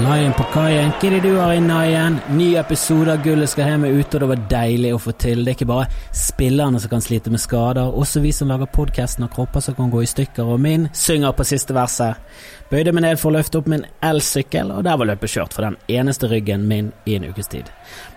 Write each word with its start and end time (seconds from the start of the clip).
Hallaien 0.00 0.32
på 0.32 0.46
kaien, 0.48 0.94
hva 0.96 1.08
er 1.10 1.12
det 1.12 1.18
du 1.26 1.34
har 1.36 1.50
i 1.52 1.60
naien? 1.60 2.14
Ny 2.32 2.46
episode 2.56 3.12
av 3.12 3.20
Gullet 3.20 3.50
skal 3.52 3.66
hjem 3.68 3.82
ute, 3.84 4.16
og 4.16 4.22
det 4.22 4.28
var 4.30 4.44
deilig 4.48 4.94
å 4.96 5.00
få 5.04 5.12
til. 5.20 5.42
Det 5.44 5.52
er 5.52 5.58
ikke 5.58 5.66
bare 5.68 5.98
spillerne 6.16 6.80
som 6.80 6.88
kan 6.94 7.04
slite 7.04 7.28
med 7.28 7.42
skader, 7.42 7.92
også 8.00 8.22
vi 8.24 8.32
som 8.32 8.48
lager 8.48 8.70
podkasten 8.72 9.26
har 9.26 9.32
kropper 9.34 9.60
som 9.60 9.76
kan 9.76 9.92
gå 9.92 10.00
i 10.00 10.08
stykker, 10.08 10.48
og 10.54 10.62
min 10.64 10.88
synger 10.96 11.36
på 11.36 11.44
siste 11.50 11.76
verset. 11.76 12.16
Bøyde 12.72 12.94
meg 12.96 13.04
ned 13.10 13.20
for 13.20 13.28
å 13.28 13.36
løfte 13.36 13.60
opp 13.60 13.68
min 13.68 13.84
elsykkel, 14.00 14.72
og 14.72 14.88
der 14.88 14.96
var 14.96 15.10
løpet 15.12 15.34
kjørt 15.34 15.58
for 15.58 15.68
den 15.68 15.76
eneste 16.00 16.32
ryggen 16.32 16.64
min 16.70 16.94
i 17.04 17.20
en 17.20 17.28
ukes 17.28 17.52
tid. 17.52 17.68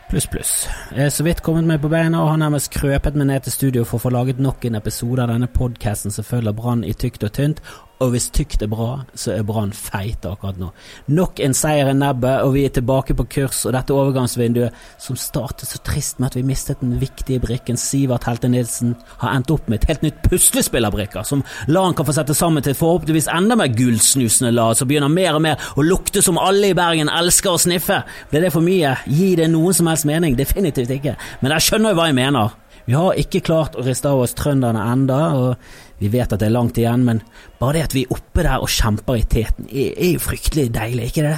Pluss, 0.09 0.27
pluss. 0.27 0.51
Jeg 0.93 1.05
er 1.05 1.13
så 1.13 1.23
vidt 1.25 1.41
kommet 1.41 1.65
meg 1.65 1.79
på 1.81 1.89
beina 1.89 2.21
og 2.21 2.33
har 2.33 2.41
nærmest 2.41 2.69
krøpet 2.75 3.15
meg 3.17 3.31
ned 3.31 3.45
til 3.45 3.55
studio 3.55 3.85
for 3.87 3.97
å 3.97 4.03
få 4.03 4.11
laget 4.13 4.41
nok 4.43 4.65
en 4.67 4.77
episode 4.77 5.23
av 5.23 5.31
denne 5.33 5.49
podkasten 5.49 6.13
som 6.13 6.27
følger 6.27 6.53
Brann 6.53 6.83
i 6.85 6.93
tykt 6.93 7.25
og 7.25 7.33
tynt, 7.33 7.63
og 8.03 8.09
hvis 8.11 8.25
tykt 8.35 8.63
er 8.65 8.69
bra, 8.71 9.03
så 9.15 9.31
er 9.35 9.45
Brann 9.47 9.71
feite 9.75 10.31
akkurat 10.33 10.57
nå. 10.59 10.71
Nok 11.13 11.39
en 11.45 11.53
seier 11.55 11.87
i 11.91 11.95
nebbet, 11.95 12.41
og 12.43 12.55
vi 12.55 12.65
er 12.67 12.73
tilbake 12.75 13.15
på 13.15 13.25
kurs, 13.37 13.61
og 13.67 13.75
dette 13.75 13.95
overgangsvinduet 13.95 14.75
som 15.01 15.17
startet 15.19 15.69
så 15.69 15.79
trist 15.85 16.19
med 16.19 16.31
at 16.31 16.37
vi 16.37 16.43
mistet 16.47 16.81
den 16.83 16.97
viktige 16.99 17.39
brikken 17.43 17.79
Sivert 17.79 18.27
Helte 18.27 18.49
Nilsen, 18.51 18.95
har 19.21 19.37
endt 19.37 19.53
opp 19.53 19.69
med 19.71 19.79
et 19.79 19.87
helt 19.91 20.03
nytt 20.03 20.19
puslespill 20.25 20.89
av 20.89 20.95
brikker, 20.97 21.23
som 21.27 21.45
LAN 21.71 21.95
kan 21.95 22.07
få 22.09 22.15
sette 22.17 22.35
sammen 22.35 22.65
til 22.65 22.75
forhåpentligvis 22.77 23.29
enda 23.31 23.55
mer 23.59 23.71
gullsnusende 23.71 24.51
lag, 24.51 24.75
som 24.75 24.89
begynner 24.89 25.13
mer 25.13 25.37
og 25.37 25.45
mer 25.45 25.69
å 25.77 25.85
lukte 25.85 26.25
som 26.25 26.41
alle 26.41 26.73
i 26.73 26.77
Bergen 26.77 27.11
elsker 27.13 27.53
å 27.53 27.61
sniffe. 27.61 28.01
Ble 28.33 28.43
det 28.43 28.51
for 28.55 28.65
mye? 28.65 28.97
Gi 29.07 29.31
det 29.39 29.47
noen 29.53 29.77
som 29.77 29.87
helst 29.93 30.09
mening? 30.09 30.35
Definitivt 30.37 30.91
ikke. 30.97 31.15
Men 31.41 31.55
jeg 31.55 31.67
skjønner 31.67 31.93
jo 31.93 31.99
hva 31.99 32.09
jeg 32.09 32.17
mener. 32.19 32.59
Vi 32.83 32.95
har 32.97 33.19
ikke 33.19 33.43
klart 33.45 33.77
å 33.79 33.85
riste 33.85 34.11
av 34.11 34.19
oss 34.25 34.35
trønderne 34.35 34.83
enda, 34.91 35.19
og 35.39 36.01
vi 36.03 36.09
vet 36.11 36.33
at 36.33 36.41
det 36.41 36.49
er 36.49 36.55
langt 36.55 36.77
igjen, 36.79 37.05
men 37.07 37.21
bare 37.61 37.77
det 37.77 37.85
at 37.87 37.95
vi 37.95 38.03
er 38.03 38.15
oppe 38.15 38.43
der 38.43 38.63
og 38.63 38.71
kjemper 38.71 39.19
i 39.19 39.23
teten, 39.23 39.69
er, 39.71 40.09
jo 40.17 40.23
fryktelig 40.23 40.67
deilig, 40.75 41.11
ikke 41.11 41.27
det? 41.29 41.37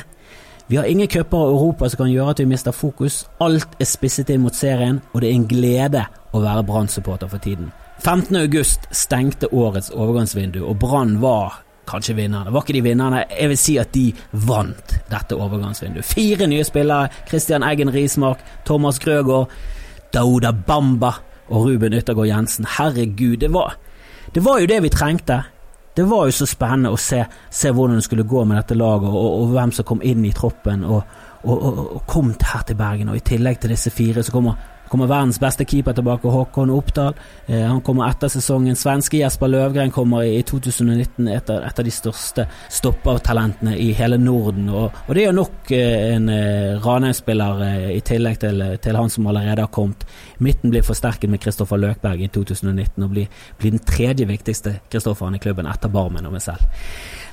Vi 0.65 0.79
har 0.79 0.89
ingen 0.89 1.09
cuper 1.11 1.43
i 1.43 1.51
Europa 1.53 1.89
som 1.91 2.01
kan 2.01 2.09
gjøre 2.09 2.33
at 2.33 2.41
vi 2.41 2.47
mister 2.49 2.73
fokus. 2.73 3.19
Alt 3.45 3.77
er 3.77 3.85
spisset 3.85 4.31
inn 4.33 4.41
mot 4.41 4.57
serien, 4.57 5.03
og 5.13 5.21
det 5.21 5.29
er 5.29 5.37
en 5.37 5.49
glede 5.51 6.05
å 6.33 6.41
være 6.41 6.65
Brann-supporter 6.65 7.29
for 7.29 7.43
tiden. 7.43 7.69
15. 8.01 8.33
august 8.41 8.89
stengte 8.91 9.51
årets 9.53 9.91
overgangsvindu, 9.93 10.63
og 10.65 10.79
Brann 10.81 11.19
var 11.21 11.61
kanskje 11.87 12.15
vinnerne. 12.17 12.51
Var 12.53 12.65
ikke 12.65 12.77
de 12.77 12.83
vinnerne? 12.85 13.23
Jeg 13.29 13.51
vil 13.51 13.59
si 13.59 13.77
at 13.81 13.93
de 13.95 14.09
vant 14.45 14.95
dette 15.11 15.37
overgangsvinduet. 15.37 16.05
Fire 16.05 16.47
nye 16.51 16.65
spillere. 16.67 17.09
Christian 17.29 17.63
Eggen 17.63 17.93
Rismark, 17.93 18.43
Thomas 18.65 18.99
Grøgaard, 18.99 19.51
Dauda 20.13 20.51
Bamba 20.51 21.13
og 21.49 21.67
Ruben 21.67 21.93
Yttergård 21.93 22.27
Jensen. 22.27 22.65
Herregud, 22.77 23.37
det 23.37 23.53
var, 23.53 23.75
det 24.33 24.45
var 24.45 24.59
jo 24.59 24.69
det 24.69 24.81
vi 24.83 24.89
trengte. 24.89 25.43
Det 25.95 26.03
var 26.03 26.25
jo 26.27 26.35
så 26.35 26.47
spennende 26.49 26.91
å 26.91 26.99
se, 26.99 27.21
se 27.49 27.71
hvordan 27.71 28.01
det 28.01 28.03
skulle 28.03 28.27
gå 28.27 28.43
med 28.43 28.57
dette 28.59 28.75
laget, 28.75 29.07
og, 29.07 29.29
og, 29.41 29.51
hvem 29.53 29.71
som 29.71 29.87
kom 29.87 30.01
inn 30.03 30.25
i 30.27 30.33
troppen 30.35 30.83
og, 30.83 31.05
og, 31.47 32.01
kom 32.09 32.33
her 32.35 32.65
til 32.67 32.75
Bergen. 32.75 33.13
Og 33.13 33.19
i 33.19 33.23
tillegg 33.23 33.61
til 33.61 33.71
disse 33.71 33.93
fire 33.95 34.23
så 34.25 34.33
kommer 34.35 34.59
kommer 34.89 35.09
verdens 35.09 35.39
beste 35.41 35.65
keeper 35.65 35.95
tilbake, 35.95 36.29
Håkon 36.31 36.73
Oppdal. 36.73 37.15
Eh, 37.47 37.63
han 37.65 37.81
kommer 37.85 38.09
etter 38.09 38.31
sesongen. 38.31 38.77
Svenske 38.77 39.19
Jesper 39.19 39.51
Løvgren 39.51 39.91
kommer 39.91 40.23
i 40.23 40.41
2019, 40.45 41.27
et 41.31 41.49
av, 41.49 41.83
de 41.85 41.93
største 41.93 42.47
stoppertalentene 42.73 43.75
i 43.81 43.91
hele 43.97 44.19
Norden. 44.21 44.69
Og, 44.69 44.89
og 45.07 45.11
det 45.15 45.23
er 45.23 45.29
jo 45.31 45.39
nok 45.41 45.73
eh, 45.75 45.97
en 46.15 46.29
eh, 46.33 46.77
Ranheim-spiller 46.85 47.65
eh, 47.67 47.89
i 47.97 48.01
tillegg 48.05 48.39
til, 48.43 48.63
til, 48.81 48.99
han 48.99 49.11
som 49.11 49.27
allerede 49.27 49.65
har 49.65 49.73
kommet. 49.73 50.07
Midten 50.43 50.73
blir 50.73 50.85
forsterket 50.85 51.31
med 51.31 51.43
Kristoffer 51.43 51.81
Løkberg 51.81 52.25
i 52.25 52.31
2019 52.31 53.05
og 53.05 53.13
blir, 53.13 53.29
blir 53.59 53.75
den 53.75 53.85
tredje 53.85 54.27
viktigste 54.29 54.79
Kristofferen 54.91 55.37
i 55.37 55.43
klubben 55.43 55.69
etter 55.69 55.91
Barmen 55.91 56.25
og 56.27 56.35
meg 56.35 56.43
selv. 56.45 56.65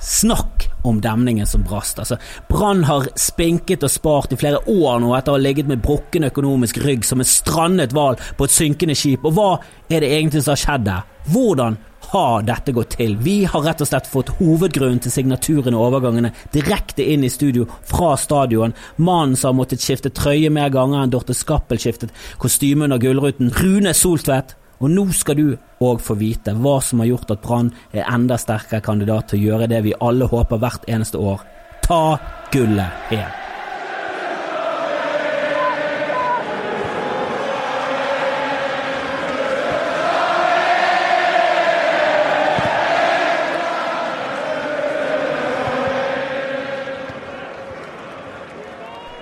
Snakk 0.03 0.67
om 0.83 1.01
demningen 1.01 1.47
som 1.47 1.63
brast. 1.63 1.99
Altså, 1.99 2.17
Brann 2.49 2.83
har 2.83 3.07
spinket 3.15 3.85
og 3.87 3.91
spart 3.91 4.33
i 4.35 4.39
flere 4.39 4.59
år 4.67 4.99
nå 4.99 5.13
etter 5.15 5.31
å 5.31 5.37
ha 5.37 5.41
ligget 5.41 5.69
med 5.69 5.79
brukken 5.83 6.27
økonomisk 6.27 6.81
rygg 6.83 7.07
som 7.07 7.23
en 7.23 7.29
strandet 7.29 7.95
hval 7.95 8.19
på 8.37 8.47
et 8.47 8.55
synkende 8.55 8.97
skip. 8.99 9.23
Og 9.23 9.37
hva 9.37 9.49
er 9.87 10.03
det 10.03 10.11
egentlig 10.11 10.43
som 10.43 10.57
har 10.57 10.63
skjedd 10.65 10.87
der? 10.89 11.05
Hvordan 11.31 11.77
har 12.13 12.43
dette 12.43 12.73
gått 12.75 12.97
til? 12.97 13.15
Vi 13.23 13.37
har 13.47 13.63
rett 13.63 13.81
og 13.81 13.87
slett 13.87 14.09
fått 14.11 14.33
hovedgrunnen 14.41 14.99
til 15.05 15.13
signaturene 15.13 15.79
og 15.79 15.87
overgangene 15.87 16.33
direkte 16.51 17.05
inn 17.13 17.23
i 17.23 17.31
studio 17.31 17.63
fra 17.87 18.17
stadion. 18.19 18.75
Mannen 18.99 19.37
som 19.39 19.53
har 19.53 19.61
måttet 19.61 19.85
skifte 19.85 20.11
trøye 20.11 20.51
mer 20.51 20.73
ganger 20.73 21.05
enn 21.05 21.15
Dorte 21.15 21.35
Skappel 21.37 21.79
skiftet 21.79 22.11
kostyme 22.43 22.89
under 22.89 22.99
Gullruten. 22.99 23.53
Rune 23.55 23.95
Soltvedt 23.95 24.57
og 24.83 24.91
nå 24.91 25.05
skal 25.15 25.37
du 25.39 25.45
òg 25.83 26.01
få 26.03 26.17
vite 26.19 26.51
hva 26.59 26.73
som 26.83 26.99
har 26.99 27.07
gjort 27.13 27.31
at 27.31 27.43
Brann 27.45 27.69
er 27.93 28.03
enda 28.03 28.35
sterkere 28.39 28.83
kandidat 28.83 29.31
til 29.31 29.39
å 29.39 29.45
gjøre 29.47 29.69
det 29.71 29.79
vi 29.85 29.95
alle 30.03 30.27
håper 30.27 30.59
hvert 30.59 30.89
eneste 30.91 31.21
år. 31.23 31.45
Ta 31.87 32.19
gullet 32.51 33.15
hjem. 33.15 33.39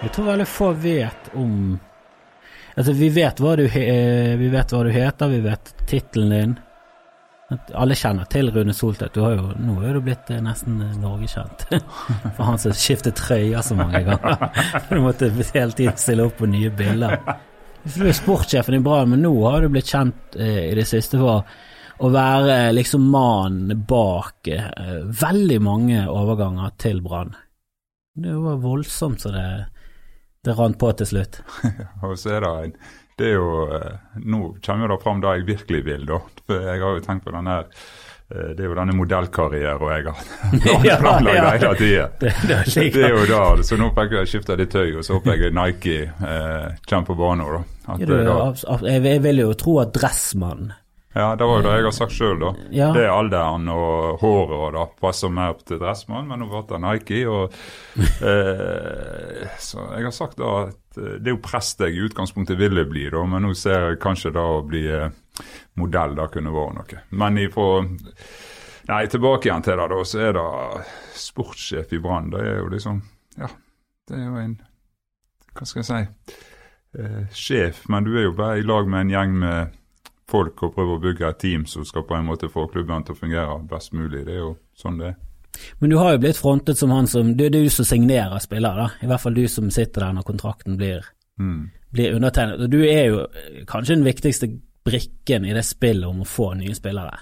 Jeg 0.02 0.16
tror 0.16 0.32
veldig 0.32 0.50
få 0.50 0.74
vet 0.82 1.30
om 1.38 1.78
Altså, 2.78 2.94
vi 2.96 3.10
vet 3.14 3.40
hva 3.44 3.56
du, 3.60 3.66
eh, 3.68 4.36
vi 4.40 4.50
vet 4.52 4.72
hva 4.72 4.84
du 4.88 4.92
heter, 4.94 5.32
vi 5.32 5.42
vet 5.44 5.74
tittelen 5.90 6.36
din. 6.36 6.60
Alle 7.76 7.98
kjenner 8.00 8.28
til 8.32 8.48
Rune 8.56 8.74
Soltvedt. 8.76 9.18
Nå 9.60 9.76
er 9.84 9.98
du 9.98 10.04
blitt 10.06 10.30
eh, 10.32 10.40
nesten 10.44 10.80
eh, 10.86 10.94
norgekjent. 11.02 11.66
For 12.38 12.48
han 12.48 12.62
som 12.62 12.76
skifter 12.76 13.16
trøyer 13.16 13.66
så 13.66 13.76
mange 13.76 14.04
ganger. 14.08 14.48
Du 14.92 15.02
måtte 15.04 15.32
hele 15.32 15.76
tiden 15.76 16.00
stille 16.00 16.30
opp 16.30 16.40
på 16.40 16.48
nye 16.52 16.72
bilder. 16.72 17.18
Du 17.84 18.06
er 18.06 18.16
sportssjefen 18.16 18.78
i 18.78 18.82
Brann, 18.86 19.10
men 19.12 19.24
nå 19.26 19.34
har 19.48 19.64
du 19.64 19.72
blitt 19.74 19.92
kjent 19.92 20.40
eh, 20.40 20.70
i 20.70 20.76
det 20.78 20.88
siste 20.88 21.20
for 21.20 21.44
å 22.02 22.10
være 22.10 22.72
liksom 22.74 23.04
mannen 23.14 23.84
bak 23.90 24.48
eh, 24.50 25.02
veldig 25.22 25.60
mange 25.62 26.06
overganger 26.10 26.76
til 26.82 27.02
Brann. 27.04 27.36
Det 28.22 28.34
var 28.38 28.62
voldsomt 28.64 29.24
så 29.24 29.32
det 29.34 29.48
det 30.46 30.58
rant 30.58 30.80
på 30.82 30.92
til 30.98 31.12
slutt. 31.14 31.42
og 32.06 32.18
så 32.20 32.38
er 32.38 32.46
det 32.46 32.56
en 32.66 32.76
det 33.22 33.28
er 33.28 33.36
jo, 33.36 33.50
eh, 33.76 33.98
Nå 34.26 34.56
kommer 34.66 34.90
det 34.90 35.02
fram 35.04 35.20
det 35.22 35.36
jeg 35.36 35.50
virkelig 35.52 35.84
vil, 35.86 36.08
da. 36.10 36.18
For 36.48 36.64
jeg 36.72 36.82
har 36.82 36.96
jo 36.96 37.04
tenkt 37.06 37.28
på 37.28 37.34
denne 37.36 37.58
eh, 37.60 38.48
det 38.56 38.64
er 38.64 38.70
jo 38.72 38.78
denne 38.80 38.96
modellkarrieren 38.98 39.92
jeg 39.92 40.08
har 40.08 41.02
planlagt 41.04 41.36
ja, 41.36 41.44
ja. 41.44 41.52
hele 41.60 41.74
tida. 41.78 42.08
Det, 42.24 42.34
det, 42.48 42.88
det, 42.96 43.04
er 43.06 43.18
jo. 43.20 43.66
Så 43.68 43.78
nå 43.78 43.92
fikk 43.98 44.18
jeg 44.18 44.32
skifta 44.32 44.58
litt 44.58 44.74
tøy, 44.74 44.96
og 44.96 45.06
så 45.06 45.20
håper 45.20 45.38
jeg 45.38 45.54
Nike 45.54 45.98
eh, 46.08 46.68
kommer 46.90 47.12
på 47.12 47.18
banen. 47.20 47.46
da. 47.46 47.62
At, 47.94 48.86
ja, 48.88 49.02
jeg 49.04 49.24
vil 49.28 49.44
jo 49.44 49.54
tro 49.60 49.78
at 49.84 49.94
Dressmann 49.94 50.72
ja, 51.14 51.36
det 51.36 51.44
var 51.44 51.60
jo 51.60 51.64
det 51.66 51.74
jeg 51.76 51.86
har 51.88 51.96
sagt 51.96 52.14
sjøl, 52.16 52.38
da. 52.40 52.52
Ja. 52.72 52.92
Det 52.96 53.02
er 53.04 53.12
alderen 53.12 53.68
og 53.74 54.22
håret 54.22 54.54
og 54.56 54.70
da 54.78 54.86
passer 55.02 55.34
mer 55.34 55.52
opp 55.56 55.66
til 55.68 55.82
Dressmann, 55.82 56.30
men 56.30 56.40
nå 56.40 56.48
ble 56.48 56.62
det 56.70 56.80
Nike. 56.86 57.24
og 57.28 57.58
eh, 58.32 59.50
Så 59.60 59.84
jeg 59.92 60.08
har 60.08 60.16
sagt 60.16 60.40
da 60.40 60.54
at 60.70 61.02
eh, 61.02 61.18
det 61.20 61.34
er 61.34 61.36
jo 61.36 61.42
prest 61.44 61.84
jeg 61.84 61.98
i 61.98 62.06
utgangspunktet 62.08 62.60
ville 62.60 62.86
bli, 62.88 63.10
da, 63.12 63.26
men 63.28 63.44
nå 63.44 63.52
ser 63.60 63.90
jeg 63.90 64.00
kanskje 64.04 64.32
da 64.38 64.46
å 64.56 64.64
bli 64.68 64.86
eh, 64.88 65.12
modell 65.82 66.16
da 66.16 66.30
kunne 66.32 66.56
vært 66.56 66.80
noe. 66.80 67.04
Men 67.12 67.44
ifra 67.44 67.84
Nei, 68.92 69.06
tilbake 69.08 69.48
igjen 69.48 69.62
til 69.64 69.78
det, 69.78 69.88
da, 69.92 70.00
så 70.08 70.22
er 70.26 70.34
det 70.36 70.86
sportssjef 71.16 71.92
i 71.96 72.00
Brann. 72.02 72.32
Det 72.34 72.40
er 72.42 72.58
jo 72.64 72.72
liksom 72.72 73.04
Ja, 73.38 73.52
det 74.10 74.18
er 74.18 74.26
jo 74.26 74.40
en 74.42 74.56
Hva 75.54 75.68
skal 75.68 75.84
jeg 75.84 75.90
si? 75.92 76.40
Eh, 77.00 77.22
sjef, 77.36 77.86
men 77.92 78.08
du 78.08 78.16
er 78.18 78.26
jo 78.26 78.34
bare 78.36 78.60
i 78.60 78.66
lag 78.66 78.90
med 78.90 79.06
en 79.06 79.14
gjeng 79.14 79.38
med 79.44 79.78
folk 80.32 80.64
og 80.66 80.74
prøve 80.76 80.96
å 80.96 81.02
bygge 81.04 81.28
et 81.30 81.42
team 81.44 81.66
som 81.70 81.86
skal 81.88 82.06
på 82.08 82.16
en 82.18 82.30
måte 82.30 82.50
få 82.52 82.68
klubben 82.72 83.04
til 83.06 83.16
å 83.16 83.20
fungere 83.20 83.60
best 83.70 83.94
mulig. 83.94 84.24
Det 84.28 84.38
er 84.38 84.42
jo 84.44 84.56
sånn 84.78 85.02
det 85.02 85.12
er. 85.12 85.20
Men 85.84 85.92
du 85.92 85.98
har 86.00 86.14
jo 86.14 86.22
blitt 86.24 86.40
frontet 86.40 86.80
som 86.80 86.94
han 86.96 87.10
som 87.12 87.34
Det 87.38 87.50
er 87.50 87.56
du 87.58 87.70
som 87.70 87.86
signerer 87.86 88.40
spillere, 88.40 88.88
da. 88.88 89.04
I 89.04 89.10
hvert 89.12 89.24
fall 89.24 89.36
du 89.36 89.44
som 89.52 89.72
sitter 89.74 90.06
der 90.06 90.14
når 90.16 90.28
kontrakten 90.30 90.78
blir, 90.80 91.06
mm. 91.40 91.60
blir 91.92 92.16
undertegnet. 92.16 92.64
Og 92.64 92.72
du 92.72 92.80
er 92.88 93.04
jo 93.12 93.26
kanskje 93.68 93.98
den 93.98 94.08
viktigste 94.08 94.50
brikken 94.88 95.46
i 95.46 95.54
det 95.54 95.66
spillet 95.68 96.08
om 96.08 96.24
å 96.24 96.30
få 96.30 96.54
nye 96.58 96.76
spillere. 96.78 97.20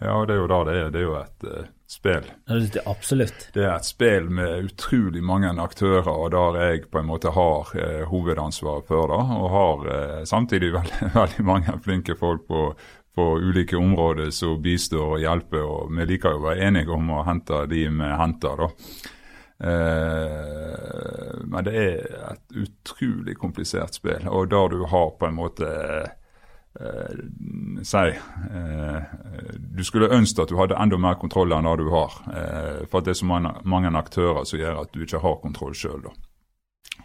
Ja, 0.00 0.26
det 0.26 0.32
er 0.32 0.38
jo 0.40 0.48
da 0.48 0.58
det 0.64 0.76
er. 0.78 0.92
Det 0.92 1.00
er 1.02 1.04
jo 1.04 1.16
et 1.18 1.44
uh, 1.44 1.64
spill. 1.90 2.28
Det, 2.48 2.80
absolutt. 2.88 3.50
Det 3.52 3.66
er 3.66 3.74
et 3.74 3.88
spill 3.88 4.30
med 4.32 4.70
utrolig 4.70 5.20
mange 5.24 5.50
aktører, 5.60 6.08
og 6.08 6.30
der 6.32 6.56
jeg 6.62 6.86
på 6.88 7.02
en 7.02 7.10
måte 7.10 7.34
har 7.36 7.74
uh, 7.76 8.06
hovedansvaret 8.08 8.88
for 8.88 9.12
det. 9.12 9.20
Og 9.36 9.50
har 9.52 9.84
uh, 9.84 10.22
samtidig 10.24 10.72
veldig, 10.78 11.12
veldig, 11.18 11.44
mange 11.44 11.76
flinke 11.84 12.16
folk 12.16 12.46
på, 12.48 12.64
på 13.14 13.26
ulike 13.44 13.76
områder 13.76 14.32
som 14.32 14.56
bistår 14.64 15.18
og 15.18 15.20
hjelper. 15.20 15.68
Og 15.68 15.92
vi 15.92 16.08
liker 16.14 16.32
jo 16.32 16.40
å 16.40 16.46
være 16.48 16.70
enige 16.70 16.96
om 16.96 17.12
å 17.18 17.24
hente 17.28 17.66
de 17.68 17.84
vi 17.90 18.12
henter, 18.24 18.64
da. 18.64 18.72
Men 19.60 21.66
det 21.66 21.72
er 21.76 22.14
et 22.30 22.54
utrolig 22.62 23.34
komplisert 23.36 23.98
spill, 23.98 24.24
og 24.24 24.46
der 24.48 24.70
du 24.72 24.86
har 24.88 25.10
på 25.20 25.28
en 25.28 25.36
måte 25.36 25.68
eh, 26.80 27.22
si 27.82 27.96
eh, 27.96 29.02
Du 29.76 29.84
skulle 29.84 30.10
ønske 30.14 30.42
at 30.42 30.50
du 30.52 30.58
hadde 30.58 30.78
enda 30.78 30.98
mer 31.00 31.18
kontroll 31.20 31.52
enn 31.56 31.68
det 31.68 31.78
du 31.82 31.90
har. 31.92 32.18
Eh, 32.30 32.82
for 32.86 33.00
at 33.00 33.08
det 33.08 33.14
er 33.14 33.22
så 33.22 33.30
mange, 33.30 33.54
mange, 33.64 33.92
aktører 33.98 34.44
som 34.44 34.60
gjør 34.60 34.84
at 34.84 34.92
du 34.94 35.02
ikke 35.02 35.22
har 35.22 35.40
kontroll 35.42 35.74
sjøl. 35.74 36.06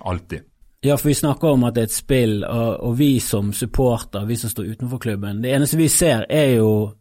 Alltid. 0.05 0.45
Ja, 0.85 0.97
for 0.97 1.09
vi 1.09 1.17
snakker 1.17 1.55
om 1.55 1.63
at 1.65 1.75
det 1.75 1.81
er 1.81 1.89
et 1.89 1.95
spill, 1.95 2.43
og, 2.43 2.83
og 2.85 2.97
vi 2.99 3.19
som 3.19 3.53
supporter, 3.53 4.25
vi 4.29 4.37
som 4.37 4.51
står 4.51 4.75
utenfor 4.75 4.99
klubben 5.01 5.41
Det 5.41 5.53
eneste 5.55 5.79
vi 5.79 5.87
ser, 5.89 6.27
er 6.29 6.59
jo 6.59 6.91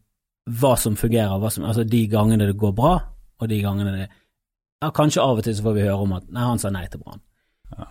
hva 0.60 0.74
som 0.76 0.96
fungerer, 0.96 1.36
hva 1.40 1.50
som, 1.52 1.66
altså 1.68 1.84
de 1.84 2.06
gangene 2.08 2.46
det 2.48 2.56
går 2.56 2.72
bra, 2.76 2.94
og 3.40 3.48
de 3.48 3.60
gangene 3.60 3.92
det 3.92 4.08
ja, 4.08 4.90
Kanskje 4.94 5.22
av 5.22 5.40
og 5.40 5.44
til 5.44 5.56
så 5.56 5.64
får 5.64 5.76
vi 5.76 5.84
høre 5.84 6.00
om 6.00 6.16
at 6.16 6.26
nei, 6.28 6.44
han 6.44 6.60
sa 6.60 6.72
nei 6.72 6.86
til 6.88 7.00
Brann. 7.00 7.22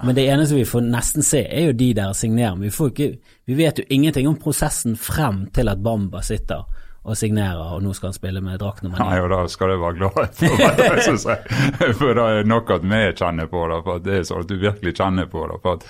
Men 0.04 0.16
det 0.16 0.28
eneste 0.32 0.56
vi 0.56 0.66
får 0.68 0.86
nesten 0.88 1.26
se, 1.26 1.42
er 1.44 1.68
jo 1.68 1.76
de 1.78 1.90
der 1.98 2.14
signerer. 2.16 2.56
Vi, 2.62 2.72
ikke, 2.72 3.10
vi 3.46 3.58
vet 3.58 3.82
jo 3.82 3.86
ingenting 3.90 4.28
om 4.30 4.38
prosessen 4.40 4.96
frem 5.00 5.46
til 5.56 5.72
at 5.72 5.84
Bamba 5.84 6.22
sitter 6.24 6.64
og 7.04 7.18
signerer, 7.20 7.60
og 7.76 7.84
nå 7.84 7.92
skal 7.96 8.14
han 8.14 8.16
spille 8.16 8.40
med 8.44 8.62
drakt 8.62 8.86
nummer 8.86 9.02
ni. 9.02 9.10
Nei, 9.10 9.20
og 9.26 9.32
da 9.34 9.42
skal 9.52 9.74
du 9.74 9.82
være 9.82 9.98
glad 10.00 10.38
for 10.40 11.02
synes 11.08 11.26
jeg. 11.28 11.58
For 12.00 12.16
det 12.16 12.24
er 12.24 12.48
nok 12.48 12.72
at 12.78 12.86
vi 12.88 13.02
kjenner 13.12 13.50
på 13.52 13.66
det. 13.72 13.80
for 13.84 14.04
Det 14.06 14.16
er 14.16 14.28
sånn 14.30 14.46
at 14.46 14.52
du 14.52 14.56
virkelig 14.62 14.96
kjenner 14.96 15.28
på 15.32 15.44
det. 15.52 15.60
for 15.66 15.82
at 15.82 15.88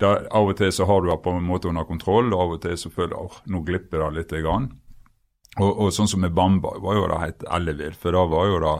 da, 0.00 0.12
Av 0.36 0.48
og 0.48 0.56
til 0.56 0.72
så 0.72 0.86
har 0.88 1.00
du 1.00 1.10
det 1.10 1.18
på 1.24 1.32
en 1.36 1.48
måte 1.48 1.68
under 1.68 1.88
kontroll, 1.88 2.32
og 2.34 2.44
av 2.44 2.54
og 2.58 2.62
til 2.64 2.76
så 2.80 2.92
føler 2.92 3.16
du 3.16 3.24
at 3.24 3.50
nå 3.52 3.64
glipper 3.64 4.04
det 4.04 4.10
litt. 4.18 4.36
Grann. 4.44 4.68
Og, 5.58 5.70
og, 5.70 5.88
sånn 5.92 6.08
som 6.08 6.22
med 6.22 6.36
Bamba 6.36 6.76
var 6.80 6.96
jo 6.96 7.08
det 7.10 7.20
helt 7.24 7.46
ellevilt, 7.56 7.98
for 8.00 8.16
da 8.16 8.26
var 8.30 8.48
jo 8.48 8.60
det 8.64 8.76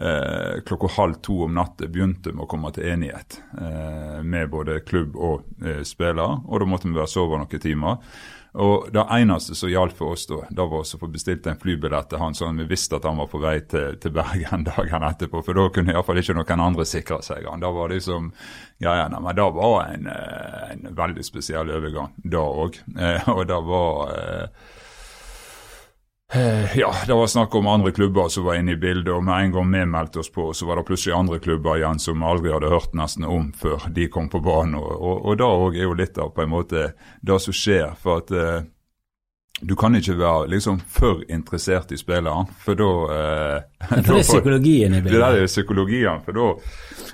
eh, 0.00 0.60
klokka 0.66 0.92
halv 0.96 1.14
to 1.24 1.42
om 1.46 1.54
natta 1.54 1.88
begynte 1.88 2.32
vi 2.32 2.42
å 2.42 2.48
komme 2.50 2.72
til 2.74 2.90
enighet 2.92 3.40
eh, 3.58 4.20
med 4.22 4.50
både 4.52 4.80
klubb 4.86 5.16
og 5.16 5.64
eh, 5.64 5.82
spiller, 5.86 6.38
og 6.46 6.62
da 6.62 6.68
måtte 6.68 6.88
vi 6.88 6.96
være 6.98 7.10
sove 7.10 7.40
noen 7.40 7.62
timer. 7.62 7.98
Og 8.52 8.90
Det 8.92 9.00
eneste 9.16 9.54
som 9.56 9.70
gjaldt 9.72 9.96
for 9.96 10.12
oss, 10.12 10.26
da, 10.28 10.42
da 10.52 10.66
var 10.68 10.84
å 10.84 10.98
få 11.00 11.08
bestilt 11.08 11.46
en 11.48 11.56
flybillett 11.56 12.10
til 12.10 12.20
han, 12.20 12.34
sånn 12.36 12.60
vi 12.60 12.66
visste 12.68 12.98
at 12.98 13.06
han 13.08 13.16
var 13.16 13.30
på 13.32 13.40
vei 13.40 13.54
til, 13.64 13.96
til 13.96 14.12
Bergen 14.12 14.66
dagen 14.68 15.06
etterpå. 15.08 15.40
For 15.46 15.56
da 15.56 15.70
kunne 15.72 15.94
iallfall 15.94 16.20
ikke 16.20 16.36
noen 16.36 16.64
andre 16.66 16.84
sikre 16.84 17.22
seg 17.24 17.48
han. 17.48 17.64
Da 17.64 17.70
var 17.72 17.88
det 17.88 18.02
liksom 18.02 18.28
ja, 18.84 18.98
ja, 18.98 19.08
men 19.08 19.38
da 19.38 19.48
var 19.56 19.94
en, 19.94 20.04
eh, 20.04 20.68
en 20.74 20.92
veldig 20.98 21.24
spesiell 21.24 21.72
overgang 21.72 22.12
da 22.20 22.44
òg. 22.44 22.76
Eh, 22.92 23.32
og 23.32 23.46
det 23.48 23.60
var 23.72 24.12
Eh, 24.12 24.46
ja, 26.74 26.94
det 27.06 27.12
var 27.12 27.26
snakk 27.26 27.54
om 27.54 27.66
andre 27.66 27.92
klubber 27.92 28.28
som 28.28 28.44
var 28.44 28.54
inne 28.54 28.72
i 28.72 28.76
bildet, 28.76 29.12
og 29.14 29.24
med 29.24 29.44
en 29.44 29.52
gang 29.52 29.72
vi 29.72 29.84
meldte 29.86 30.22
oss 30.22 30.32
på, 30.32 30.52
så 30.56 30.66
var 30.66 30.80
det 30.80 30.86
plutselig 30.88 31.16
andre 31.16 31.38
klubber 31.38 31.76
igjen 31.76 32.00
som 32.00 32.20
vi 32.20 32.28
aldri 32.28 32.52
hadde 32.54 32.70
hørt 32.72 32.94
nesten 32.96 33.26
om 33.28 33.50
før 33.52 33.88
de 33.92 34.08
kom 34.08 34.30
på 34.32 34.40
banen. 34.40 34.78
Og, 34.80 34.92
og, 34.96 35.26
og 35.26 35.36
det 35.40 35.48
òg 35.48 35.76
er 35.76 35.88
jo 35.88 35.98
litt 35.98 36.18
av 36.18 36.32
på 36.32 36.46
en 36.46 36.54
måte 36.54 36.86
det 37.20 37.40
som 37.44 37.56
skjer. 37.56 37.92
For 38.00 38.22
at 38.22 38.32
eh, 38.32 38.64
du 39.60 39.76
kan 39.76 39.94
ikke 39.94 40.16
være 40.18 40.48
liksom 40.54 40.80
for 40.90 41.20
interessert 41.28 41.92
i 41.92 42.00
spilleren, 42.00 42.48
for 42.64 42.80
da 42.80 42.90
eh, 43.18 43.58
For 43.92 44.08
det 44.08 44.18
er 44.22 44.26
psykologien 44.26 44.94
i 44.94 45.02
bildet? 45.04 45.20
Det 45.20 45.42
er 45.44 45.50
psykologien, 45.52 46.22
for 46.24 46.38
da, 46.38 46.48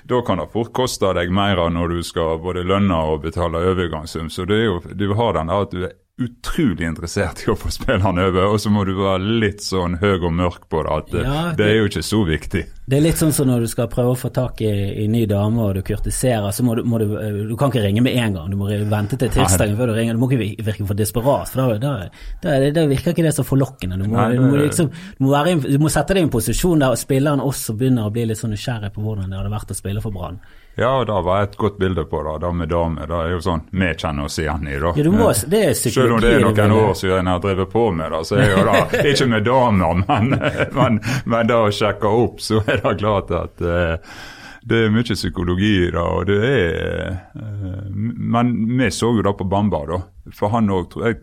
da 0.09 0.21
kan 0.25 0.39
det 0.39 0.51
fort 0.53 0.71
koste 0.79 1.11
deg 1.17 1.33
mer 1.35 1.65
når 1.69 1.97
du 1.97 2.03
skal 2.07 2.39
både 2.39 2.63
lønne 2.63 3.03
og 3.11 3.25
betale 3.27 3.67
overgangssum. 3.73 4.31
Så 4.31 4.47
det 4.47 4.63
er 4.63 4.69
jo, 4.69 4.79
du 4.95 5.09
har 5.19 5.35
den 5.35 5.51
der 5.51 5.67
at 5.67 5.75
du 5.75 5.83
er 5.89 5.97
utrolig 6.19 6.87
interessert 6.87 7.43
i 7.45 7.49
å 7.51 7.55
få 7.57 7.71
spillerne 7.71 8.25
over, 8.29 8.49
og 8.51 8.59
så 8.61 8.71
må 8.73 8.83
du 8.87 8.93
være 8.97 9.37
litt 9.41 9.63
sånn 9.63 9.97
høy 10.01 10.17
og 10.17 10.33
mørk 10.35 10.67
på 10.71 10.81
det 10.85 10.95
at 10.95 11.13
ja, 11.13 11.21
det, 11.23 11.55
det, 11.59 11.67
er 11.69 11.77
jo 11.79 11.89
ikke 11.89 12.03
så 12.05 12.19
viktig. 12.27 12.63
Det 12.89 12.97
er 12.97 13.03
litt 13.05 13.21
sånn 13.21 13.33
som 13.35 13.47
når 13.49 13.63
du 13.63 13.69
skal 13.71 13.89
prøve 13.91 14.15
å 14.15 14.19
få 14.19 14.31
tak 14.35 14.63
i, 14.65 14.71
i 15.03 15.07
ny 15.11 15.23
dame 15.29 15.63
og 15.63 15.77
du 15.77 15.81
kurtiserer, 15.85 16.49
så 16.55 16.65
må 16.65 16.75
du, 16.79 16.83
må 16.89 16.99
du, 17.01 17.07
du 17.49 17.55
kan 17.59 17.71
ikke 17.71 17.85
ringe 17.85 18.03
med 18.05 18.17
en 18.19 18.37
gang. 18.37 18.51
Du 18.51 18.59
må 18.59 18.69
vente 18.69 19.19
til 19.19 19.31
tirsdagen 19.33 19.77
før 19.79 19.91
du 19.91 19.97
ringer. 19.97 20.17
Du 20.17 20.23
må 20.23 20.29
ikke 20.31 20.65
virke 20.67 20.87
for 20.89 20.99
desperat, 20.99 21.51
for 21.53 21.75
da, 21.77 21.77
da, 21.83 22.13
da, 22.43 22.57
da 22.75 22.87
virker 22.89 23.13
ikke 23.13 23.27
det 23.27 23.35
så 23.37 23.45
forlokkende. 23.47 23.99
Du 24.01 24.07
må, 24.07 24.17
Nei, 24.17 24.29
det, 24.33 24.39
du, 24.39 24.47
må 24.49 24.63
liksom, 24.63 24.89
du, 24.89 25.21
må 25.25 25.35
være, 25.35 25.59
du 25.65 25.77
må 25.81 25.93
sette 25.93 26.17
deg 26.17 26.25
i 26.25 26.27
en 26.27 26.33
posisjon 26.33 26.81
der 26.83 26.97
spilleren 26.99 27.43
også 27.45 27.77
begynner 27.79 28.09
å 28.09 28.15
bli 28.15 28.27
litt 28.29 28.41
sånn 28.41 28.55
nysgjerrig 28.55 28.91
på 28.95 29.05
hvordan 29.05 29.29
det 29.29 29.39
hadde 29.39 29.53
vært 29.53 29.71
å 29.75 29.77
spille 29.77 30.03
for 30.03 30.15
Brann. 30.15 30.41
Ja, 30.79 31.05
det 31.05 31.21
var 31.25 31.43
et 31.43 31.57
godt 31.57 31.77
bilde 31.77 32.05
på 32.05 32.23
det. 32.23 32.45
Det 32.45 32.53
med 32.55 32.69
damer. 32.69 33.07
Det 33.07 33.15
er 33.19 33.33
jo 33.33 33.39
sånn 33.43 33.65
vi 33.71 33.89
kjenner 33.99 34.29
oss 34.29 34.39
igjen 34.39 34.67
i. 34.67 34.77
da. 34.79 34.93
Ja, 34.95 35.11
må, 35.11 35.29
det 35.51 35.63
er 35.67 35.73
Selv 35.75 36.15
om 36.15 36.21
det 36.23 36.33
er 36.37 36.45
noen 36.45 36.75
år 36.77 36.93
siden 36.95 37.17
jeg 37.27 37.35
har 37.35 37.41
drevet 37.43 37.71
på 37.73 37.85
med 37.91 38.13
det, 38.15 38.21
så 38.29 38.37
er 38.39 38.53
jo 38.53 38.65
det 38.69 39.01
ikke 39.11 39.27
med 39.33 39.47
damer, 39.47 40.03
men, 40.07 40.35
men, 40.77 40.99
men 41.25 41.49
det 41.49 41.57
å 41.57 41.71
sjekke 41.75 42.13
opp, 42.23 42.39
så 42.43 42.61
er 42.63 42.79
det 42.83 42.93
klart 43.01 43.33
at 43.35 43.65
uh, 43.65 44.21
det 44.69 44.85
er 44.85 44.93
mye 44.93 45.17
psykologi 45.17 45.73
i 45.87 45.89
det. 45.91 46.05
og 46.05 46.29
det 46.29 46.39
er, 46.47 47.19
uh, 47.35 47.83
Men 47.91 48.55
vi 48.79 48.91
så 48.95 49.11
jo 49.17 49.25
det 49.25 49.35
på 49.35 49.49
Bamba, 49.51 49.83
da. 49.89 49.99
For 50.35 50.55
han 50.55 50.71
òg 50.71 50.87
tror 50.93 51.09
jeg 51.09 51.19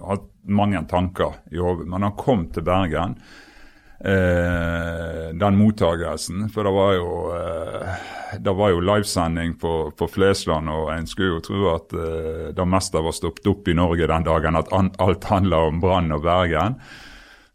har 0.00 0.24
mange 0.48 0.80
tanker 0.88 1.36
i 1.52 1.60
hodet. 1.60 1.84
Men 1.92 2.08
han 2.08 2.16
kom 2.16 2.48
til 2.54 2.64
Bergen 2.64 3.18
eh, 4.04 5.34
den 5.34 5.58
mottagelsen. 5.58 6.48
For 6.52 6.64
det 6.64 6.74
var 6.74 6.92
jo, 6.96 7.08
eh, 7.34 7.47
det 8.38 8.52
var 8.52 8.72
jo 8.72 8.80
livesending 8.80 9.54
på, 9.58 9.90
på 9.96 10.08
Flesland, 10.08 10.70
og 10.70 10.92
en 10.92 11.06
skulle 11.06 11.38
jo 11.38 11.44
tro 11.44 11.68
at 11.74 11.92
eh, 11.96 12.48
det 12.56 12.66
meste 12.68 13.02
var 13.04 13.16
stoppet 13.16 13.46
opp 13.50 13.68
i 13.68 13.76
Norge 13.78 14.08
den 14.10 14.26
dagen, 14.26 14.58
at 14.58 14.72
an, 14.74 14.90
alt 14.98 15.28
handla 15.30 15.62
om 15.68 15.80
Brann 15.80 16.12
og 16.14 16.24
Bergen. 16.26 16.80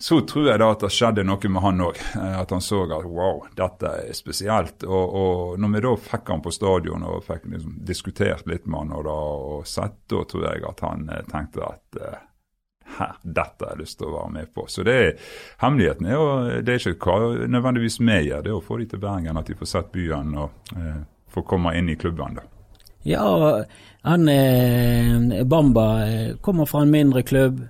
Så 0.03 0.17
tror 0.27 0.49
jeg 0.49 0.59
da 0.59 0.67
at 0.73 0.81
det 0.83 0.89
skjedde 0.91 1.23
noe 1.23 1.49
med 1.49 1.63
han 1.63 1.83
òg. 1.85 1.99
Eh, 2.19 2.35
at 2.41 2.51
han 2.51 2.63
så 2.63 2.81
at 2.89 3.05
wow, 3.07 3.45
dette 3.55 3.93
er 4.03 4.17
spesielt. 4.17 4.83
Og, 4.83 5.15
og 5.15 5.61
når 5.63 5.75
vi 5.75 5.83
da 5.85 5.93
fikk 6.09 6.33
han 6.33 6.43
på 6.43 6.51
stadion 6.51 7.05
og 7.07 7.23
fikk 7.23 7.45
liksom 7.53 7.77
diskutert 7.87 8.49
litt 8.49 8.67
med 8.67 8.81
han 8.81 8.97
og, 8.97 9.05
da, 9.07 9.17
og 9.53 9.69
sett, 9.69 10.01
da 10.11 10.25
tror 10.27 10.47
jeg 10.49 10.65
at 10.67 10.83
han 10.83 11.07
eh, 11.07 11.23
tenkte 11.31 11.69
at 11.69 12.01
eh, 12.01 12.21
her, 12.99 13.17
dette 13.23 13.65
har 13.65 13.75
jeg 13.75 13.83
lyst 13.83 13.99
til 13.99 14.09
å 14.09 14.15
være 14.17 14.33
med 14.37 14.53
på. 14.53 14.65
Så 14.71 14.85
det 14.87 14.95
er 15.01 15.11
hemmeligheten 15.63 16.09
er, 16.09 16.21
og 16.21 16.65
det 16.65 16.75
er 16.75 16.93
ikke 16.93 17.11
hva 17.11 17.47
nødvendigvis 17.51 17.99
vi 18.01 18.19
gjør, 18.29 18.45
det 18.45 18.55
å 18.55 18.63
få 18.63 18.79
de 18.81 18.89
til 18.93 19.03
Bergen, 19.03 19.39
at 19.39 19.49
de 19.49 19.57
får 19.59 19.71
sett 19.73 19.93
byen 19.93 20.33
og 20.37 20.75
eh, 20.77 21.03
får 21.33 21.47
komme 21.49 21.75
inn 21.77 21.91
i 21.91 21.97
klubben. 21.99 22.39
da. 22.39 22.47
Ja, 23.03 23.65
han 24.01 24.29
eh, 24.29 25.43
Bamba 25.43 25.87
eh, 26.07 26.35
kommer 26.41 26.65
fra 26.65 26.81
en 26.81 26.91
mindre 26.91 27.23
klubb. 27.23 27.61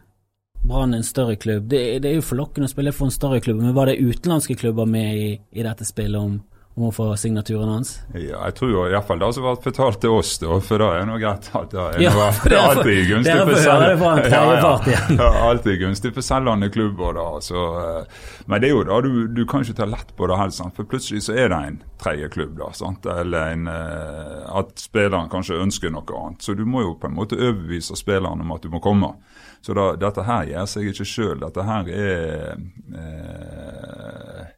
Brann 0.63 0.93
en 0.93 1.03
større 1.03 1.35
klubb. 1.35 1.67
Det, 1.67 1.99
det, 1.99 2.09
er 2.09 2.19
jo 2.21 2.23
forlokkende 2.23 2.69
å 2.69 2.71
spille 2.71 2.93
for 2.95 3.09
en 3.09 3.15
større 3.15 3.41
klubb, 3.43 3.59
men 3.59 3.75
var 3.75 3.89
det 3.89 3.99
utenlandske 3.99 4.55
klubber 4.55 4.87
med 4.87 5.17
i, 5.17 5.29
i 5.51 5.65
dette 5.65 5.85
spillet 5.85 6.21
om 6.21 6.37
om 6.75 6.87
å 6.87 6.91
få 6.93 7.05
signaturen 7.21 7.69
hans? 7.69 7.91
Ja, 8.17 8.39
jeg 8.47 8.55
tror 8.57 8.87
iallfall 8.89 9.19
det 9.21 9.29
som 9.35 9.45
ble 9.45 9.53
fortalt 9.61 9.99
til 10.01 10.15
oss, 10.17 10.31
da, 10.41 10.55
for 10.65 10.81
da 10.81 10.87
er 10.95 11.03
det 11.03 11.09
noe 11.11 11.19
greit. 11.21 11.49
At 11.53 11.69
det 11.69 11.81
er, 11.83 11.99
ja, 12.01 12.13
noe, 12.15 12.29
det 12.49 12.57
er 12.57 12.69
alltid 12.71 13.01
gunstig 13.11 13.35
for 13.43 13.59
selgerne. 13.61 14.23
Ja, 14.33 15.03
ja, 15.19 15.27
alltid 15.49 15.79
gunstig 15.83 16.13
for 16.15 16.25
selgende 16.25 16.69
klubber. 16.73 17.13
da, 17.19 17.27
så, 17.45 17.65
eh, 17.83 18.25
Men 18.49 18.63
det 18.63 18.71
er 18.71 18.73
jo 18.73 18.83
da, 18.89 18.99
du, 19.05 19.27
du 19.29 19.43
kan 19.49 19.65
ikke 19.65 19.77
ta 19.77 19.87
lett 19.89 20.15
på 20.17 20.29
det 20.31 20.39
sant? 20.57 20.75
for 20.75 20.89
plutselig 20.89 21.23
så 21.27 21.37
er 21.37 21.53
det 21.53 21.61
en 21.67 21.77
tredje 22.01 22.31
klubb. 22.33 22.57
da, 22.57 22.71
sant? 22.73 23.05
Eller 23.05 23.53
en, 23.53 23.67
eh, 23.67 24.57
at 24.57 24.73
spilleren 24.81 25.29
kanskje 25.29 25.61
ønsker 25.61 25.93
noe 25.93 26.17
annet. 26.23 26.41
Så 26.41 26.57
du 26.57 26.65
må 26.65 26.81
jo 26.81 26.97
på 26.97 27.07
en 27.11 27.17
måte 27.19 27.37
overbevise 27.37 27.95
spilleren 27.99 28.41
om 28.41 28.55
at 28.57 28.65
du 28.65 28.73
må 28.73 28.81
komme. 28.81 29.13
Så 29.61 29.77
da, 29.77 29.91
dette 29.95 30.25
her 30.25 30.49
gjør 30.49 30.67
seg 30.67 30.89
ikke 30.89 31.07
sjøl. 31.07 31.37
Dette 31.45 31.63
her 31.69 31.93
er 31.93 32.57
eh, 32.97 34.51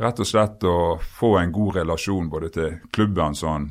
rett 0.00 0.22
og 0.22 0.26
slett 0.26 0.64
å 0.64 0.78
få 1.18 1.34
en 1.38 1.52
god 1.52 1.76
relasjon 1.82 2.30
både 2.32 2.50
til 2.54 2.74
klubben 2.92 3.36
som 3.36 3.68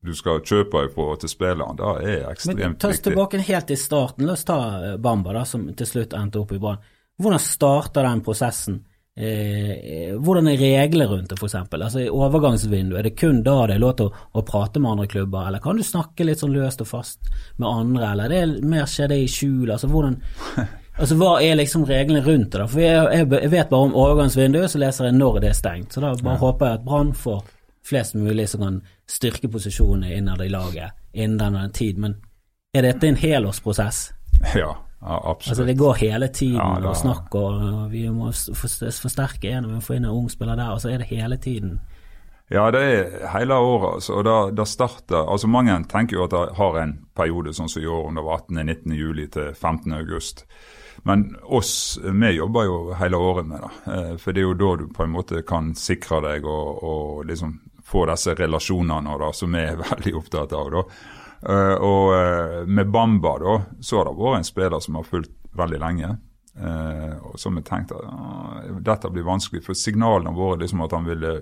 du 0.00 0.14
skal 0.14 0.40
kjøpe 0.46 0.84
ifra, 0.86 1.16
til 1.20 1.30
spilleren. 1.30 1.78
Det 1.78 1.88
er 2.06 2.28
ekstremt. 2.30 2.60
Men 2.60 2.76
Ta 2.80 2.92
oss 2.92 3.02
tilbake 3.02 3.40
helt 3.42 3.72
i 3.74 3.78
starten. 3.78 4.28
La 4.28 4.36
oss 4.38 4.46
ta 4.46 4.58
eh, 4.78 4.94
Bamba, 5.02 5.34
da, 5.34 5.42
som 5.48 5.66
til 5.76 5.90
slutt 5.90 6.14
endte 6.16 6.40
opp 6.40 6.54
i 6.54 6.60
Brann. 6.62 6.78
Hvordan 7.18 7.42
starter 7.42 8.06
den 8.06 8.22
prosessen? 8.22 8.78
Eh, 9.18 10.14
hvordan 10.22 10.46
er 10.52 10.60
reglene 10.62 11.08
rundt 11.10 11.32
det, 11.32 11.40
f.eks.? 11.40 11.56
Altså, 11.66 12.04
I 12.04 12.12
overgangsvinduet, 12.14 13.00
er 13.00 13.08
det 13.08 13.16
kun 13.18 13.42
da 13.42 13.56
det 13.66 13.74
er 13.74 13.82
lov 13.82 13.96
til 13.98 14.06
å, 14.06 14.26
å, 14.38 14.44
prate 14.46 14.78
med 14.78 14.92
andre 14.92 15.08
klubber, 15.10 15.48
eller 15.48 15.62
kan 15.64 15.80
du 15.80 15.82
snakke 15.82 16.28
litt 16.28 16.38
sånn 16.38 16.54
løst 16.54 16.84
og 16.84 16.92
fast 16.92 17.26
med 17.58 17.66
andre, 17.66 18.12
eller 18.12 18.36
er 18.38 18.52
mer 18.62 18.86
skjer 18.86 19.10
det 19.10 19.18
i 19.24 19.32
skjul? 19.32 19.72
Altså, 19.74 19.90
hvordan 19.90 20.20
Altså, 20.98 21.14
Hva 21.14 21.36
er 21.42 21.54
liksom 21.54 21.84
reglene 21.86 22.24
rundt 22.26 22.50
det? 22.52 22.58
da? 22.58 22.66
For 22.66 22.82
jeg, 22.82 23.28
jeg, 23.30 23.50
vet 23.52 23.70
bare 23.70 23.86
om 23.86 23.94
overgangsvinduet, 23.94 24.70
så 24.72 24.80
leser 24.82 25.08
jeg 25.08 25.18
når 25.18 25.38
det 25.44 25.52
er 25.52 25.58
stengt. 25.58 25.94
Så 25.94 26.02
da 26.02 26.10
bare 26.16 26.34
ja. 26.34 26.42
håper 26.42 26.66
jeg 26.66 26.80
at 26.80 26.84
Brann 26.86 27.12
får 27.14 27.44
flest 27.88 28.16
mulig 28.18 28.48
som 28.50 28.64
kan 28.66 28.80
styrke 29.08 29.48
posisjonene 29.48 30.10
innad 30.16 30.42
i 30.44 30.50
laget 30.52 30.98
innen 31.14 31.38
denne 31.38 31.68
tid. 31.74 32.00
Men 32.02 32.18
er 32.74 32.88
dette 32.90 33.08
en 33.08 33.20
helårsprosess? 33.20 34.08
Ja, 34.54 34.74
ja 35.00 35.16
absolutt. 35.30 35.52
Altså 35.52 35.64
Det 35.64 35.78
går 35.78 35.94
hele 36.02 36.28
tiden 36.28 36.58
ja, 36.58 36.80
da... 36.82 36.90
og 36.90 36.96
snakk, 36.96 37.34
og 37.34 37.86
vi 37.92 38.04
må 38.10 38.32
forsterke 38.32 39.54
en 39.54 39.70
og 39.70 39.82
få 39.82 39.96
inn 39.96 40.06
en 40.06 40.14
ung 40.14 40.28
spiller 40.30 40.58
der, 40.58 40.74
og 40.74 40.82
så 40.82 40.92
er 40.92 41.02
det 41.02 41.10
hele 41.10 41.38
tiden. 41.38 41.78
Ja, 42.50 42.70
det 42.72 42.80
er 42.80 43.28
hele 43.34 43.54
året. 43.54 43.98
Altså, 43.98 44.18
og 44.18 44.24
da, 44.24 44.36
da 44.56 44.64
starter, 44.64 45.26
altså 45.28 45.50
Mange 45.52 45.74
tenker 45.90 46.16
jo 46.16 46.24
at 46.24 46.32
det 46.32 46.56
har 46.56 46.78
en 46.80 46.94
periode 47.16 47.52
sånn 47.54 47.68
som 47.68 47.82
i 47.82 47.86
år, 47.86 48.06
om 48.08 48.16
det 48.16 48.24
var 48.24 48.44
18.-19. 48.48 48.94
juli 48.96 49.26
til 49.32 49.50
15. 49.52 49.94
Men 51.08 51.36
oss, 51.42 51.98
vi 52.04 52.30
jobber 52.30 52.64
jo 52.68 52.94
hele 53.00 53.16
året 53.16 53.46
med 53.48 53.62
det. 53.64 53.92
Eh, 53.92 54.16
for 54.20 54.36
det 54.36 54.42
er 54.42 54.44
jo 54.44 54.56
da 54.60 54.72
du 54.76 54.82
på 54.92 55.06
en 55.06 55.14
måte 55.14 55.40
kan 55.48 55.70
sikre 55.72 56.20
deg 56.20 56.44
og, 56.44 56.82
og 56.84 57.22
liksom 57.30 57.54
få 57.88 58.02
disse 58.10 58.34
relasjonene 58.36 59.14
da, 59.22 59.30
som 59.32 59.56
vi 59.56 59.62
er 59.64 59.80
veldig 59.86 60.12
opptatt 60.20 60.52
av. 60.52 60.68
da. 60.74 60.84
Uh, 61.38 61.74
og 61.86 62.12
uh, 62.12 62.66
med 62.66 62.90
Bamba 62.92 63.36
da, 63.40 63.54
så 63.80 64.00
har 64.00 64.10
det 64.10 64.18
vært 64.18 64.40
en 64.40 64.48
spiller 64.50 64.84
som 64.84 64.98
har 64.98 65.06
fulgt 65.08 65.32
veldig 65.56 65.80
lenge. 65.86 66.16
Og 66.58 67.36
som 67.38 67.54
har 67.54 67.62
tenkt 67.62 67.92
at 67.94 68.02
uh, 68.02 68.80
dette 68.82 69.08
blir 69.14 69.24
vanskelig, 69.24 69.62
for 69.64 69.78
signalene 69.78 70.34
vært 70.36 70.64
liksom 70.64 70.82
at 70.84 70.96
han 70.96 71.08
ville, 71.08 71.34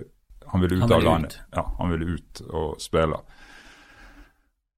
han 0.53 0.63
ville 0.63 0.77
ut 0.77 0.85
han 0.85 0.93
ville 0.93 1.01
av 1.01 1.07
landet. 1.09 1.39
Ut. 1.41 1.57
Ja, 1.57 1.65
han 1.81 1.91
ville 1.91 2.15
ut 2.15 2.43
og 2.47 2.79
spille. 2.79 3.19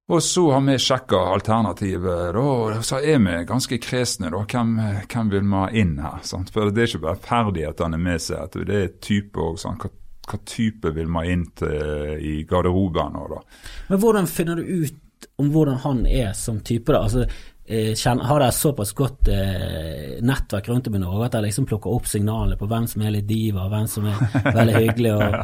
Og 0.09 0.23
så 0.23 0.43
har 0.51 0.63
vi 0.65 0.73
sjekka 0.81 1.17
alternativet, 1.35 2.37
og 2.41 2.79
så 2.85 2.97
er 2.97 3.19
vi 3.21 3.35
ganske 3.45 3.77
kresne. 3.77 4.31
da, 4.33 4.41
Hvem, 4.41 4.71
hvem 5.05 5.29
vil 5.29 5.43
vi 5.43 5.53
ha 5.53 5.67
inn 5.69 5.99
her? 6.01 6.23
Sant? 6.25 6.49
For 6.53 6.71
det 6.73 6.81
er 6.81 6.89
ikke 6.89 7.03
bare 7.03 7.21
ferdighetene 7.27 7.99
med 8.01 8.23
seg, 8.25 8.57
det 8.65 8.79
er 8.79 8.95
type 9.05 9.37
òg. 9.37 9.59
Hva, 9.61 9.91
hva, 10.31 10.39
type 10.49 10.95
vil 10.95 11.11
vi 11.11 11.19
ha 11.19 11.23
inn 11.29 11.45
til, 11.61 12.25
i 12.25 12.33
garderoben? 12.49 13.19
Da? 13.35 13.43
Men 13.91 14.01
hvordan 14.01 14.31
finner 14.33 14.57
du 14.57 14.87
ut 14.87 15.29
om 15.37 15.51
hvordan 15.53 15.77
han 15.85 16.01
er 16.07 16.33
som 16.33 16.57
type? 16.65 16.89
da? 16.89 17.03
Altså, 17.05 17.27
Eh, 17.69 17.93
har 18.21 18.39
dere 18.39 18.51
såpass 18.51 18.93
godt 18.97 19.27
eh, 19.27 20.15
nettverk 20.25 20.69
rundt 20.69 20.88
om 20.88 20.95
i 20.95 21.01
Norge 21.03 21.27
at 21.27 21.35
jeg 21.38 21.45
liksom 21.45 21.67
plukker 21.69 21.93
opp 21.93 22.07
signalene 22.09 22.57
på 22.57 22.65
hvem 22.65 22.88
som 22.89 23.03
er 23.05 23.13
litt 23.13 23.27
diva, 23.29 23.67
hvem 23.69 23.85
som 23.85 24.07
er 24.09 24.23
veldig 24.55 24.73
hyggelig? 24.79 25.11
Og... 25.13 25.35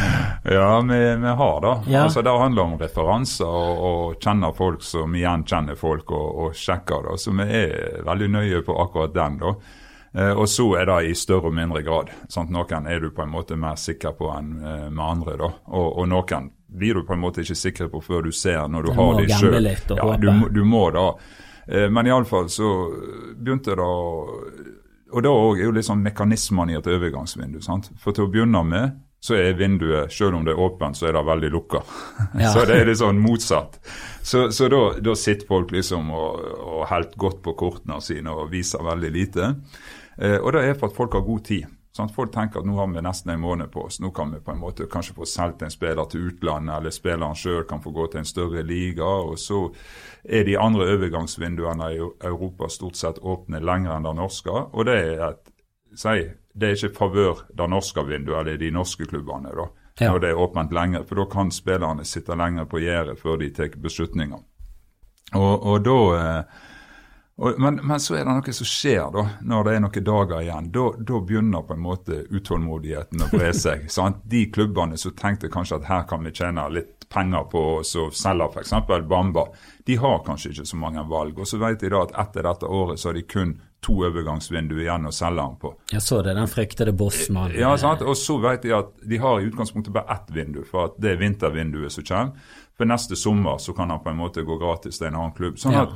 ja, 0.56 0.70
vi, 0.80 1.00
vi, 1.26 1.34
har 1.42 1.60
det. 1.60 1.74
Ja. 1.92 2.06
Altså, 2.06 2.24
det 2.24 2.32
handler 2.40 2.62
om 2.62 2.78
referanser 2.80 3.52
og, 3.52 3.84
og 3.90 4.24
kjenner 4.24 4.56
folk 4.56 4.80
som 4.80 5.12
igjen 5.12 5.44
kjenner 5.44 5.76
folk, 5.76 6.08
og, 6.08 6.40
og 6.46 6.56
sjekker 6.56 7.10
det. 7.10 7.18
Så 7.20 7.36
vi 7.36 7.48
er 7.60 8.00
veldig 8.08 8.30
nøye 8.38 8.64
på 8.64 8.80
akkurat 8.86 9.12
den. 9.20 9.38
da. 9.44 9.54
Eh, 10.16 10.32
og 10.32 10.48
så 10.48 10.68
er 10.78 10.86
det 10.86 10.98
i 11.10 11.14
større 11.18 11.50
og 11.50 11.56
mindre 11.60 11.82
grad. 11.84 12.16
Sant? 12.32 12.52
Noen 12.54 12.86
er 12.86 13.00
du 13.02 13.10
på 13.12 13.28
en 13.28 13.32
måte 13.32 13.60
mer 13.60 13.76
sikker 13.80 14.14
på 14.16 14.32
enn 14.32 14.56
eh, 14.62 14.88
med 14.88 15.04
andre. 15.04 15.36
da. 15.40 15.52
Og, 15.74 15.88
og, 15.98 16.04
noen 16.08 16.52
blir 16.74 16.96
du 16.96 17.04
på 17.04 17.16
en 17.16 17.26
måte 17.28 17.42
ikke 17.42 17.60
sikker 17.60 17.92
på 17.92 18.00
før 18.08 18.24
du 18.28 18.32
ser 18.32 18.64
når 18.72 18.88
du, 18.88 18.92
du 18.92 19.00
har 19.00 19.18
dem 19.18 19.34
sjøl. 19.36 19.72
Ja, 19.98 20.14
du, 20.16 20.30
du 20.48 20.62
må 20.64 20.86
da. 20.94 21.10
Eh, 21.68 21.88
men 21.90 22.10
iallfall 22.10 22.50
så 22.52 22.70
begynte 23.36 23.76
det 23.76 23.84
å 23.84 24.40
Og 25.14 25.22
da 25.22 25.30
òg 25.30 25.60
er 25.60 25.68
jo 25.68 25.74
litt 25.76 25.86
sånn 25.86 26.02
mekanismene 26.02 26.72
i 26.72 26.76
et 26.76 26.86
overgangsvindu. 26.90 27.60
sant? 27.62 27.92
For 28.02 28.12
til 28.12 28.24
å 28.24 28.30
begynne 28.32 28.64
med 28.66 28.96
så 29.24 29.38
er 29.38 29.54
vinduet, 29.56 30.12
selv 30.12 30.36
om 30.36 30.42
det 30.44 30.52
er 30.52 30.60
åpent, 30.60 30.98
så 30.98 31.06
er 31.08 31.14
det 31.16 31.22
veldig 31.24 31.50
lukka. 31.54 31.80
Ja. 32.42 32.50
så 32.52 32.64
det 32.68 32.76
er 32.76 32.88
litt 32.90 33.00
sånn 33.00 33.22
motsatt. 33.22 33.78
Så, 34.20 34.50
så 34.52 34.68
da, 34.68 34.80
da, 35.00 35.14
sitter 35.16 35.46
folk 35.48 35.70
liksom 35.72 36.10
og, 36.12 36.42
og 36.60 36.82
helt 36.90 37.14
godt 37.16 37.40
på 37.44 37.54
kortene 37.56 38.00
sine 38.04 38.34
og 38.34 38.50
viser 38.52 38.84
veldig 38.84 39.12
lite. 39.14 39.54
Eh, 40.18 40.36
og 40.40 40.52
det 40.52 40.66
er 40.66 40.76
for 40.76 40.90
at 40.90 40.98
folk 40.98 41.16
har 41.16 41.24
god 41.24 41.44
tid. 41.46 41.70
Sånn 41.94 42.10
folk 42.10 42.32
tenker 42.34 42.58
at 42.58 42.66
nå 42.66 42.74
har 42.74 42.88
vi 42.90 43.02
nesten 43.06 43.30
en 43.30 43.42
måned 43.44 43.70
på 43.70 43.84
oss. 43.86 44.00
Nå 44.02 44.08
kan 44.10 44.32
vi 44.34 44.40
på 44.42 44.50
en 44.50 44.58
måte 44.58 44.88
kanskje 44.90 45.14
få 45.14 45.28
solgt 45.30 45.60
en 45.62 45.70
spiller 45.70 46.08
til 46.10 46.24
utlandet, 46.26 46.72
eller 46.74 46.90
spilleren 46.90 47.38
sjøl 47.38 47.62
kan 47.70 47.82
få 47.84 47.92
gå 47.94 48.08
til 48.10 48.24
en 48.24 48.26
større 48.26 48.64
liga. 48.66 49.06
og 49.06 49.38
Så 49.38 49.68
er 50.24 50.42
de 50.48 50.56
andre 50.58 50.88
overgangsvinduene 50.96 51.92
i 51.94 52.00
Europa 52.02 52.68
stort 52.68 52.98
sett 52.98 53.22
åpne 53.22 53.62
lenger 53.62 53.94
enn 53.94 54.08
det 54.08 54.16
norske. 54.18 54.50
Og 54.50 54.90
det 54.90 54.98
er, 55.04 55.22
et, 55.28 55.54
si, 55.94 56.16
det 56.50 56.72
er 56.72 56.74
ikke 56.80 56.98
favør 56.98 57.46
det 57.54 57.70
norske 57.70 58.06
vinduet, 58.10 58.40
eller 58.40 58.58
de 58.58 58.74
norske 58.74 59.06
klubbene, 59.06 59.54
da, 59.54 59.70
ja. 60.00 60.10
når 60.10 60.18
det 60.18 60.34
er 60.34 60.44
åpent 60.48 60.74
lenger. 60.74 61.06
For 61.06 61.22
da 61.22 61.30
kan 61.30 61.54
spillerne 61.54 62.02
sitte 62.02 62.34
lenger 62.34 62.66
på 62.66 62.82
gjerdet 62.82 63.20
før 63.22 63.38
de 63.38 63.54
tar 63.54 63.78
beslutninger. 63.78 64.42
Og, 65.38 65.52
og 65.62 65.84
da... 65.86 65.98
Eh, 66.18 66.70
og, 67.36 67.60
men, 67.60 67.80
men, 67.82 68.00
så 68.00 68.14
er 68.14 68.22
det 68.22 68.30
noe 68.30 68.52
som 68.54 68.68
skjer 68.68 69.08
da, 69.14 69.24
når 69.42 69.66
det 69.66 69.72
er 69.74 69.80
noen 69.82 70.04
dager 70.06 70.42
igjen. 70.44 70.68
Da, 70.74 70.84
da 71.10 71.20
begynner 71.26 71.64
på 71.66 71.74
en 71.74 71.82
måte 71.82 72.20
utålmodigheten 72.30 73.24
å 73.26 73.30
bre 73.32 73.50
seg. 73.58 73.88
sant? 73.96 74.22
De 74.30 74.44
klubbene 74.54 74.98
som 75.00 75.16
tenkte 75.18 75.50
kanskje 75.50 75.80
at 75.80 75.88
her 75.90 76.06
kan 76.10 76.22
vi 76.22 76.34
tjene 76.34 76.68
litt 76.70 77.08
penger 77.10 77.46
på 77.50 77.62
å 77.80 77.82
selge 78.14 78.48
f.eks. 78.54 78.72
Bamba, 79.10 79.48
de 79.86 79.98
har 79.98 80.22
kanskje 80.26 80.54
ikke 80.54 80.66
så 80.70 80.78
mange 80.78 81.02
valg. 81.10 81.38
Og 81.42 81.50
så 81.50 81.58
vet 81.58 81.82
de 81.82 81.90
da 81.90 82.04
at 82.06 82.14
etter 82.24 82.46
dette 82.46 82.70
året 82.70 83.02
så 83.02 83.10
har 83.10 83.18
de 83.18 83.26
kun 83.26 83.56
to 83.84 83.98
overgangsvinduer 84.06 84.86
igjen 84.86 85.10
å 85.10 85.12
selge 85.12 85.42
den 85.42 85.56
på. 85.60 85.72
Jeg 85.92 86.04
så 86.06 86.20
det, 86.24 86.36
den 86.38 86.50
fryktede 86.50 86.94
bossmannen. 86.96 87.58
Ja, 87.60 87.74
sant? 87.80 88.02
og 88.06 88.16
så 88.16 88.38
vet 88.42 88.62
de 88.64 88.72
at 88.78 88.94
de 89.02 89.18
har 89.20 89.40
i 89.40 89.48
utgangspunktet 89.50 89.94
bare 89.94 90.14
ett 90.16 90.30
vindu, 90.34 90.62
for 90.68 90.88
at 90.88 91.02
det 91.02 91.12
er 91.12 91.20
vintervinduet 91.20 91.92
som 91.92 92.06
kommer. 92.06 92.54
For 92.74 92.90
neste 92.90 93.18
sommer 93.18 93.60
så 93.62 93.74
kan 93.76 93.92
han 93.92 94.00
på 94.02 94.10
en 94.10 94.18
måte 94.18 94.42
gå 94.42 94.56
gratis 94.58 94.98
til 94.98 95.10
en 95.10 95.18
annen 95.20 95.34
klubb. 95.36 95.60
sånn 95.62 95.76
at 95.78 95.92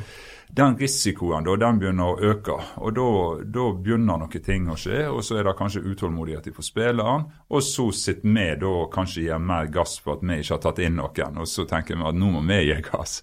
den 0.48 0.76
risikoen 0.78 1.44
da, 1.44 1.56
den 1.60 1.78
begynner 1.80 2.14
å 2.14 2.30
øke. 2.32 2.56
og 2.80 2.94
Da, 2.96 3.08
da 3.44 3.66
begynner 3.76 4.22
noen 4.22 4.44
ting 4.44 4.70
å 4.70 4.76
skje, 4.78 5.04
og 5.10 5.22
så 5.24 5.38
er 5.38 5.48
det 5.48 5.56
kanskje 5.58 5.84
utålmodighet 5.84 6.50
fra 6.56 6.64
spilleren. 6.64 7.28
Og 7.48 7.62
så 7.62 7.90
sitter 7.92 8.34
vi 8.34 8.48
da 8.62 8.72
kanskje 8.92 9.28
gir 9.28 9.38
mer 9.38 9.70
gass 9.72 9.98
for 10.00 10.16
at 10.16 10.24
vi 10.24 10.40
ikke 10.40 10.56
har 10.56 10.64
tatt 10.64 10.82
inn 10.82 10.98
noen, 10.98 11.38
og 11.38 11.48
så 11.48 11.68
tenker 11.68 11.96
vi 11.98 12.08
at 12.08 12.18
nå 12.18 12.32
må 12.34 12.42
vi 12.48 12.62
gi 12.70 12.80
gass. 12.90 13.20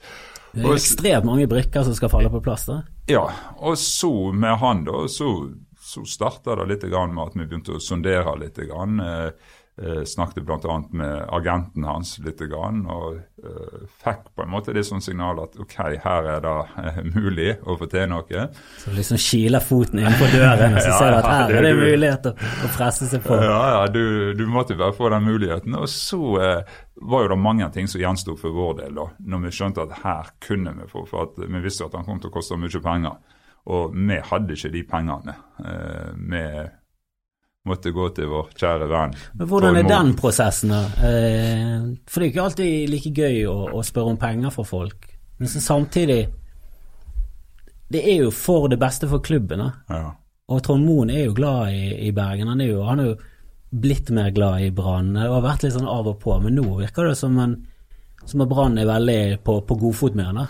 Det 0.55 0.63
er 0.63 0.77
ekstremt 0.77 1.27
mange 1.27 1.49
brikker 1.51 1.83
som 1.83 1.95
skal 1.97 2.13
falle 2.13 2.31
på 2.31 2.39
plass 2.45 2.69
da. 2.69 2.79
Ja, 3.11 3.25
og 3.59 3.75
så 3.81 4.31
med 4.31 4.55
han, 4.61 4.85
da, 4.87 5.03
så, 5.11 5.33
så 5.81 6.05
starta 6.07 6.55
det 6.61 6.69
litt 6.71 6.87
med 6.87 7.21
at 7.25 7.35
vi 7.35 7.43
begynte 7.43 7.75
å 7.75 7.83
sondere 7.83 8.37
litt. 8.39 8.61
Grann. 8.69 9.01
Eh, 9.03 9.29
Eh, 9.29 9.64
snakket 10.07 10.45
bl.a. 10.47 10.75
med 10.95 11.25
agenten 11.35 11.83
hans 11.83 12.13
litt, 12.23 12.39
grann, 12.47 12.85
og 12.87 13.17
eh, 13.43 13.81
fikk 14.03 14.29
på 14.35 14.45
en 14.45 14.51
måte 14.53 14.71
det 14.75 14.85
som 14.87 15.01
signal 15.03 15.41
at 15.43 15.57
ok, 15.59 15.75
her 16.03 16.29
er 16.31 16.43
det 16.45 16.53
eh, 16.79 17.01
mulig 17.15 17.49
å 17.63 17.75
få 17.79 17.89
til 17.91 18.07
noe. 18.11 18.45
Så 18.79 18.93
liksom 18.95 19.19
kiler 19.19 19.63
foten 19.63 19.99
inn 19.99 20.15
på 20.15 20.29
døren, 20.31 20.77
og 20.77 20.79
så 20.79 20.89
ja, 20.93 20.99
ser 20.99 21.11
du 21.11 21.17
at 21.19 21.27
her 21.27 21.55
er 21.59 21.67
det 21.67 21.73
mulighet 21.81 22.29
å, 22.31 22.33
å 22.39 22.71
presse 22.77 23.09
seg 23.11 23.25
på. 23.25 23.35
Ja, 23.43 23.59
ja, 23.75 23.83
du, 23.91 24.31
du 24.37 24.45
måtte 24.47 24.79
bare 24.79 24.95
få 24.95 25.11
den 25.11 25.27
muligheten. 25.27 25.75
Og 25.75 25.91
så 25.91 26.21
eh, 26.39 26.75
var 27.03 27.25
jo 27.25 27.33
det 27.33 27.41
mange 27.43 27.67
ting 27.75 27.91
som 27.91 27.99
gjensto 27.99 28.37
for 28.39 28.55
vår 28.55 28.79
del, 28.79 28.95
da, 28.95 29.09
når 29.27 29.47
vi 29.47 29.55
skjønte 29.59 29.89
at 29.89 29.99
her 30.05 30.31
kunne 30.45 30.75
vi 30.79 30.87
få, 30.91 31.03
for 31.09 31.27
at 31.27 31.43
vi 31.43 31.63
visste 31.63 31.89
at 31.89 31.99
han 31.99 32.07
kom 32.07 32.23
til 32.23 32.31
å 32.31 32.37
koste 32.37 32.59
mye 32.59 32.83
penger. 32.87 33.19
Og 33.75 33.95
vi 33.97 34.23
hadde 34.29 34.55
ikke 34.55 34.71
de 34.71 34.87
pengene. 34.87 35.37
Eh, 35.65 36.11
med 36.15 36.75
måtte 37.65 37.91
gå 37.93 38.07
til 38.15 38.29
vår 38.29 38.51
kjære 38.57 38.87
venn. 38.89 39.13
Men 39.39 39.49
Hvordan 39.49 39.79
er 39.79 39.87
den 39.89 40.13
prosessen, 40.17 40.73
da? 40.73 40.81
Eh, 41.07 41.85
for 42.07 42.21
det 42.21 42.27
er 42.27 42.31
ikke 42.31 42.45
alltid 42.45 42.91
like 42.91 43.13
gøy 43.15 43.39
å, 43.49 43.55
å 43.79 43.83
spørre 43.85 44.13
om 44.13 44.19
penger 44.21 44.53
fra 44.53 44.65
folk. 44.67 45.07
Men 45.37 45.51
samtidig 45.51 46.21
Det 47.91 48.01
er 48.01 48.23
jo 48.23 48.31
for 48.33 48.67
det 48.67 48.79
beste 48.81 49.07
for 49.07 49.21
klubben. 49.21 49.59
da. 49.59 49.71
Ja. 49.89 50.15
Og 50.49 50.61
Trond 50.63 50.85
Moen 50.85 51.09
er 51.09 51.25
jo 51.25 51.35
glad 51.37 51.73
i, 51.73 52.07
i 52.07 52.11
Bergen. 52.11 52.47
Han 52.47 52.61
er, 52.61 52.69
jo, 52.69 52.81
han 52.85 52.99
er, 52.99 53.11
jo, 53.11 53.15
blitt 53.69 54.09
mer 54.09 54.29
glad 54.31 54.61
i 54.61 54.71
Brann. 54.71 55.13
Det 55.13 55.27
har 55.29 55.43
vært 55.43 55.65
litt 55.65 55.73
sånn 55.75 55.89
av 55.89 56.07
og 56.07 56.19
på, 56.21 56.33
men 56.39 56.55
nå 56.55 56.65
virker 56.79 57.09
det 57.09 57.15
som, 57.19 57.37
en, 57.41 57.55
som 58.25 58.41
at 58.45 58.49
Brann 58.49 58.77
er 58.79 58.89
veldig 58.89 59.19
på, 59.43 59.59
på 59.67 59.77
godfot 59.81 60.15
med 60.17 60.29
han. 60.29 60.47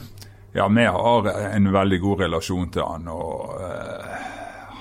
Ja, 0.56 0.68
vi 0.72 0.86
har 0.86 1.30
en 1.50 1.72
veldig 1.74 2.00
god 2.04 2.26
relasjon 2.26 2.70
til 2.72 2.86
han, 2.86 3.08
og 3.12 3.56
uh, 3.60 4.20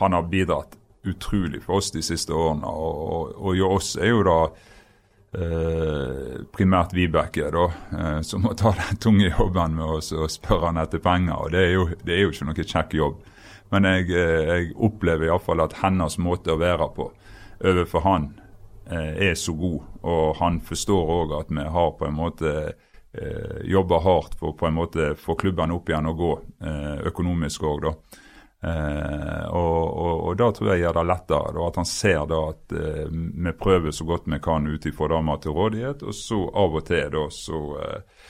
han 0.00 0.14
har 0.14 0.28
bidratt 0.30 0.76
utrolig 1.04 1.62
for 1.64 1.80
oss 1.80 1.90
de 1.94 2.02
siste 2.04 2.34
årene. 2.34 2.68
Og, 2.68 3.50
jo 3.56 3.74
oss 3.76 3.94
er 4.00 4.12
jo 4.12 4.22
da 4.26 4.38
eh, 5.36 6.40
primært 6.54 6.94
Vibeke, 6.96 7.50
da, 7.54 7.66
eh, 7.98 8.20
som 8.26 8.44
må 8.46 8.54
ta 8.58 8.74
den 8.78 9.00
tunge 9.02 9.30
jobben 9.30 9.76
med 9.78 9.98
oss 9.98 10.12
og 10.14 10.30
spørre 10.32 10.72
han 10.72 10.82
etter 10.82 11.02
penger. 11.04 11.36
og 11.36 11.52
Det 11.54 11.62
er 11.62 11.72
jo, 11.74 11.88
det 12.04 12.16
er 12.16 12.24
jo 12.24 12.34
ikke 12.34 12.48
noe 12.50 12.68
kjekk 12.74 12.96
jobb. 13.00 13.20
Men 13.74 13.88
jeg, 13.90 14.08
eh, 14.14 14.48
jeg 14.52 14.72
opplever 14.76 15.28
iallfall 15.28 15.64
at 15.64 15.78
hennes 15.82 16.18
måte 16.22 16.54
å 16.54 16.60
være 16.60 16.90
på 16.96 17.10
overfor 17.64 18.04
han 18.04 18.32
eh, 18.90 19.30
er 19.30 19.38
så 19.38 19.54
god. 19.58 19.80
Og 20.02 20.36
han 20.40 20.60
forstår 20.64 21.14
òg 21.18 21.38
at 21.40 21.54
vi 21.54 21.64
har 21.76 21.94
på 21.98 22.08
en 22.08 22.18
måte 22.18 22.52
eh, 23.14 23.62
jobba 23.70 24.00
hardt 24.04 24.36
for 24.38 24.56
på 24.58 24.68
en 24.68 24.76
måte 24.78 25.14
få 25.18 25.36
klubben 25.40 25.74
opp 25.74 25.88
igjen 25.90 26.10
og 26.10 26.20
gå, 26.20 26.34
eh, 26.66 27.08
økonomisk 27.10 27.66
òg, 27.70 27.88
da. 27.88 28.20
Eh, 28.64 29.46
og, 29.48 29.98
og, 29.98 30.20
og 30.28 30.36
da 30.40 30.48
tror 30.54 30.70
jeg 30.72 30.84
gjør 30.84 30.96
det 30.98 31.04
lettere. 31.10 31.52
Da, 31.56 31.66
at 31.68 31.78
han 31.80 31.88
ser 31.88 32.24
da 32.30 32.40
at 32.52 32.74
eh, 32.78 33.12
vi 33.12 33.52
prøver 33.60 33.92
så 33.92 34.06
godt 34.08 34.30
vi 34.30 34.40
kan 34.44 34.66
ut 34.66 34.86
ifra 34.88 35.10
det 35.12 35.20
vi 35.20 35.32
har 35.32 35.42
til 35.42 35.56
rådighet. 35.58 36.02
Og 36.02 36.16
så 36.16 36.40
av 36.64 36.78
og 36.80 36.86
til 36.88 37.12
da 37.12 37.24
så 37.34 37.62
eh, 37.84 38.26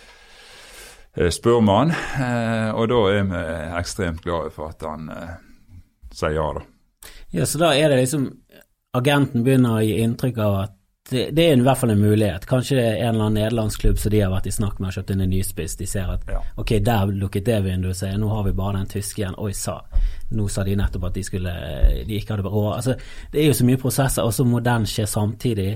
eh 1.14 1.30
spør 1.30 1.60
man, 1.62 1.94
eh, 1.94 2.70
og 2.74 2.88
da 2.90 3.00
er 3.14 3.28
vi 3.30 3.42
ekstremt 3.78 4.24
glade 4.24 4.50
for 4.54 4.74
at 4.74 4.82
han 4.82 5.10
eh, 5.14 5.36
sier 6.10 6.38
ja, 6.38 6.48
da. 6.58 6.64
Ja, 7.30 7.46
Så 7.46 7.58
da 7.58 7.74
er 7.74 7.88
det 7.88 8.00
liksom 8.00 8.30
Agenten 8.94 9.42
begynner 9.42 9.74
å 9.74 9.82
gi 9.82 9.96
inntrykk 9.98 10.36
av 10.38 10.56
at 10.60 10.74
det, 11.10 11.30
det, 11.30 11.42
er 11.42 11.56
i 11.56 11.60
hvert 11.60 11.78
fall 11.78 11.90
en 11.90 12.00
mulighet. 12.00 12.46
Kanskje 12.48 12.76
det 12.78 12.84
er 12.84 12.94
en 12.94 13.14
eller 13.14 13.26
annen 13.26 13.42
nederlandsk 13.42 13.80
klubb 13.80 13.98
som 14.00 14.12
de 14.12 14.22
har 14.24 14.30
vært 14.32 14.46
i 14.48 14.52
snakk 14.56 14.78
med 14.80 14.88
og 14.88 14.96
kjøpt 14.96 15.10
inn 15.12 15.24
en 15.24 15.32
nyspiss. 15.34 15.76
De 15.76 15.88
ser 15.88 16.08
at 16.08 16.22
ja. 16.32 16.38
ok, 16.56 16.70
der 16.86 17.10
lukket 17.12 17.44
det 17.44 17.58
vinduet 17.66 17.98
seg, 17.98 18.14
nå 18.20 18.30
har 18.32 18.46
vi 18.46 18.54
bare 18.56 18.78
den 18.78 18.88
tyske 18.88 19.20
igjen. 19.20 19.36
Oi, 19.36 19.52
sa. 19.52 19.82
Nå 20.32 20.46
sa 20.48 20.64
de 20.64 20.76
nettopp 20.80 21.10
at 21.10 21.18
de 21.18 21.24
skulle 21.26 21.52
De 22.08 22.16
ikke 22.16 22.38
hadde 22.38 22.48
råd. 22.48 22.70
Altså, 22.78 22.94
det 23.32 23.42
er 23.42 23.50
jo 23.50 23.58
så 23.58 23.66
mye 23.68 23.82
prosesser, 23.82 24.24
og 24.24 24.32
så 24.32 24.48
må 24.48 24.62
den 24.64 24.88
skje 24.88 25.04
samtidig. 25.10 25.74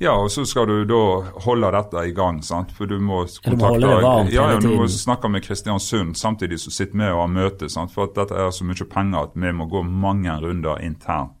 Ja, 0.00 0.14
og 0.14 0.30
så 0.32 0.46
skal 0.48 0.70
du 0.70 0.86
da 0.88 1.02
holde 1.44 1.72
dette 1.74 2.06
i 2.08 2.14
gang, 2.16 2.38
sant? 2.46 2.70
for 2.72 2.88
du 2.88 2.96
må 3.02 3.24
kontakte 3.26 3.82
du 3.82 3.88
må 3.90 3.98
ja, 4.32 4.46
ja, 4.54 4.62
du 4.62 4.70
må 4.78 4.86
snakke 4.88 5.28
med 5.28 5.44
Kristiansund 5.44 6.14
samtidig 6.16 6.56
som 6.62 6.72
sitter 6.72 6.96
med 6.96 7.10
og 7.10 7.26
har 7.26 7.34
møte. 7.34 7.68
Sant? 7.68 7.92
For 7.92 8.06
at 8.06 8.14
dette 8.16 8.38
er 8.38 8.54
så 8.54 8.64
mye 8.64 8.86
penger 8.88 9.26
at 9.26 9.36
vi 9.36 9.52
må 9.52 9.66
gå 9.68 9.82
mange 9.82 10.38
runder 10.40 10.80
internt 10.86 11.39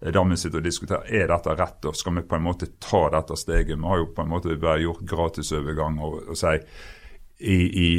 da 0.00 0.22
vi 0.24 0.36
sitter 0.40 0.62
og 0.62 0.64
diskuterer 0.64 1.10
er 1.12 1.28
dette 1.28 1.56
rett, 1.58 1.84
og 1.84 1.96
skal 1.96 2.16
vi 2.16 2.24
på 2.28 2.38
en 2.38 2.46
måte 2.46 2.70
ta 2.80 3.02
dette 3.12 3.36
steget. 3.36 3.76
Vi 3.76 3.90
har 3.90 4.00
jo 4.00 4.08
på 4.16 4.24
en 4.24 4.32
måte 4.32 4.56
bare 4.60 4.80
gjort 4.80 5.04
gratisovergang 5.08 6.00
og, 6.00 6.22
og 6.32 6.40
si 6.40 6.54
i, 7.40 7.56
i, 7.56 7.90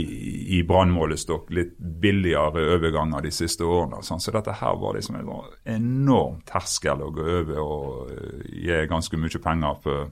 i 0.58 0.64
brannmålestokk 0.70 1.50
litt 1.58 1.74
billigere 1.78 2.62
overganger 2.76 3.26
de 3.26 3.32
siste 3.34 3.66
årene. 3.66 4.04
Sånn. 4.06 4.22
Så 4.22 4.34
dette 4.36 4.54
her 4.60 4.76
var 4.78 4.98
liksom 4.98 5.18
en 5.18 5.32
enorm 5.76 6.42
terskel 6.46 7.02
å 7.02 7.10
gå 7.14 7.26
over 7.40 7.62
og 7.64 8.12
gi 8.54 8.84
ganske 8.90 9.18
mye 9.18 9.42
penger 9.42 9.80
for 9.82 10.12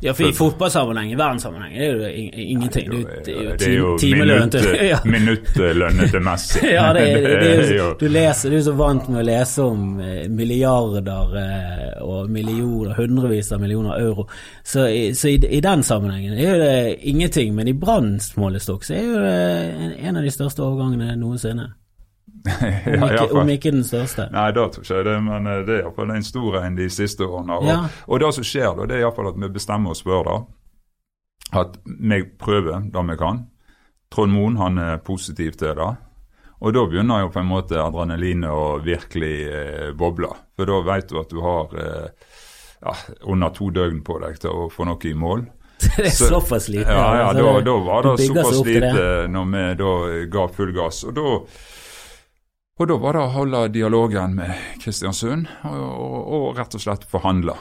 ja, 0.00 0.14
for 0.14 0.28
i 0.28 0.32
fotballsammenheng, 0.36 1.12
i 1.12 1.18
verdenssammenheng, 1.18 1.76
er 1.76 1.98
det 1.98 2.12
ingenting. 2.16 2.90
Det 3.24 3.66
er 3.66 3.74
jo, 3.74 3.94
timelønn 4.00 4.52
til 4.52 4.68
Minuttlønn 5.04 6.04
til 6.10 6.24
Messi. 6.24 6.62
ja, 6.76 6.86
det 6.96 7.06
er, 7.08 7.26
det 7.40 7.50
er 7.50 7.74
jo, 7.76 7.88
du 8.00 8.06
leser, 8.10 8.52
du 8.52 8.58
er 8.60 8.64
så 8.66 8.76
vant 8.78 9.08
med 9.10 9.22
å 9.22 9.26
lese 9.26 9.66
om 9.66 10.00
eh, 10.04 10.24
milliarder 10.32 11.36
eh, 11.40 11.90
og 12.04 12.30
millioner, 12.32 12.94
hundrevis 12.98 13.52
av 13.52 13.62
millioner 13.62 14.00
euro. 14.00 14.26
Så, 14.62 14.86
så 15.14 15.32
i, 15.32 15.36
i, 15.40 15.60
den 15.64 15.84
sammenhengen 15.86 16.38
er 16.38 16.58
det 16.60 16.78
ingenting. 17.10 17.54
Men 17.56 17.68
i 17.68 17.76
Branns 17.76 18.32
målestokk 18.40 18.86
så 18.86 18.96
er 18.96 19.04
jo 19.04 19.20
det 19.20 19.92
en 20.00 20.20
av 20.20 20.26
de 20.26 20.32
største 20.34 20.64
overgangene 20.64 21.16
noensinne. 21.20 21.70
Om 22.40 23.04
ikke, 23.10 23.26
om 23.36 23.50
ikke, 23.52 23.70
den 23.74 23.84
største. 23.84 24.28
Nei, 24.32 24.48
da 24.56 24.66
tror 24.72 24.84
jeg 24.86 25.02
ikke 25.02 25.10
det, 25.10 25.16
men 25.26 25.46
eh, 25.50 25.62
det 25.66 25.76
er 25.76 25.82
iallfall 25.84 26.14
en 26.14 26.24
stor 26.24 26.60
en 26.62 26.78
de 26.78 26.88
siste 26.92 27.26
årene. 27.26 27.58
Og, 27.60 27.68
ja. 27.68 27.78
og 28.06 28.22
det 28.22 28.30
som 28.36 28.46
skjer 28.46 28.76
da, 28.78 28.88
det 28.88 28.96
er 28.96 29.04
iallfall 29.04 29.32
at 29.32 29.40
vi 29.40 29.52
bestemmer 29.52 29.94
oss 29.94 30.04
for 30.06 30.28
da, 30.28 30.38
at 31.60 31.80
vi 31.84 32.22
prøver 32.40 32.86
det 32.92 33.06
vi 33.10 33.18
kan. 33.20 33.44
Trond 34.10 34.34
Moen 34.34 34.56
han 34.58 34.78
er 34.82 35.02
positiv 35.06 35.58
til 35.58 35.76
det. 35.78 35.90
Og 36.60 36.74
da 36.76 36.84
begynner 36.84 37.24
jo 37.24 37.30
på 37.32 37.40
en 37.40 37.48
måte 37.48 37.78
adrenalinet 37.80 38.52
å 38.52 38.80
virkelig 38.84 39.36
eh, 39.48 39.88
boble. 39.96 40.28
For 40.58 40.68
da 40.68 40.80
vet 40.84 41.08
du 41.08 41.20
at 41.20 41.32
du 41.32 41.40
har 41.44 41.72
eh, 41.80 42.36
ja, 42.84 42.94
under 43.32 43.54
to 43.56 43.70
døgn 43.72 44.02
på 44.04 44.18
deg 44.20 44.40
til 44.42 44.52
å 44.52 44.68
få 44.72 44.88
noe 44.88 45.08
i 45.08 45.14
mål. 45.16 45.46
det 45.84 46.10
er 46.10 46.12
så, 46.12 46.28
såpass 46.34 46.68
lite? 46.68 46.88
Ja, 46.92 47.06
ja 47.16 47.28
altså, 47.30 47.46
da, 47.46 47.62
da, 47.64 47.76
var 47.86 48.08
det 48.08 48.26
såpass 48.26 48.64
lite 48.66 49.06
når 49.32 49.52
vi 49.54 49.64
da 49.80 49.92
ga 50.36 50.48
full 50.58 50.74
gass. 50.76 51.04
Og 51.08 51.16
da 51.16 51.36
og 52.80 52.88
da 52.88 52.96
var 52.96 53.12
det 53.12 53.20
å 53.26 53.32
holde 53.34 53.66
dialogen 53.74 54.38
med 54.38 54.56
Kristiansund, 54.80 55.50
og, 55.68 55.82
og, 55.84 56.32
og 56.38 56.46
rett 56.56 56.78
og 56.78 56.80
slett 56.80 57.04
forhandle. 57.10 57.58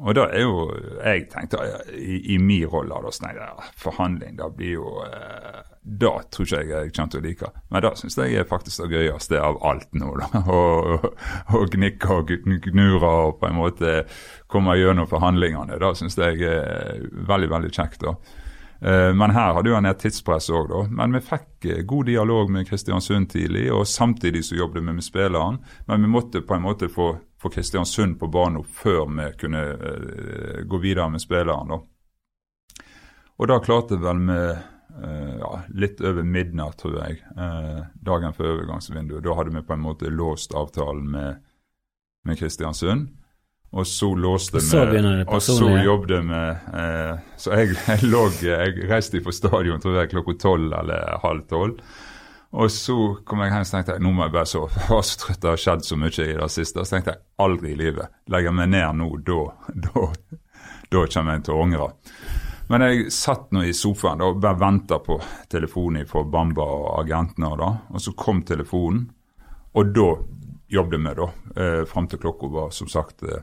Og 0.00 0.14
da 0.14 0.28
er 0.30 0.44
jo 0.44 0.68
Jeg 1.02 1.26
tenkte 1.32 1.60
i, 1.92 2.34
i 2.34 2.36
min 2.38 2.68
rolle 2.70 3.00
da 3.02 3.10
sånn 3.12 3.40
forhandling, 3.80 4.36
da 4.38 4.46
blir 4.54 4.76
jo 4.78 4.92
eh, 5.02 5.58
Det 5.82 6.12
tror 6.30 6.46
ikke 6.46 6.60
jeg 6.60 6.68
jeg 6.70 6.92
kommer 6.94 7.12
til 7.12 7.20
å 7.20 7.24
like. 7.24 7.50
Men 7.72 7.84
da 7.84 7.90
syns 7.98 8.18
jeg 8.20 8.36
er 8.38 8.48
faktisk 8.48 8.84
det 8.84 9.00
gøyeste 9.00 9.40
av 9.40 9.58
alt 9.66 9.88
nå. 9.96 10.12
da, 10.20 10.44
Å 10.46 11.64
gnikke 11.74 12.20
og 12.20 12.32
gnure 12.68 13.14
og 13.26 13.40
på 13.40 13.50
en 13.50 13.58
måte 13.58 13.96
komme 14.50 14.78
gjennom 14.78 15.08
forhandlingene. 15.10 15.80
Det 15.80 15.92
syns 15.98 16.18
jeg 16.20 16.44
er 16.46 17.02
veldig, 17.10 17.50
veldig 17.56 17.72
kjekt. 17.74 18.04
da. 18.06 18.14
Eh, 18.82 19.14
men 19.14 19.30
her 19.30 19.52
hadde 19.52 19.68
jo 19.68 19.76
han 19.76 19.88
et 19.90 20.00
tidspress 20.00 20.48
òg, 20.56 20.70
da. 20.70 20.80
Men 20.96 21.12
vi 21.12 21.20
fikk 21.24 21.66
eh, 21.68 21.82
god 21.88 22.08
dialog 22.08 22.52
med 22.52 22.68
Kristiansund 22.68 23.28
tidlig, 23.34 23.66
og 23.76 23.84
samtidig 23.88 24.44
så 24.46 24.56
jobbet 24.56 24.80
vi 24.80 24.94
med 24.96 25.04
spilleren. 25.04 25.60
Men 25.88 26.06
vi 26.06 26.08
måtte 26.08 26.40
på 26.40 26.56
en 26.56 26.64
måte 26.64 26.88
få, 26.88 27.12
få 27.40 27.52
Kristiansund 27.52 28.16
på 28.20 28.30
banen 28.32 28.64
før 28.64 29.04
vi 29.12 29.28
kunne 29.40 29.64
uh, 29.76 30.60
gå 30.64 30.80
videre 30.80 31.10
med 31.12 31.20
spilleren, 31.20 31.74
da. 31.74 31.80
Og 33.40 33.48
da 33.48 33.60
klarte 33.64 34.00
vel 34.00 34.24
vi 34.28 34.40
uh, 34.48 35.36
ja, 35.40 35.52
litt 35.76 36.00
over 36.00 36.24
midnatt, 36.24 36.80
tror 36.80 36.98
jeg, 37.02 37.20
uh, 37.36 37.84
dagen 38.00 38.36
før 38.36 38.54
overgangsvinduet. 38.54 39.24
Da 39.24 39.36
hadde 39.36 39.54
vi 39.58 39.64
på 39.64 39.76
en 39.76 39.84
måte 39.84 40.12
låst 40.12 40.56
avtalen 40.56 41.04
med, 41.12 41.44
med 42.24 42.40
Kristiansund. 42.40 43.08
Og 43.70 43.86
så 43.86 44.08
låste 44.18 44.58
vi, 44.58 45.24
og 45.26 45.42
så 45.42 45.68
jobbet 45.78 46.24
vi 46.26 46.38
eh, 46.80 47.18
Så 47.38 47.52
jeg, 47.54 47.76
jeg, 47.86 48.02
lå, 48.10 48.24
jeg 48.42 48.88
reiste 48.90 49.20
fra 49.22 49.34
stadion 49.34 49.82
tror 49.82 50.00
jeg 50.00 50.10
klokka 50.10 50.34
tolv 50.42 50.74
eller 50.80 51.20
halv 51.22 51.44
tolv. 51.50 51.78
Og 52.50 52.66
så 52.74 52.96
kom 53.22 53.44
jeg 53.44 53.52
hjem 53.52 53.62
og 53.62 53.70
tenkte 53.70 53.94
jeg, 53.94 54.02
nå 54.02 54.10
må 54.10 54.26
jeg 54.26 54.34
bare 54.34 54.50
sove. 54.50 54.74
Jeg 54.80 54.90
var 54.90 55.04
så 55.06 55.18
trøtt, 55.22 55.38
det 55.42 55.50
har 55.52 55.60
skjedd 55.64 55.84
så 55.86 55.98
mye 56.02 56.24
i 56.24 56.34
det 56.40 56.48
siste. 56.50 56.82
Og 56.82 56.88
så 56.88 56.96
tenkte 56.96 57.14
jeg 57.14 57.22
aldri 57.46 57.70
i 57.70 57.78
livet. 57.78 58.10
Legger 58.34 58.56
meg 58.58 58.72
ned 58.72 58.98
nå, 58.98 59.10
da, 59.28 59.40
da, 59.86 60.06
da 60.90 61.04
kommer 61.14 61.38
jeg 61.38 61.44
til 61.46 61.54
å 61.54 61.62
angre. 61.68 61.88
Men 62.70 62.84
jeg 62.86 63.06
satt 63.14 63.48
nå 63.54 63.62
i 63.66 63.74
sofaen 63.74 64.22
og 64.22 64.42
bare 64.42 64.58
venta 64.58 64.98
på 65.02 65.20
telefonen 65.50 66.10
fra 66.10 66.24
Bamba 66.26 66.66
og 66.66 66.90
agentene. 67.04 67.54
Da, 67.58 67.70
og 67.86 68.02
så 68.02 68.14
kom 68.18 68.42
telefonen, 68.46 69.06
og 69.78 69.94
da 69.94 70.10
jobbet 70.70 71.02
vi, 71.06 71.14
da. 71.18 71.30
Eh, 71.54 71.80
Fram 71.90 72.06
til 72.10 72.18
klokka 72.22 72.50
var 72.50 72.74
som 72.74 72.90
sagt 72.90 73.22
eh, 73.26 73.42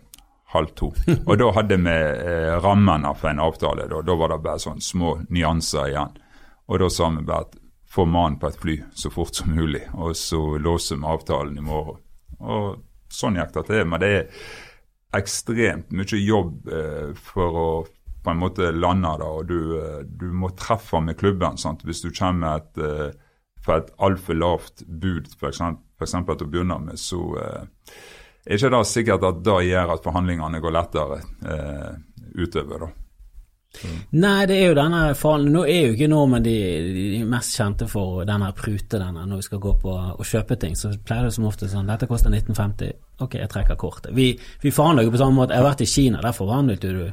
halv 0.53 0.73
to. 0.79 0.91
Og 1.27 1.33
da 1.39 1.51
hadde 1.57 1.77
vi 1.83 1.95
eh, 1.95 2.53
rammene 2.63 3.13
for 3.17 3.31
en 3.31 3.43
avtale. 3.43 3.87
Da. 3.91 4.01
da 4.01 4.15
var 4.19 4.33
det 4.33 4.41
bare 4.45 4.63
sånne 4.63 4.83
små 4.83 5.17
nyanser 5.29 5.91
igjen. 5.91 6.15
Og 6.67 6.83
da 6.83 6.89
sa 6.91 7.09
vi 7.15 7.25
bare 7.27 7.47
at 7.47 7.57
få 7.87 8.05
mannen 8.07 8.39
på 8.39 8.49
et 8.49 8.61
fly 8.61 8.77
så 8.95 9.11
fort 9.11 9.35
som 9.35 9.53
mulig, 9.55 9.85
og 9.95 10.15
så 10.19 10.41
låser 10.59 10.99
vi 10.99 11.07
avtalen 11.07 11.57
i 11.57 11.63
morgen. 11.63 12.01
Og 12.43 12.81
sånn 13.11 13.39
gikk 13.39 13.53
det 13.55 13.67
til. 13.69 13.85
Men 13.87 14.03
det 14.03 14.09
er 14.15 14.49
ekstremt 15.17 15.93
mye 15.95 16.19
jobb 16.19 16.67
eh, 16.67 17.13
for 17.29 17.61
å 17.61 17.69
på 18.27 18.33
en 18.33 18.41
måte 18.41 18.73
lande 18.75 19.13
det, 19.21 19.27
og 19.27 19.45
du, 19.47 19.59
eh, 19.79 19.99
du, 20.03 20.27
må 20.35 20.49
treffe 20.59 20.99
med 20.99 21.15
klubben. 21.19 21.55
Sant? 21.57 21.85
Hvis 21.87 22.01
du 22.03 22.09
kommer 22.11 22.59
et, 22.59 22.77
eh, 22.83 23.13
for 23.63 23.79
et 23.79 23.93
altfor 24.03 24.35
lavt 24.35 24.83
bud, 24.83 25.29
f.eks. 25.39 25.61
til 26.01 26.43
å 26.43 26.49
begynne 26.51 26.75
med, 26.83 26.99
så 26.99 27.21
eh, 27.39 27.93
ikke 28.55 28.71
da 28.71 28.83
sikkert 28.87 29.25
at 29.27 29.43
det 29.43 29.57
gjør 29.67 29.97
at 29.97 30.05
forhandlingene 30.05 30.61
går 30.63 30.73
lettere 30.75 31.19
eh, 31.43 31.91
utover. 32.37 32.85
da. 32.85 32.93
Nei, 34.17 34.47
det 34.49 34.55
er 34.57 34.71
jo 34.71 34.77
denne 34.77 35.01
faren 35.19 35.49
Nå 35.53 35.61
er 35.69 35.89
jo 35.89 35.93
ikke 35.93 36.07
nordmenn 36.09 36.45
de, 36.45 36.55
de, 36.95 37.19
mest 37.29 37.57
kjente 37.59 37.85
for 37.91 38.23
denne 38.25 38.49
prute 38.57 38.97
denne 38.97 39.25
når 39.27 39.41
vi 39.41 39.47
skal 39.49 39.61
gå 39.61 39.73
på 39.83 39.93
og 39.93 40.25
kjøpe 40.25 40.57
ting. 40.59 40.77
Så 40.79 40.93
pleier 41.05 41.27
det 41.27 41.35
som 41.35 41.47
ofte 41.49 41.69
sånn 41.69 41.89
Dette 41.89 42.09
koster 42.09 42.33
1950. 42.33 42.95
Ok, 43.25 43.37
jeg 43.41 43.51
trekker 43.51 43.79
kortet. 43.79 44.13
Vi, 44.17 44.31
vi 44.63 44.73
forhandler 44.73 45.07
jo 45.07 45.13
på 45.13 45.21
samme 45.21 45.41
måte. 45.41 45.53
Jeg 45.53 45.63
har 45.63 45.69
vært 45.69 45.85
i 45.85 45.89
Kina, 45.91 46.21
der 46.23 46.37
forhandlet 46.37 46.85
du 46.87 47.05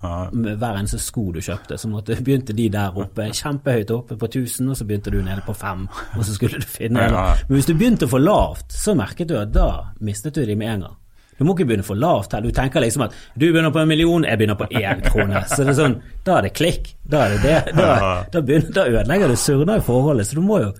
hver 0.00 0.76
eneste 0.78 1.00
sko 1.02 1.24
du 1.34 1.40
kjøpte, 1.42 1.78
så 1.78 1.88
måtte, 1.90 2.16
begynte 2.22 2.54
de 2.54 2.68
der 2.70 2.94
oppe, 2.94 3.26
kjempehøyt 3.34 3.90
oppe 3.90 4.18
på 4.20 4.28
1000, 4.30 4.70
og 4.70 4.78
så 4.78 4.86
begynte 4.86 5.10
du 5.10 5.18
nede 5.22 5.42
på 5.46 5.54
5, 5.58 5.88
og 6.16 6.24
så 6.24 6.36
skulle 6.36 6.60
du 6.62 6.68
finne 6.70 7.08
en. 7.08 7.18
Men 7.48 7.58
hvis 7.58 7.66
du 7.66 7.74
begynte 7.74 8.08
for 8.10 8.22
lavt, 8.22 8.70
så 8.72 8.94
merket 8.98 9.30
du 9.30 9.36
at 9.40 9.50
da 9.54 9.68
mistet 10.00 10.38
du 10.38 10.44
de 10.46 10.56
med 10.56 10.74
en 10.74 10.86
gang. 10.86 10.96
Du 11.38 11.44
må 11.46 11.54
ikke 11.54 11.68
begynne 11.70 11.86
for 11.86 11.94
lavt 11.94 12.32
her. 12.34 12.42
Du 12.42 12.50
tenker 12.50 12.82
liksom 12.82 13.04
at 13.06 13.12
du 13.38 13.44
begynner 13.46 13.70
på 13.70 13.78
en 13.78 13.90
million, 13.90 14.24
jeg 14.26 14.38
begynner 14.40 14.58
på 14.58 14.66
én 14.74 15.02
krone. 15.06 15.44
Så 15.46 15.62
det 15.62 15.70
er 15.70 15.78
sånn, 15.78 15.98
da 16.26 16.38
er 16.38 16.48
det 16.48 16.54
klikk. 16.58 16.88
Da 17.06 17.26
er 17.26 17.36
det 17.36 17.42
det. 17.44 17.76
Da, 17.78 17.90
da, 18.32 18.42
begynner, 18.42 18.72
da 18.74 18.86
ødelegger 18.90 19.30
du 19.30 19.36
surner 19.38 19.78
i 19.78 19.84
forholdet. 19.86 20.26
Så 20.26 20.38
du 20.38 20.42
må 20.42 20.62
jo 20.64 20.72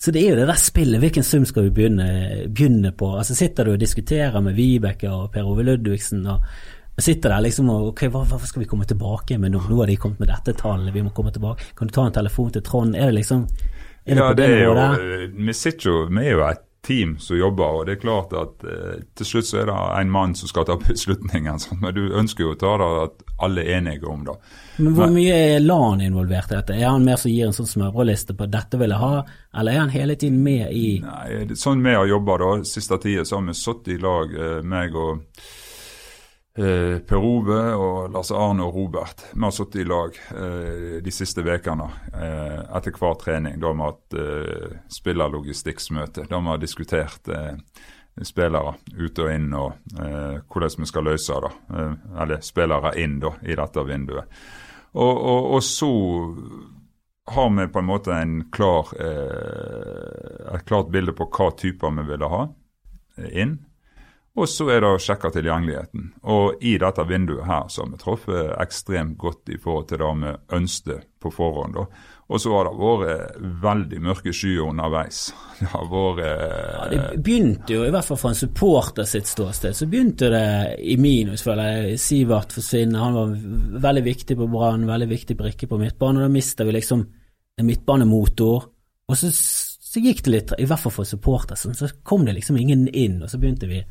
så 0.00 0.14
det 0.16 0.22
er 0.24 0.30
jo 0.30 0.36
det 0.38 0.46
der 0.48 0.56
spillet. 0.56 1.00
Hvilken 1.02 1.24
sum 1.28 1.42
skal 1.44 1.66
vi 1.66 1.74
begynne, 1.76 2.06
begynne 2.48 2.88
på? 2.96 3.10
Altså 3.20 3.34
Sitter 3.36 3.68
du 3.68 3.74
og 3.74 3.82
diskuterer 3.82 4.40
med 4.40 4.56
Vibeke 4.56 5.10
og 5.12 5.26
Per 5.34 5.44
Ove 5.44 5.66
Ludvigsen 5.66 6.22
og 6.24 6.46
sitter 6.98 7.32
der 7.32 7.44
liksom 7.46 7.70
og 7.72 7.92
ok, 7.92 8.06
hva, 8.12 8.24
hva, 8.28 8.38
skal 8.44 8.64
vi 8.64 8.68
komme 8.70 8.88
tilbake 8.88 9.38
med 9.38 9.54
nå? 9.54 9.62
Nå 9.70 9.82
har 9.82 9.90
de 9.90 9.98
kommet 10.00 10.20
med 10.20 10.32
dette 10.32 10.56
tallet, 10.58 10.94
vi 10.94 11.04
må 11.04 11.12
komme 11.16 11.32
tilbake. 11.32 11.70
Kan 11.78 11.88
du 11.88 11.94
ta 11.96 12.06
en 12.06 12.16
telefon 12.16 12.50
til 12.54 12.64
Trond? 12.66 12.96
Er 12.96 13.12
det 13.12 13.20
liksom 13.20 13.46
er 14.04 14.14
det 14.14 14.20
Ja, 14.20 14.34
det 14.34 14.48
er 14.48 14.64
jo? 14.64 14.74
Vi 15.36 15.54
sitter 15.54 15.90
jo, 15.90 15.96
vi 16.10 16.26
er 16.26 16.36
jo 16.36 16.44
et 16.48 16.66
team 16.86 17.18
som 17.18 17.36
jobber, 17.36 17.64
og 17.64 17.86
det 17.86 17.92
er 17.92 18.00
klart 18.00 18.32
at 18.32 18.64
eh, 18.64 19.02
til 19.18 19.28
slutt 19.28 19.48
så 19.50 19.58
er 19.60 19.68
det 19.68 19.76
en 20.00 20.12
mann 20.12 20.32
som 20.38 20.48
skal 20.48 20.64
ta 20.68 20.78
beslutningen. 20.80 21.60
Sånn, 21.60 21.80
men 21.84 21.94
du 21.96 22.16
ønsker 22.16 22.46
jo 22.46 22.54
å 22.54 22.60
ta 22.60 22.72
det 22.80 22.88
at 23.04 23.24
alle 23.44 23.64
er 23.66 23.80
enige 23.80 24.08
om 24.08 24.24
det. 24.24 24.36
Men 24.80 24.96
Hvor 24.96 25.12
mye 25.12 25.36
er 25.36 25.60
LAN 25.60 26.04
involvert 26.04 26.52
i 26.52 26.56
dette? 26.56 26.78
Er 26.78 26.88
han 26.88 27.04
mer 27.04 27.20
som 27.20 27.32
gir 27.32 27.50
en 27.50 27.56
sånn 27.56 27.68
smørbrødliste 27.68 28.36
på 28.38 28.48
'dette 28.48 28.80
vil 28.80 28.94
jeg 28.94 29.02
ha', 29.02 29.24
eller 29.60 29.72
er 29.72 29.82
han 29.84 29.92
hele 29.92 30.16
tiden 30.16 30.42
med 30.42 30.72
i 30.72 30.86
Nei, 31.04 31.56
Sånn 31.58 31.84
vi 31.84 31.94
har 31.94 32.08
jobba 32.08 32.38
siste 32.64 32.98
tida, 33.02 33.24
så 33.24 33.36
har 33.36 33.48
vi 33.48 33.56
sittet 33.58 33.94
i 33.94 34.00
lag, 34.00 34.32
eh, 34.32 34.62
meg 34.64 34.96
og 34.96 35.20
Eh, 36.54 36.98
per 36.98 37.16
Ove 37.16 37.58
og 37.78 38.10
Lars 38.10 38.32
Arne 38.34 38.64
og 38.66 38.74
Robert. 38.74 39.22
Vi 39.32 39.42
har 39.44 39.52
sittet 39.54 39.84
i 39.84 39.86
lag 39.86 40.16
eh, 40.34 40.96
de 40.98 41.12
siste 41.14 41.44
ukene 41.46 41.86
eh, 42.10 42.58
etter 42.74 42.96
hver 42.98 43.14
trening. 43.20 43.60
Da 43.62 43.70
har 43.70 43.78
vi 43.78 43.86
hatt 43.86 44.16
eh, 44.18 44.72
spillerlogistikksmøte. 44.90 46.26
Da 46.26 46.40
har 46.40 46.58
vi 46.58 46.64
diskutert 46.64 47.30
eh, 47.30 47.54
spillere 48.26 48.74
ut 48.98 49.22
og 49.22 49.30
inn 49.30 49.54
og 49.54 49.94
eh, 50.02 50.42
hvordan 50.50 50.82
vi 50.82 50.90
skal 50.90 51.06
løse 51.06 51.38
det. 51.46 51.52
Eh, 51.70 51.94
eller 52.24 52.42
spillere 52.42 52.96
inn 52.98 53.20
da, 53.22 53.32
i 53.46 53.54
dette 53.62 53.86
vinduet. 53.86 54.42
Og, 54.90 55.14
og, 55.14 55.48
og, 55.54 55.62
så 55.62 55.92
har 57.30 57.50
vi 57.54 57.70
på 57.70 57.78
en 57.78 57.86
måte 57.86 58.10
en 58.10 58.40
klar, 58.50 58.88
et 58.98 60.64
klart 60.66 60.88
bilde 60.90 61.14
på 61.14 61.28
hva 61.30 61.52
typer 61.54 61.94
vi 61.94 62.08
ville 62.08 62.30
ha 62.32 62.40
inn. 63.30 63.60
Og 64.40 64.48
så 64.48 64.66
er 64.72 64.80
det 64.80 64.92
å 64.94 65.00
sjekke 65.00 65.32
tilgjengeligheten. 65.34 66.06
Og 66.32 66.62
i 66.64 66.76
dette 66.80 67.04
vinduet 67.08 67.44
her 67.48 67.68
så 67.68 67.84
har 67.84 67.90
vi 67.92 68.00
truffet 68.00 68.54
ekstremt 68.62 69.18
godt 69.20 69.52
i 69.52 69.58
forhold 69.60 69.90
til 69.90 70.00
det 70.00 70.14
vi 70.22 70.32
ønsket 70.60 71.06
på 71.20 71.32
forhånd. 71.34 71.76
da. 71.76 71.84
Og 72.30 72.38
så 72.38 72.52
har 72.54 72.68
det 72.68 72.78
vært 72.78 73.38
veldig 73.64 74.00
mørke 74.06 74.32
skyer 74.34 74.68
underveis. 74.68 75.30
Det 75.60 75.68
har 75.68 75.88
vært 75.90 76.20
ja, 76.24 76.84
Det 76.88 77.22
begynte 77.26 77.74
jo, 77.74 77.82
i 77.84 77.90
hvert 77.92 78.06
fall 78.06 78.20
fra 78.20 78.30
en 78.32 78.38
supporter 78.38 79.08
sitt 79.08 79.28
ståsted, 79.28 79.76
så 79.76 79.88
begynte 79.90 80.30
det 80.32 80.44
i 80.80 80.94
minus, 80.96 81.42
føler 81.44 81.74
jeg. 81.74 81.98
Sivert 82.00 82.54
forsvinner, 82.56 83.02
han 83.02 83.18
var 83.18 83.34
veldig 83.88 84.04
viktig 84.06 84.38
på 84.38 84.48
Brann, 84.48 84.86
veldig 84.88 85.10
viktig 85.10 85.36
brikke 85.36 85.68
på 85.68 85.80
midtbanen. 85.82 86.22
Og 86.22 86.30
da 86.30 86.32
mister 86.32 86.68
vi 86.68 86.78
liksom 86.78 87.02
en 87.60 87.68
midtbanemotor, 87.68 88.70
og 89.10 89.18
så, 89.18 89.28
så, 89.34 90.00
gikk 90.00 90.22
det 90.24 90.32
litt, 90.32 90.54
i 90.62 90.68
hvert 90.70 90.80
fall 90.80 90.94
for 90.94 91.08
supporter, 91.08 91.58
så 91.58 91.90
kom 92.06 92.24
det 92.24 92.38
liksom 92.38 92.56
ingen 92.60 92.86
inn, 92.88 93.18
og 93.20 93.28
så 93.28 93.40
begynte 93.42 93.68
vi, 93.68 93.82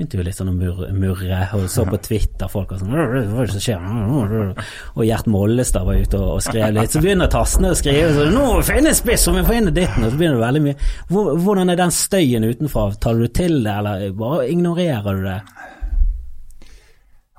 begynte 0.00 0.16
jo 0.16 0.24
litt 0.24 0.38
sånn 0.38 0.50
å 0.50 0.56
murre, 0.56 0.88
murre, 0.96 1.40
og 1.56 1.66
så 1.68 1.84
på 1.88 1.98
Twitter 2.00 2.48
folk 2.50 2.72
og 2.72 2.80
sånn 2.80 2.92
Hva 2.94 3.02
er 3.20 3.50
det 3.50 3.52
som 3.52 3.64
skjer? 3.64 4.62
Og 4.96 5.02
Gjert 5.04 5.28
Mollestad 5.30 5.84
var 5.88 6.00
ute 6.00 6.20
og, 6.20 6.36
og 6.38 6.44
skrev 6.44 6.72
litt. 6.76 6.94
Så 6.94 7.02
begynner 7.04 7.30
Tassene 7.30 7.74
å 7.74 7.78
skrive 7.78 8.14
sånn 8.16 8.32
'Nå 8.34 8.46
finnes 8.64 9.02
spiss, 9.02 9.26
og 9.28 9.36
vi 9.36 9.44
får 9.48 9.58
inn 9.58 9.72
ditten', 9.74 10.06
og 10.06 10.14
så 10.14 10.20
begynner 10.20 10.38
det 10.40 10.46
veldig 10.46 10.62
mye. 10.64 10.76
Hvordan 11.44 11.70
er 11.70 11.80
den 11.80 11.92
støyen 11.94 12.48
utenfra? 12.48 12.86
Tar 13.00 13.20
du 13.20 13.26
til 13.28 13.60
det, 13.64 13.74
eller 13.74 14.06
bare 14.16 14.48
ignorerer 14.48 15.20
du 15.20 15.28
det? 15.28 15.40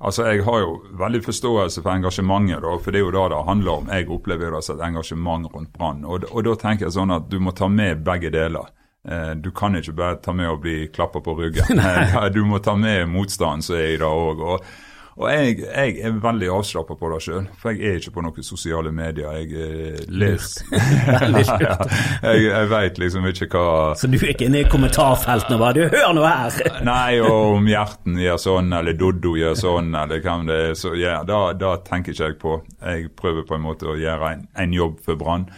Altså, 0.01 0.25
Jeg 0.25 0.43
har 0.43 0.59
jo 0.59 0.77
veldig 0.97 1.23
forståelse 1.23 1.81
for 1.81 1.91
engasjementet, 1.93 2.61
da, 2.61 2.77
for 2.81 2.91
det 2.91 3.01
er 3.01 3.05
jo 3.05 3.11
da 3.13 3.27
det 3.29 3.41
handler 3.45 3.71
om. 3.71 3.89
Jeg 3.89 4.09
opplever 4.09 4.53
det 4.55 4.63
som 4.65 4.77
et 4.79 4.85
engasjement 4.87 5.49
rundt 5.53 5.73
Brann. 5.73 6.05
Og, 6.05 6.25
og, 6.31 6.43
da 6.45 6.55
tenker 6.57 6.87
jeg 6.87 6.95
sånn 6.97 7.13
at 7.13 7.29
du 7.29 7.37
må 7.39 7.53
ta 7.53 7.69
med 7.69 8.01
begge 8.05 8.31
deler. 8.33 8.69
Eh, 9.09 9.33
du 9.35 9.49
kan 9.51 9.75
ikke 9.75 9.97
bare 9.97 10.21
ta 10.21 10.33
med 10.33 10.51
å 10.51 10.59
bli 10.61 10.85
klappa 10.93 11.23
på 11.25 11.35
ryggen. 11.39 11.81
du 12.35 12.43
må 12.45 12.61
ta 12.61 12.77
med 12.77 13.09
motstanden 13.09 13.65
som 13.65 13.79
er 13.79 13.95
i 13.95 13.99
det 14.01 14.07
òg. 14.07 14.47
Og 15.21 15.27
jeg, 15.27 15.57
jeg, 15.65 15.97
er 16.07 16.13
veldig 16.23 16.47
avslappa 16.55 16.95
på 16.95 17.09
det 17.11 17.17
sjøl, 17.25 17.47
for 17.59 17.75
jeg 17.75 17.89
er 17.89 17.97
ikke 17.99 18.13
på 18.15 18.21
noen 18.23 18.45
sosiale 18.45 18.93
medier. 18.95 19.33
Jeg 19.41 19.49
eh, 19.59 19.97
leser 20.07 20.69
Jeg, 22.29 22.45
jeg 22.45 22.69
veit 22.71 23.01
liksom 23.01 23.27
ikke 23.27 23.49
hva 23.51 23.65
Så 23.99 24.07
du 24.07 24.15
er 24.21 24.31
ikke 24.31 24.47
inne 24.47 24.63
i 24.63 24.69
kommentarfeltene 24.71 25.57
og 25.57 25.65
bare 25.65 25.75
'du, 25.75 25.97
hør 25.97 26.15
nå 26.15 26.23
her'? 26.25 26.79
Nei, 26.87 27.19
og 27.25 27.57
om 27.57 27.67
Hjerten 27.67 28.21
gjør 28.23 28.39
sånn, 28.45 28.71
eller 28.79 28.97
Doddo 28.97 29.35
gjør 29.37 29.59
sånn, 29.59 29.91
eller 29.99 30.23
hvem 30.23 30.47
det 30.47 30.61
er, 30.69 30.73
så 30.79 30.95
ja, 30.95 31.19
da, 31.27 31.43
da 31.59 31.75
tenker 31.83 32.15
ikke 32.15 32.31
jeg 32.31 32.39
på. 32.41 32.55
Jeg 32.79 33.11
prøver 33.17 33.45
på 33.49 33.59
en 33.59 33.67
måte 33.67 33.91
å 33.91 33.99
gjøre 33.99 34.33
en, 34.37 34.47
en 34.63 34.79
jobb 34.79 35.03
for 35.05 35.19
Brann. 35.19 35.49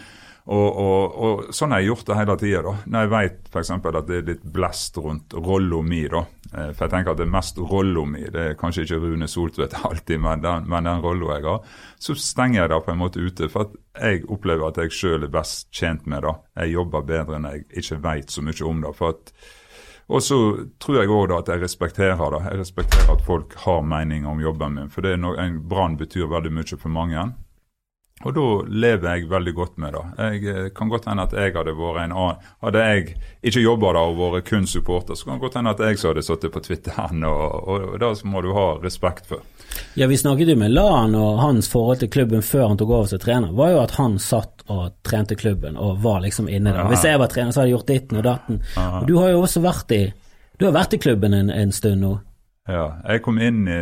Og, 0.43 0.75
og, 0.75 1.13
og, 1.23 1.43
sånn 1.55 1.71
har 1.71 1.79
jeg 1.79 1.93
gjort 1.93 2.09
det 2.09 2.17
hele 2.19 2.33
tida. 2.41 2.71
Når 2.83 3.05
jeg 3.05 3.11
vet 3.13 3.45
f.eks. 3.47 3.69
at 3.71 3.99
det 4.09 4.17
er 4.17 4.25
litt 4.27 4.43
blest 4.55 4.99
rundt 4.99 5.35
rolla 5.37 5.79
mi, 5.87 6.01
da. 6.11 6.25
Eh, 6.51 6.73
for 6.75 6.83
jeg 6.83 6.91
tenker 6.91 7.13
at 7.13 7.21
det 7.21 7.27
er 7.29 7.31
mest 7.37 7.61
rolla 7.63 8.03
mi, 8.09 8.25
det 8.27 8.43
er 8.49 8.59
kanskje 8.59 8.83
ikke 8.83 8.99
Rune 9.05 9.29
Soltvedt 9.31 9.77
alltid, 9.87 10.19
men 10.25 10.43
den, 10.43 10.67
men 10.67 10.89
den 10.89 11.03
rolla 11.05 11.37
jeg 11.37 11.47
har, 11.47 11.73
så 11.95 12.17
stenger 12.19 12.61
jeg 12.61 12.73
det 12.73 12.83
på 12.83 12.91
en 12.91 13.01
måte 13.05 13.23
ute. 13.23 13.49
For 13.53 13.71
jeg 13.95 14.25
opplever 14.27 14.67
at 14.67 14.83
jeg 14.83 14.95
sjøl 14.99 15.23
er 15.23 15.33
best 15.33 15.69
tjent 15.71 16.07
med 16.11 16.27
det. 16.27 16.35
Jeg 16.59 16.75
jobber 16.75 17.07
bedre 17.07 17.39
enn 17.39 17.51
jeg 17.51 17.67
ikke 17.83 18.01
veit 18.03 18.33
så 18.33 18.43
mye 18.43 18.67
om 18.67 18.83
det. 18.83 18.95
for 18.99 19.15
at 19.15 19.35
og 20.11 20.19
så 20.19 20.37
tror 20.83 20.97
jeg 20.99 21.11
òg 21.15 21.31
at 21.31 21.47
jeg 21.47 21.61
respekterer 21.61 22.19
det. 22.19 22.41
Jeg 22.49 22.59
respekterer 22.59 23.13
at 23.13 23.23
folk 23.23 23.55
har 23.63 23.85
meninger 23.87 24.29
om 24.29 24.41
jobben 24.43 24.75
min. 24.75 24.91
For 24.91 25.05
det 25.05 25.15
er 25.15 25.21
noe, 25.21 25.37
en 25.39 25.61
brann 25.69 25.95
betyr 25.97 26.27
veldig 26.27 26.51
mye 26.51 26.77
for 26.77 26.91
mange. 26.91 27.23
Og 28.23 28.35
da 28.35 28.45
lever 28.71 29.09
jeg 29.09 29.29
veldig 29.31 29.53
godt 29.57 29.79
med 29.83 29.95
det. 29.95 30.03
Jeg 30.17 30.55
eh, 30.55 30.67
kan 30.75 30.91
godt 30.91 31.09
hende 31.09 31.25
at 31.27 31.33
jeg 31.35 31.53
hadde 31.57 31.75
vært 31.75 32.05
en 32.05 32.15
annen 32.15 32.51
Hadde 32.63 32.83
jeg 32.87 33.15
ikke 33.49 33.63
jobba 33.63 33.91
da 33.97 34.03
og 34.07 34.21
vært 34.21 34.47
kun 34.47 34.67
supporter, 34.69 35.17
så 35.19 35.27
kan 35.27 35.37
det 35.37 35.43
godt 35.43 35.57
hende 35.59 35.73
at 35.73 35.83
jeg 35.83 35.99
så 35.99 36.13
hadde 36.13 36.23
sittet 36.23 36.53
på 36.53 36.61
Twitteren, 36.63 37.25
og, 37.31 37.43
og, 37.67 37.87
og, 37.91 37.99
det 37.99 38.11
må 38.31 38.43
du 38.45 38.51
ha 38.55 38.65
respekt 38.83 39.27
for. 39.29 39.43
Ja, 39.99 40.07
vi 40.07 40.17
snakket 40.17 40.53
jo 40.53 40.57
med 40.59 40.71
Lan, 40.71 41.15
og 41.19 41.41
hans 41.41 41.67
forhold 41.71 42.03
til 42.03 42.11
klubben 42.13 42.45
før 42.45 42.69
han 42.71 42.79
tok 42.79 42.93
over 42.93 43.11
som 43.11 43.21
trener, 43.21 43.53
var 43.57 43.73
jo 43.73 43.81
at 43.83 43.95
han 43.97 44.19
satt 44.21 44.63
og 44.71 44.93
trente 45.03 45.35
klubben 45.35 45.75
og 45.77 45.99
var 46.03 46.21
liksom 46.23 46.47
inne 46.47 46.71
der. 46.71 46.87
Hvis 46.91 47.03
jeg 47.03 47.19
var 47.19 47.31
trener, 47.31 47.51
så 47.51 47.61
hadde 47.61 47.71
jeg 47.71 47.77
gjort 47.77 47.91
ditten 47.91 48.19
og 48.21 48.27
datten. 48.27 48.61
Og 48.79 49.07
du 49.09 49.17
har 49.19 49.33
jo 49.33 49.41
også 49.43 49.63
vært 49.63 49.91
i 49.95 50.03
Du 50.59 50.67
har 50.67 50.75
vært 50.75 50.93
i 50.93 50.99
klubben 51.01 51.33
en, 51.33 51.49
en 51.49 51.71
stund 51.73 52.03
nå. 52.05 52.13
Ja, 52.69 52.85
jeg 53.09 53.23
kom 53.25 53.39
inn 53.43 53.65
i 53.67 53.81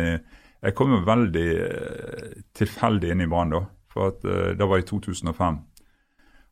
Jeg 0.62 0.74
kom 0.78 0.94
jo 0.94 1.02
veldig 1.06 1.48
eh, 1.66 2.26
tilfeldig 2.54 3.10
inn 3.12 3.22
i 3.24 3.28
Brann 3.30 3.50
da. 3.50 3.60
For 3.92 4.12
at, 4.12 4.24
uh, 4.24 4.56
Det 4.56 4.68
var 4.68 4.80
i 4.80 4.88
2005. 4.88 5.60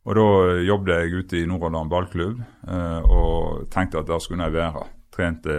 Og 0.05 0.15
Da 0.17 0.27
jobbet 0.65 0.95
jeg 0.95 1.19
ute 1.21 1.41
i 1.41 1.45
Nordhordland 1.45 1.89
ballklubb 1.89 2.39
uh, 2.67 3.01
og 3.05 3.67
tenkte 3.69 4.01
at 4.01 4.07
der 4.09 4.19
skulle 4.19 4.43
jeg 4.43 4.53
være. 4.53 4.87
Trente 5.11 5.57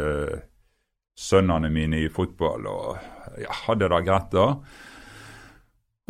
sønnene 1.18 1.68
mine 1.70 2.00
i 2.02 2.08
fotball 2.08 2.66
og 2.66 2.96
ja, 3.38 3.52
hadde 3.66 3.90
det 3.92 4.06
greit 4.06 4.32
da. 4.32 4.46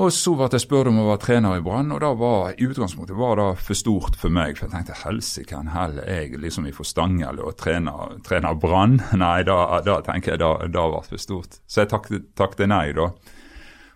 Og 0.01 0.09
så 0.15 0.33
ble 0.33 0.47
jeg 0.49 0.63
spurt 0.65 0.89
om 0.89 1.03
å 1.03 1.09
være 1.11 1.21
trener 1.21 1.59
i 1.59 1.63
Brann, 1.63 1.91
og 1.93 2.01
da 2.01 2.15
var 2.17 2.55
i 2.57 2.65
utgangspunktet 2.65 3.19
var 3.19 3.37
det 3.37 3.49
for 3.61 3.77
stort 3.77 4.17
for 4.17 4.33
meg. 4.33 4.57
For 4.57 4.65
jeg 4.65 4.73
tenkte 4.73 4.97
helsike, 5.03 5.59
heller 5.75 6.09
jeg 6.09 6.41
liksom 6.41 6.65
i 6.67 6.73
Stangel 6.73 7.43
og 7.45 7.59
trener, 7.61 8.17
trener 8.25 8.57
Brann? 8.57 8.97
Nei, 9.23 9.43
da, 9.45 9.83
da, 9.85 10.01
tenker 10.07 10.35
jeg 10.35 10.43
da, 10.43 10.55
da 10.65 10.87
var 10.89 11.05
det 11.05 11.13
for 11.13 11.23
stort. 11.23 11.61
Så 11.69 11.85
jeg 11.85 11.93
takket, 11.93 12.33
takket 12.41 12.73
nei, 12.73 12.87
da. 12.97 13.11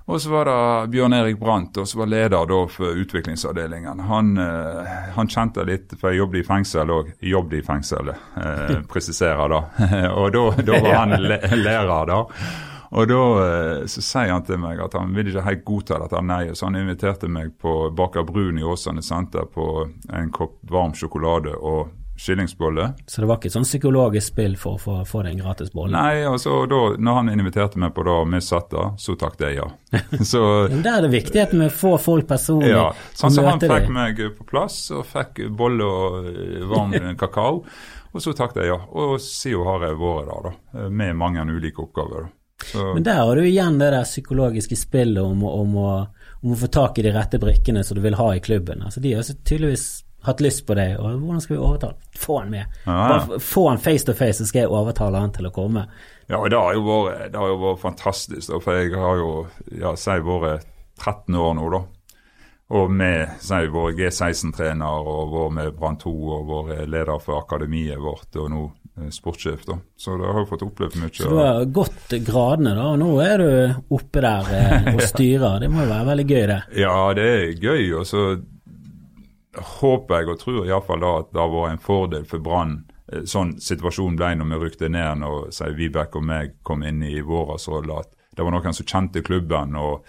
Og 0.06 0.20
så 0.22 0.30
var 0.30 0.46
det 0.46 0.90
Bjørn 0.92 1.12
Erik 1.12 1.38
Brandt, 1.38 1.80
og 1.82 1.88
som 1.88 2.04
var 2.04 2.10
leder 2.12 2.46
da 2.46 2.60
for 2.70 3.00
utviklingsavdelingen. 3.02 4.04
Han, 4.06 4.36
eh, 4.38 4.92
han 5.16 5.28
kjente 5.28 5.64
litt, 5.66 5.96
for 5.98 6.12
jeg 6.12 6.20
jobbet 6.20 6.44
i 6.44 6.46
fengsel 6.46 6.92
òg. 6.94 7.10
Jobbet 7.26 7.58
i 7.58 7.66
fengsel, 7.66 8.12
eh, 8.14 8.76
presiserer 8.92 9.50
da. 9.50 9.60
og 10.20 10.30
da, 10.36 10.44
da, 10.62 10.78
var 10.84 10.94
han 11.00 11.16
lærer, 11.18 12.06
da. 12.12 12.20
Og 12.94 13.10
da 13.10 13.20
eh, 13.42 13.82
så 13.90 14.04
sier 14.12 14.30
han 14.30 14.46
til 14.46 14.62
meg 14.62 14.78
at 14.84 14.94
han 14.94 15.10
vil 15.16 15.32
ikke 15.32 15.42
helt 15.48 15.66
godta 15.66 15.98
dette 16.04 16.22
nei, 16.22 16.42
så 16.54 16.68
han 16.68 16.78
inviterte 16.78 17.26
meg 17.26 17.56
på 17.58 17.74
Baker 17.90 18.22
Brun 18.28 18.62
i 18.62 18.66
Åsane 18.66 19.02
senter 19.02 19.50
på 19.50 19.88
en 20.14 20.30
kopp 20.30 20.60
varm 20.70 20.94
sjokolade 20.94 21.58
og 21.58 21.90
skillingsbolle. 22.16 22.88
Så 23.06 23.20
det 23.20 23.28
var 23.28 23.38
ikke 23.38 23.50
et 23.50 23.56
sånn 23.56 23.66
psykologisk 23.66 24.32
spill 24.32 24.56
for 24.60 24.80
å 24.80 25.02
få 25.06 25.22
deg 25.24 25.34
en 25.34 25.42
gratis 25.44 25.72
bolle? 25.74 25.96
Nei, 25.96 26.24
altså 26.28 26.62
da 26.70 26.80
når 26.96 27.18
han 27.20 27.32
inviterte 27.34 27.80
meg 27.82 27.92
på 27.96 28.06
det 28.06 28.14
og 28.14 28.30
vi 28.32 28.40
satt 28.44 28.70
der, 28.72 28.94
så 29.00 29.16
takket 29.20 29.44
jeg 29.46 29.58
ja. 29.60 29.68
Så, 30.30 30.40
Der 30.72 30.90
er 30.94 31.04
det 31.04 31.12
viktigheten 31.12 31.60
med 31.62 31.70
å 31.70 31.76
få 31.76 31.96
folk 32.02 32.28
personlig. 32.28 32.72
Ja, 32.72 32.88
sånn 33.16 33.34
som 33.34 33.48
han 33.48 33.62
fikk 33.62 33.92
meg 33.92 34.22
på 34.38 34.48
plass 34.48 34.80
og 34.94 35.04
fikk 35.10 35.44
bolle 35.56 35.86
og 35.86 36.32
eh, 36.32 36.64
varm 36.68 36.96
kakao. 37.20 37.62
Og 38.16 38.24
så 38.24 38.32
takket 38.32 38.64
jeg 38.64 38.72
ja. 38.72 38.80
Og 38.96 39.18
siden 39.20 39.66
har 39.68 39.84
jeg 39.90 40.00
vært 40.00 40.32
der, 40.32 40.48
da, 40.48 40.88
med 40.88 41.20
mange 41.20 41.44
ulike 41.52 41.84
oppgaver. 41.84 42.30
Så. 42.64 42.94
Men 42.94 43.04
der 43.04 43.20
har 43.20 43.36
du 43.36 43.44
igjen 43.44 43.76
det 43.78 43.90
der 43.92 44.08
psykologiske 44.08 44.78
spillet 44.80 45.20
om, 45.20 45.42
om, 45.44 45.76
å, 45.76 45.90
om 46.40 46.54
å 46.54 46.58
få 46.58 46.70
tak 46.72 46.98
i 46.98 47.04
de 47.04 47.12
rette 47.12 47.38
brikkene 47.42 47.84
som 47.84 47.98
du 47.98 48.02
vil 48.04 48.16
ha 48.16 48.30
i 48.32 48.40
klubben. 48.40 48.80
Altså, 48.86 49.02
de 49.04 49.12
er 49.12 49.28
tydeligvis 49.44 50.05
hatt 50.26 50.42
lyst 50.44 50.64
på 50.68 50.76
deg, 50.78 50.96
og 51.00 51.16
hvordan 51.22 51.42
skal 51.44 51.56
vi 51.56 51.62
overtale? 51.62 51.96
Få 52.18 52.38
han 52.40 52.52
med. 52.52 52.78
Bare 52.86 53.40
få 53.42 53.68
han 53.70 53.82
face 53.82 54.06
to 54.06 54.14
face, 54.18 54.38
så 54.40 54.48
skal 54.50 54.64
jeg 54.64 54.72
overtale 54.74 55.22
han 55.22 55.34
til 55.34 55.48
å 55.48 55.54
komme. 55.54 55.86
Ja, 56.26 56.40
og 56.40 56.48
det 56.50 56.58
har 56.58 56.74
jo 56.74 56.86
vært, 56.86 57.28
det 57.32 57.38
har 57.38 57.52
jo 57.52 57.58
vært 57.62 57.82
fantastisk, 57.84 58.56
for 58.64 58.80
jeg 58.80 58.94
har 58.98 59.20
jo 59.20 59.34
ja, 59.78 59.94
si 59.98 60.16
vært 60.26 60.66
13 61.02 61.36
år 61.38 61.54
nå, 61.58 61.68
da. 61.76 61.84
Og 62.76 62.90
med 62.90 63.36
sier 63.46 63.70
vært 63.70 63.94
G16-trener 64.00 65.06
og 65.06 65.30
vært 65.30 65.54
med 65.54 65.76
Brann 65.78 66.00
2 66.02 66.14
og 66.34 66.48
vært 66.50 66.90
leder 66.90 67.20
for 67.22 67.38
akademiet 67.38 68.00
vårt 68.02 68.34
og 68.42 68.48
nå 68.50 68.64
eh, 68.98 69.12
sportssjef. 69.14 69.62
da. 69.68 69.76
Så 69.94 70.16
det 70.18 70.26
har 70.26 70.40
jeg 70.42 70.50
fått 70.50 70.64
opplevd 70.66 70.98
mye. 70.98 71.12
Så 71.14 71.30
du 71.30 71.38
har 71.38 71.62
gått 71.70 72.16
gradene, 72.26 72.74
da, 72.74 72.88
og 72.90 72.98
nå 73.04 73.12
er 73.22 73.44
du 73.44 73.94
oppe 73.94 74.24
der 74.24 74.50
eh, 74.58 74.90
og 74.96 75.04
styrer. 75.12 75.62
Det 75.62 75.70
må 75.70 75.84
jo 75.84 75.92
være 75.92 76.10
veldig 76.10 76.26
gøy, 76.26 76.42
det? 76.50 76.60
Ja, 76.82 76.98
det 77.14 77.28
er 77.36 77.46
gøy. 77.54 77.84
og 78.00 78.10
så 78.10 78.26
håper 79.56 80.20
jeg 80.20 80.30
og 80.32 80.38
tror 80.42 80.66
iallfall 80.66 81.02
da 81.02 81.14
at 81.22 81.32
det 81.34 81.48
vært 81.54 81.74
en 81.74 81.82
fordel 81.82 82.28
for 82.28 82.44
Brann 82.44 82.76
eh, 83.12 83.24
sånn 83.28 83.56
situasjonen 83.62 84.18
ble 84.18 84.34
når 84.36 84.52
vi 84.52 84.62
rykte 84.64 84.92
ned 84.92 85.22
når 85.22 85.50
sier 85.56 85.76
Vibeke 85.76 86.20
og 86.20 86.28
meg 86.28 86.56
kom 86.66 86.84
inn 86.86 87.02
i 87.06 87.18
våras 87.20 87.68
rolle. 87.72 88.02
At 88.02 88.36
det 88.36 88.44
var 88.44 88.56
noen 88.56 88.76
som 88.76 88.88
kjente 88.88 89.24
klubben 89.26 89.76
og 89.80 90.06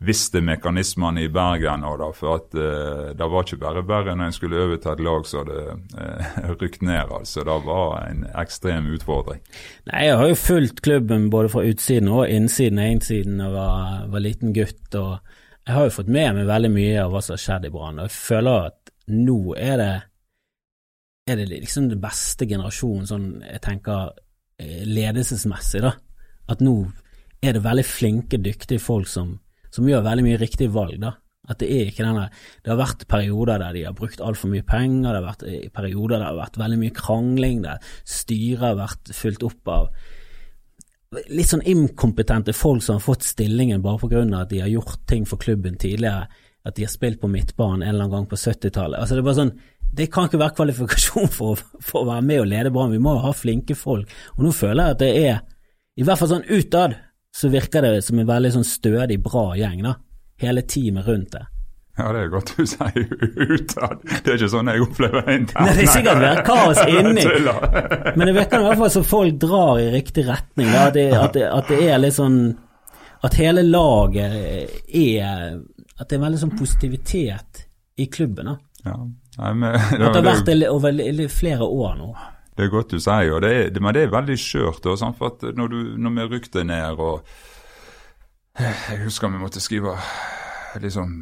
visste 0.00 0.40
mekanismene 0.40 1.26
i 1.26 1.28
Bergen. 1.28 1.84
Og 1.84 1.98
da, 2.00 2.08
for 2.16 2.38
at 2.38 2.56
uh, 2.56 3.10
det 3.16 3.26
var 3.32 3.44
ikke 3.44 3.60
bare 3.60 3.82
bare 3.86 4.14
når 4.16 4.30
en 4.30 4.36
skulle 4.36 4.62
overta 4.64 4.94
et 4.94 5.02
lag 5.04 5.26
som 5.28 5.42
hadde 5.44 5.74
uh, 5.92 6.54
rykt 6.62 6.80
ned. 6.82 7.12
altså. 7.18 7.44
Det 7.44 7.58
var 7.66 7.98
en 8.06 8.24
ekstrem 8.40 8.88
utfordring. 8.96 9.42
Nei, 9.90 10.06
Jeg 10.08 10.16
har 10.22 10.32
jo 10.32 10.40
fulgt 10.40 10.80
klubben 10.86 11.28
både 11.30 11.52
fra 11.52 11.66
utsiden 11.68 12.08
og 12.08 12.28
innsiden. 12.28 12.80
Innsiden 12.80 13.38
da 13.42 13.50
jeg 13.50 13.58
var, 13.58 14.08
var 14.14 14.24
liten 14.24 14.56
gutt. 14.56 14.88
og 14.94 15.18
jeg 15.66 15.76
har 15.76 15.86
jo 15.86 15.96
fått 16.00 16.08
med 16.10 16.34
meg 16.34 16.48
veldig 16.48 16.70
mye 16.72 17.02
av 17.02 17.12
hva 17.12 17.20
som 17.22 17.36
har 17.36 17.42
skjedd 17.44 17.68
i 17.68 17.72
Brann. 17.74 18.00
og 18.00 18.08
Jeg 18.08 18.16
føler 18.16 18.70
at 18.70 18.79
nå 19.14 19.54
er 19.58 19.76
det, 19.80 19.92
er 21.30 21.40
det 21.40 21.48
liksom 21.52 21.88
den 21.90 22.02
beste 22.02 22.48
generasjonen, 22.48 23.08
sånn 23.08 23.28
jeg 23.44 23.62
tenker 23.64 24.12
eh, 24.60 24.82
ledelsesmessig, 24.88 25.82
da. 25.84 25.94
At 26.50 26.62
nå 26.64 26.74
er 27.40 27.56
det 27.56 27.64
veldig 27.64 27.86
flinke, 27.86 28.40
dyktige 28.42 28.82
folk 28.82 29.08
som, 29.08 29.36
som 29.72 29.88
gjør 29.88 30.06
veldig 30.06 30.26
mye 30.26 30.40
riktige 30.40 30.72
valg, 30.74 30.98
da. 31.02 31.14
At 31.50 31.58
det 31.62 31.70
er 31.72 31.88
ikke 31.88 32.04
denne 32.04 32.26
Det 32.62 32.68
har 32.70 32.78
vært 32.78 33.06
perioder 33.10 33.58
der 33.58 33.74
de 33.74 33.84
har 33.86 33.94
brukt 33.96 34.20
altfor 34.22 34.52
mye 34.52 34.66
penger, 34.66 35.08
det 35.08 35.18
har 35.18 35.26
vært 35.26 35.44
eh, 35.48 35.68
perioder 35.72 36.16
der 36.18 36.24
det 36.24 36.30
har 36.30 36.40
vært 36.44 36.62
veldig 36.62 36.80
mye 36.84 36.96
krangling, 36.96 37.62
der 37.66 37.92
styret 38.04 38.64
har 38.64 38.80
vært 38.80 39.14
fylt 39.16 39.46
opp 39.46 39.70
av 39.72 39.92
litt 41.10 41.50
sånn 41.50 41.64
inkompetente 41.66 42.54
folk 42.54 42.84
som 42.86 42.98
har 42.98 43.02
fått 43.02 43.26
stillingen 43.26 43.82
bare 43.82 43.98
på 43.98 44.10
grunn 44.12 44.34
av 44.34 44.44
at 44.44 44.52
de 44.52 44.60
har 44.62 44.70
gjort 44.70 45.00
ting 45.10 45.24
for 45.26 45.42
klubben 45.42 45.74
tidligere 45.80 46.28
at 46.66 46.76
de 46.76 46.84
har 46.84 46.92
spilt 46.92 47.20
på 47.20 47.30
midtbanen 47.30 47.82
en 47.82 47.94
eller 47.94 48.04
annen 48.04 48.16
gang 48.18 48.30
på 48.30 48.38
70-tallet. 48.40 49.00
Altså 49.00 49.16
det 49.16 49.22
er 49.22 49.28
bare 49.28 49.40
sånn, 49.40 49.54
det 50.00 50.08
kan 50.12 50.28
ikke 50.28 50.40
være 50.42 50.56
kvalifikasjon 50.58 51.30
for, 51.38 51.62
for 51.84 52.02
å 52.02 52.10
være 52.10 52.26
med 52.26 52.42
og 52.42 52.50
lede 52.50 52.74
Brann. 52.74 52.94
Vi 52.94 53.02
må 53.02 53.16
ha 53.22 53.32
flinke 53.36 53.76
folk. 53.78 54.10
Og 54.36 54.44
nå 54.46 54.52
føler 54.56 54.82
jeg 54.82 54.96
at 54.96 55.04
det 55.04 55.12
er, 55.22 55.40
i 56.00 56.06
hvert 56.06 56.20
fall 56.20 56.34
sånn 56.34 56.50
utad, 56.50 56.98
så 57.34 57.50
virker 57.50 57.86
det 57.86 58.02
som 58.02 58.18
en 58.18 58.28
veldig 58.28 58.52
sånn 58.56 58.66
stødig, 58.66 59.20
bra 59.22 59.52
gjeng, 59.58 59.84
da. 59.86 59.96
Hele 60.40 60.64
teamet 60.66 61.06
rundt 61.06 61.34
det. 61.36 61.44
Ja, 62.00 62.12
det 62.14 62.20
er 62.22 62.30
godt 62.32 62.52
du 62.56 62.64
sier 62.68 63.02
utad. 63.54 64.00
Det 64.08 64.32
er 64.32 64.38
ikke 64.38 64.50
sånn 64.54 64.70
jeg 64.72 64.84
opplever 64.86 65.26
det 65.26 65.36
internt. 65.42 65.66
Nei, 65.66 65.74
det 65.76 65.84
er 65.84 65.92
sikkert 65.92 66.22
vært 66.22 66.46
kaos 66.46 66.80
inni. 66.98 67.26
Men 68.16 68.30
det 68.30 68.34
virker 68.38 68.62
i 68.62 68.68
hvert 68.68 68.80
fall 68.80 68.92
som 68.94 69.06
folk 69.06 69.36
drar 69.42 69.82
i 69.82 69.90
riktig 69.92 70.24
retning. 70.28 70.70
At 70.72 70.96
det, 70.96 71.10
at, 71.12 71.36
det, 71.36 71.44
at, 71.50 71.68
det, 71.68 71.80
er 71.90 72.00
litt 72.00 72.16
sånn 72.16 72.40
At 73.26 73.36
hele 73.36 73.66
laget 73.66 74.38
er 74.88 75.60
At 76.00 76.08
det 76.08 76.16
er 76.16 76.24
veldig 76.24 76.40
sånn 76.40 76.56
positivitet 76.56 77.64
i 78.00 78.06
klubben. 78.12 78.52
da. 78.52 78.56
Ja. 78.84 78.96
Nei, 79.38 79.52
men, 79.54 79.72
det, 79.90 80.00
at 80.00 80.14
det 80.16 80.22
har 80.22 80.28
vært 80.30 80.50
det 80.50 80.68
over 80.70 81.28
flere 81.32 81.68
år 81.68 81.96
nå. 82.00 82.10
Det 82.56 82.66
er 82.66 82.72
godt 82.72 82.92
du 82.92 83.00
sier, 83.00 83.30
og 83.36 83.44
det 83.44 83.50
er, 83.56 83.80
men 83.80 83.94
det 83.96 84.02
er 84.04 84.12
veldig 84.12 84.36
skjørt. 84.40 84.88
For 85.16 85.52
når, 85.56 85.72
du, 85.72 85.78
når 86.00 86.16
vi 86.16 86.26
rykte 86.34 86.64
ned 86.66 87.00
og 87.00 87.22
Jeg 88.60 89.04
husker 89.04 89.30
vi 89.30 89.40
måtte 89.40 89.62
skrive 89.62 89.94
liksom 90.82 91.12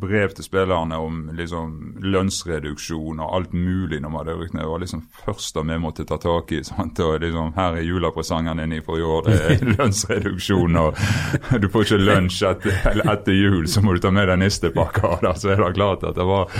brev 0.00 0.32
til 0.36 0.44
spillerne 0.44 0.98
om 1.00 1.18
liksom, 1.36 1.96
lønnsreduksjon 2.04 3.20
og 3.22 3.34
alt 3.36 3.54
mulig 3.56 4.00
når 4.02 4.12
man 4.12 4.22
hadde 4.22 4.36
rykket 4.40 4.56
ned. 4.56 4.64
Det 4.64 4.72
var 4.72 4.82
liksom 4.82 5.02
først 5.24 5.60
vi 5.62 5.78
måtte 5.80 6.06
ta 6.08 6.18
tak 6.20 6.52
i. 6.52 6.62
Sant? 6.64 7.00
og 7.00 7.20
liksom, 7.22 7.52
Her 7.56 7.78
er 7.78 7.86
julepresangene 7.86 8.66
dine 8.66 8.82
for 8.84 9.00
i 9.00 9.06
år, 9.06 9.28
det 9.28 9.36
er 9.44 9.64
lønnsreduksjon. 9.76 10.76
og 10.82 11.00
Du 11.62 11.68
får 11.72 11.86
ikke 11.86 12.02
lunsj 12.02 12.42
etter, 12.50 13.00
etter 13.04 13.36
jul, 13.36 13.68
så 13.68 13.82
må 13.84 13.96
du 13.96 14.02
ta 14.04 14.12
med 14.14 14.28
deg 14.30 14.42
nistepakka. 14.42 15.16
Så 15.36 15.54
er 15.54 15.62
det 15.62 15.72
klart 15.78 16.04
at 16.04 16.18
det 16.18 16.26
var, 16.28 16.52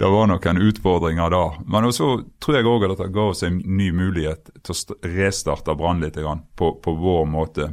det 0.00 0.10
var 0.10 0.30
noen 0.30 0.64
utfordringer 0.70 1.30
da. 1.34 1.44
Men 1.66 1.90
så 1.94 2.12
tror 2.42 2.58
jeg 2.58 2.70
òg 2.70 2.88
at 2.90 3.04
det 3.04 3.12
ga 3.14 3.28
oss 3.30 3.44
en 3.46 3.62
ny 3.64 3.92
mulighet 3.94 4.50
til 4.62 4.74
å 4.74 4.98
restarte 5.14 5.78
Brann 5.78 6.02
litt 6.02 6.18
på, 6.18 6.74
på 6.82 6.98
vår 6.98 7.30
måte. 7.30 7.72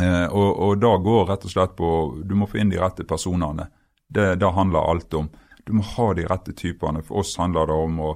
Eh, 0.00 0.26
og, 0.28 0.50
og 0.60 0.78
da 0.80 0.92
går 1.00 1.24
rett 1.30 1.44
og 1.48 1.52
slett 1.52 1.76
på 1.76 1.88
Du 2.28 2.34
må 2.36 2.48
få 2.50 2.60
inn 2.60 2.72
de 2.72 2.80
rette 2.80 3.06
personene. 3.08 3.70
Det, 4.08 4.34
det 4.40 4.52
handler 4.54 4.90
alt 4.90 5.14
om. 5.14 5.30
Du 5.66 5.72
må 5.72 5.82
ha 5.82 6.12
de 6.14 6.26
rette 6.26 6.54
typene. 6.54 7.02
For 7.02 7.24
oss 7.24 7.36
handler 7.40 7.66
det 7.66 7.78
om 7.86 7.98
å 8.00 8.12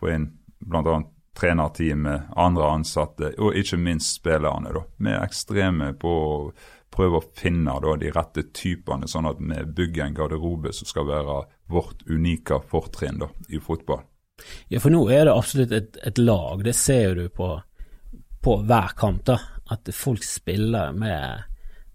få 0.00 0.12
inn 0.12 0.26
bl.a. 0.60 0.98
trenerteamet, 1.40 2.34
andre 2.36 2.68
ansatte 2.74 3.32
og 3.40 3.56
ikke 3.56 3.78
minst 3.80 4.18
spillerne. 4.18 4.74
Vi 5.00 5.12
er 5.12 5.24
ekstreme 5.24 5.94
på 5.96 6.10
å 6.10 6.34
prøve 6.90 7.20
å 7.20 7.26
finne 7.36 7.76
da, 7.80 7.94
de 7.96 8.10
rette 8.12 8.44
typene, 8.52 9.08
sånn 9.08 9.28
at 9.30 9.40
vi 9.40 9.62
bygger 9.78 10.04
en 10.04 10.16
garderobe 10.18 10.74
som 10.76 10.88
skal 10.90 11.06
være 11.08 11.40
vårt 11.70 12.02
unike 12.10 12.60
fortrinn 12.68 13.22
da, 13.22 13.30
i 13.48 13.60
fotball. 13.62 14.02
Ja, 14.68 14.80
for 14.80 14.92
nå 14.92 15.04
er 15.12 15.28
det 15.28 15.36
absolutt 15.36 15.72
et, 15.76 16.00
et 16.04 16.18
lag. 16.18 16.64
Det 16.64 16.74
ser 16.76 17.14
du 17.16 17.28
på, 17.32 17.52
på 18.42 18.56
hver 18.66 18.96
kamp. 18.98 19.24
da, 19.28 19.38
At 19.70 19.88
folk 19.94 20.24
spiller 20.26 20.92
med 20.96 21.49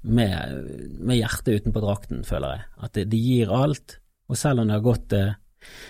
med, 0.06 0.70
med 1.00 1.18
hjertet 1.18 1.62
utenpå 1.62 1.82
drakten, 1.84 2.24
føler 2.28 2.56
jeg. 2.56 2.68
At 2.88 3.00
de, 3.00 3.18
gir 3.18 3.52
alt. 3.54 4.00
Og 4.30 4.38
selv 4.38 4.62
om 4.62 4.70
det 4.70 4.78
har 4.78 4.86
gått 4.86 5.15
eh, 5.18 5.34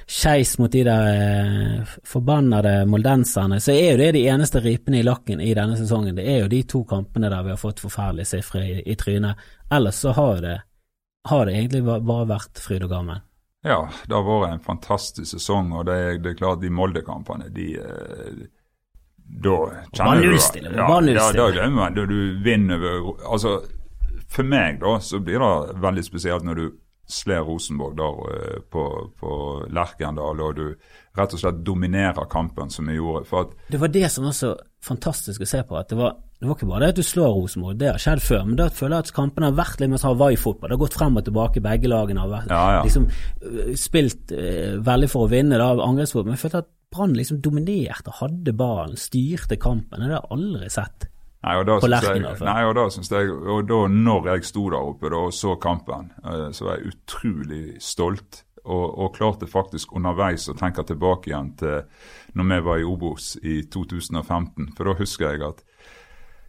skeis 0.08 0.56
mot 0.60 0.72
de 0.72 0.84
der 0.88 1.10
eh, 1.12 1.94
forbannede 2.08 2.74
moldenserne, 2.90 3.60
så 3.64 3.76
er 3.76 3.94
jo 3.94 4.02
det 4.04 4.12
de 4.18 4.26
eneste 4.32 4.62
ripene 4.64 5.02
i 5.02 5.06
lakken 5.06 5.44
i 5.44 5.54
denne 5.58 5.78
sesongen. 5.80 6.16
Det 6.18 6.28
er 6.32 6.44
jo 6.44 6.52
de 6.52 6.64
to 6.70 6.84
kampene 6.90 7.32
der 7.32 7.46
vi 7.46 7.54
har 7.56 7.62
fått 7.62 7.84
forferdelige 7.84 8.32
sifre 8.36 8.64
i, 8.66 8.82
i, 8.86 8.98
trynet. 9.00 9.46
Ellers 9.74 10.02
så 10.04 10.16
har 10.16 10.44
det, 10.44 10.58
har 11.30 11.46
det 11.46 11.56
egentlig 11.60 11.86
bare 11.86 12.28
vært 12.36 12.62
fryd 12.62 12.88
og 12.88 12.94
gammen. 12.98 13.24
Ja, 13.66 13.80
det 14.06 14.14
har 14.14 14.28
vært 14.28 14.52
en 14.54 14.68
fantastisk 14.68 15.32
sesong, 15.32 15.72
og 15.74 15.88
det 15.88 15.96
er, 15.96 16.20
det 16.22 16.36
er 16.36 16.42
klart 16.44 16.62
de 16.62 16.70
Molde-kampene, 16.70 17.50
de 17.54 17.72
eh, 17.82 18.44
da 19.26 19.56
kjenner 19.90 20.22
du 20.22 20.36
det. 20.36 20.76
Ja, 20.78 21.00
ja, 21.02 21.32
da 21.34 21.48
glemmer 21.50 21.76
man 21.80 21.96
Du, 21.96 22.06
du 22.06 22.44
vinner 22.46 22.78
Altså, 23.26 23.56
for 24.32 24.48
meg 24.48 24.82
da, 24.82 24.98
så 25.04 25.22
blir 25.24 25.42
det 25.42 25.80
veldig 25.84 26.04
spesielt 26.06 26.46
når 26.48 26.62
du 26.62 26.66
sler 27.06 27.44
Rosenborg 27.46 27.98
der 28.00 28.22
uh, 28.26 28.62
på, 28.74 28.84
på 29.20 29.32
Lerkendal, 29.74 30.42
og 30.42 30.56
du 30.58 30.64
rett 31.16 31.36
og 31.36 31.42
slett 31.42 31.62
dominerer 31.66 32.26
kampen 32.32 32.72
som 32.74 32.90
vi 32.90 32.98
gjorde. 32.98 33.26
For 33.30 33.46
at, 33.46 33.68
det 33.72 33.82
var 33.82 33.94
det 33.94 34.10
som 34.12 34.26
var 34.26 34.36
så 34.36 34.56
fantastisk 34.86 35.46
å 35.46 35.50
se 35.50 35.62
på. 35.66 35.78
at 35.78 35.92
det 35.92 36.00
var, 36.00 36.18
det 36.42 36.50
var 36.50 36.58
ikke 36.58 36.70
bare 36.70 36.82
det 36.84 36.96
at 36.96 37.02
du 37.02 37.06
slår 37.06 37.38
Rosenborg, 37.38 37.78
det 37.80 37.92
har 37.92 38.02
skjedd 38.02 38.24
før, 38.26 38.44
men 38.50 38.60
da 38.60 38.70
føler 38.74 38.98
jeg 38.98 39.08
at 39.08 39.16
kampene 39.20 39.52
har 39.52 39.60
vært 39.62 39.82
litt 39.84 39.94
mer 39.94 40.06
Hawaii-fotball. 40.06 40.72
Det 40.72 40.78
har 40.78 40.84
gått 40.86 40.98
frem 40.98 41.22
og 41.22 41.28
tilbake, 41.30 41.66
begge 41.66 41.92
lagene 41.92 42.26
har 42.26 42.34
vært, 42.34 42.54
ja, 42.54 42.64
ja. 42.80 42.84
Liksom, 42.88 43.10
eh, 43.46 43.74
spilt 43.80 44.34
uh, 44.34 44.82
veldig 44.90 45.12
for 45.14 45.28
å 45.28 45.32
vinne 45.32 45.62
da, 45.62 45.70
angrepsfotball. 45.86 46.32
Men 46.32 46.40
jeg 46.40 46.46
følte 46.48 46.66
at 46.66 46.72
Brann 46.96 47.16
liksom 47.18 47.42
dominerte, 47.44 48.14
hadde 48.22 48.54
ballen, 48.56 48.96
styrte 49.00 49.58
kampen. 49.60 50.00
Det 50.00 50.08
har 50.08 50.20
jeg 50.20 50.34
aldri 50.36 50.70
sett. 50.72 51.10
Nei, 51.46 51.60
og 51.62 51.68
da 51.70 51.78
på 51.78 51.90
Lerkendal. 51.92 52.40
nei, 52.42 52.62
og 52.66 52.74
da 52.78 52.88
synes 52.90 53.12
jeg, 53.14 53.30
og 53.30 53.68
da 53.70 53.80
når 53.92 54.32
jeg 54.32 54.48
sto 54.48 54.66
der 54.74 54.82
oppe 54.82 55.12
da, 55.14 55.22
og 55.28 55.36
så 55.36 55.54
kampen, 55.62 56.10
uh, 56.26 56.50
så 56.56 56.66
var 56.66 56.80
jeg 56.80 56.96
utrolig 56.96 57.64
stolt. 57.84 58.42
Og, 58.66 58.86
og, 58.98 59.12
klarte 59.14 59.46
faktisk 59.46 59.92
underveis 59.94 60.48
å 60.50 60.56
tenke 60.58 60.82
tilbake 60.90 61.30
igjen 61.30 61.52
til 61.60 61.84
når 62.34 62.48
vi 62.50 62.56
var 62.66 62.80
i 62.82 62.88
Obos 62.90 63.28
i 63.46 63.60
2015. 63.70 64.72
For 64.74 64.90
da 64.90 64.96
husker 64.98 65.36
jeg 65.36 65.44
at 65.46 65.62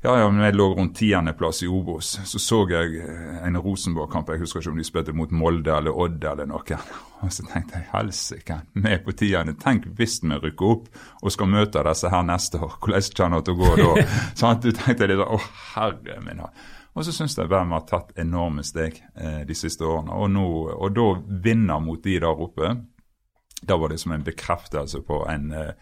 ja, 0.03 0.19
ja, 0.21 0.27
men 0.31 0.45
jeg 0.45 0.55
lå 0.55 0.67
rundt 0.77 0.99
tiendeplass 0.99 1.63
i 1.65 1.69
Obos, 1.73 2.13
så 2.29 2.39
så 2.39 2.59
jeg 2.71 2.99
eh, 3.01 3.39
en 3.47 3.57
Rosenborg-kamp. 3.59 4.29
Jeg 4.31 4.43
husker 4.45 4.61
ikke 4.61 4.75
om 4.75 4.81
de 4.81 4.85
spilte 4.87 5.15
mot 5.17 5.33
Molde 5.33 5.73
eller 5.73 5.97
Odd 5.97 6.25
eller 6.31 6.47
noe. 6.51 6.79
Og 7.25 7.33
så 7.33 7.47
tenkte 7.49 7.81
jeg 7.81 7.89
helsike, 7.95 8.59
vi 8.77 8.93
er 8.93 9.01
på 9.03 9.15
tiende. 9.17 9.57
Tenk 9.59 9.89
hvis 9.97 10.19
vi 10.23 10.37
rykker 10.37 10.69
opp 10.69 10.91
og 11.23 11.33
skal 11.33 11.49
møte 11.49 11.81
disse 11.89 12.11
her 12.13 12.27
neste 12.29 12.61
år. 12.61 12.77
Hvordan 12.77 13.07
kjenner 13.09 13.41
det 13.41 13.49
til 13.49 13.57
å 13.57 13.61
gå 13.63 13.71
da? 13.81 14.05
Sånn, 14.39 14.61
du 14.61 14.69
tenkte 14.77 15.09
litt 15.09 15.25
å 15.25 15.41
herre 15.73 16.21
min 16.23 16.45
Og 16.45 17.07
så 17.07 17.17
syns 17.17 17.39
jeg 17.39 17.49
hvem 17.49 17.73
har 17.73 17.89
tatt 17.89 18.13
enorme 18.21 18.67
steg 18.69 19.01
eh, 19.17 19.41
de 19.49 19.57
siste 19.57 19.89
årene. 19.89 20.13
Og, 20.13 20.29
nå, 20.37 20.47
og 20.77 20.93
da 20.93 21.09
vinner 21.49 21.81
mot 21.81 22.05
de 22.05 22.19
der 22.21 22.29
oppe, 22.29 22.75
da 23.65 23.81
var 23.81 23.91
det 23.91 23.99
som 24.05 24.13
en 24.13 24.29
bekreftelse 24.29 25.01
på 25.09 25.25
en 25.33 25.51
eh, 25.57 25.73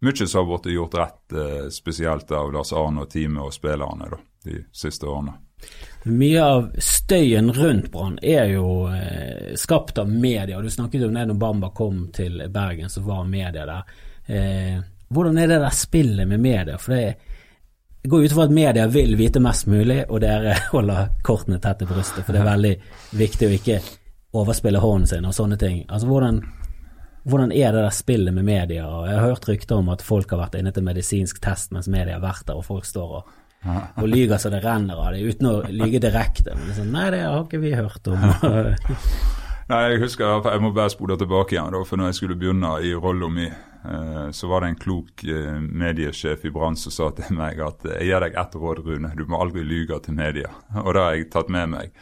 mye 0.00 0.26
som 0.26 0.46
har 0.46 0.58
blitt 0.58 0.74
gjort 0.74 0.94
rett, 0.94 1.32
eh, 1.32 1.68
spesielt 1.70 2.30
av 2.30 2.52
Lars 2.52 2.72
Arne 2.72 3.04
og 3.04 3.10
teamet 3.10 3.44
og 3.44 3.52
spillerne 3.54 4.10
da, 4.10 4.20
de 4.44 4.64
siste 4.72 5.06
årene. 5.06 5.36
Mye 6.04 6.40
av 6.44 6.66
støyen 6.78 7.52
rundt 7.52 7.92
Brann 7.92 8.18
er 8.22 8.50
jo 8.52 8.86
eh, 8.92 9.54
skapt 9.56 9.98
av 9.98 10.10
media. 10.10 10.60
Du 10.60 10.70
snakket 10.70 11.06
om 11.06 11.14
det 11.14 11.26
når 11.30 11.38
Bamba 11.40 11.70
kom 11.70 12.10
til 12.12 12.42
Bergen, 12.52 12.90
så 12.90 13.00
var 13.00 13.24
media 13.24 13.64
der. 13.64 13.94
Eh, 14.26 14.82
hvordan 15.08 15.38
er 15.38 15.48
det 15.48 15.62
der 15.62 15.70
spillet 15.70 16.28
med 16.28 16.40
media? 16.40 16.76
For 16.78 16.92
det 16.92 18.08
går 18.08 18.24
ut 18.24 18.34
fra 18.36 18.44
at 18.44 18.52
media 18.52 18.86
vil 18.86 19.16
vite 19.16 19.40
mest 19.40 19.66
mulig, 19.66 20.02
og 20.08 20.20
dere 20.20 20.58
holder 20.74 21.14
kortene 21.24 21.60
tett 21.60 21.80
til 21.80 21.88
brystet. 21.88 22.26
For 22.26 22.36
det 22.36 22.42
er 22.42 22.50
veldig 22.50 22.74
viktig 23.16 23.48
å 23.48 23.56
ikke 23.56 23.80
overspille 24.34 24.82
hånden 24.82 25.08
sin 25.08 25.24
og 25.24 25.36
sånne 25.36 25.56
ting. 25.56 25.84
Altså 25.88 26.10
hvordan 26.10 26.42
hvordan 27.24 27.52
er 27.52 27.72
det 27.72 27.84
der 27.84 27.94
spillet 27.94 28.34
med 28.34 28.44
media? 28.44 28.84
Jeg 29.08 29.16
har 29.16 29.30
hørt 29.30 29.48
rykter 29.48 29.80
om 29.80 29.88
at 29.92 30.04
folk 30.04 30.30
har 30.34 30.42
vært 30.44 30.58
inne 30.58 30.74
til 30.76 30.84
medisinsk 30.84 31.40
test 31.44 31.72
mens 31.72 31.88
media 31.88 32.18
har 32.18 32.24
vært 32.24 32.46
der, 32.50 32.58
og 32.60 32.66
folk 32.66 32.84
står 32.88 33.14
og, 33.20 33.30
og 33.64 34.08
lyger 34.10 34.40
så 34.40 34.52
det 34.52 34.60
renner 34.64 35.00
av 35.00 35.14
det, 35.14 35.22
uten 35.24 35.48
å 35.48 35.54
lyge 35.72 36.02
direkte. 36.04 36.52
Men 36.58 36.76
sånn, 36.76 36.90
nei, 36.92 37.06
det 37.14 37.22
har 37.24 37.40
ikke 37.40 37.62
vi 37.62 37.72
hørt 37.78 38.10
om. 38.12 38.26
nei, 39.72 39.78
jeg 39.94 40.02
husker, 40.02 40.50
jeg 40.52 40.64
må 40.64 40.74
bare 40.76 40.92
spole 40.92 41.16
tilbake 41.20 41.56
igjen, 41.56 41.78
for 41.88 42.00
når 42.00 42.12
jeg 42.12 42.18
skulle 42.20 42.36
begynne 42.40 42.74
i 42.84 42.92
rolla 42.92 43.30
mi, 43.32 43.48
eh, 43.48 44.26
så 44.36 44.50
var 44.50 44.60
det 44.60 44.74
en 44.74 44.82
klok 44.82 45.24
eh, 45.24 45.54
mediesjef 45.64 46.44
i 46.44 46.52
Brann 46.52 46.76
som 46.76 46.92
sa 46.92 47.08
til 47.16 47.40
meg 47.40 47.62
at 47.64 47.88
jeg 47.88 48.10
gir 48.10 48.26
deg 48.26 48.36
ett 48.42 48.58
råd, 48.60 48.84
Rune, 48.84 49.14
du 49.16 49.24
må 49.24 49.40
aldri 49.40 49.64
lyge 49.64 49.96
til 50.04 50.20
media. 50.20 50.52
Og 50.84 50.92
det 50.92 51.06
har 51.06 51.16
jeg 51.16 51.32
tatt 51.32 51.48
med 51.56 51.72
meg. 51.72 51.96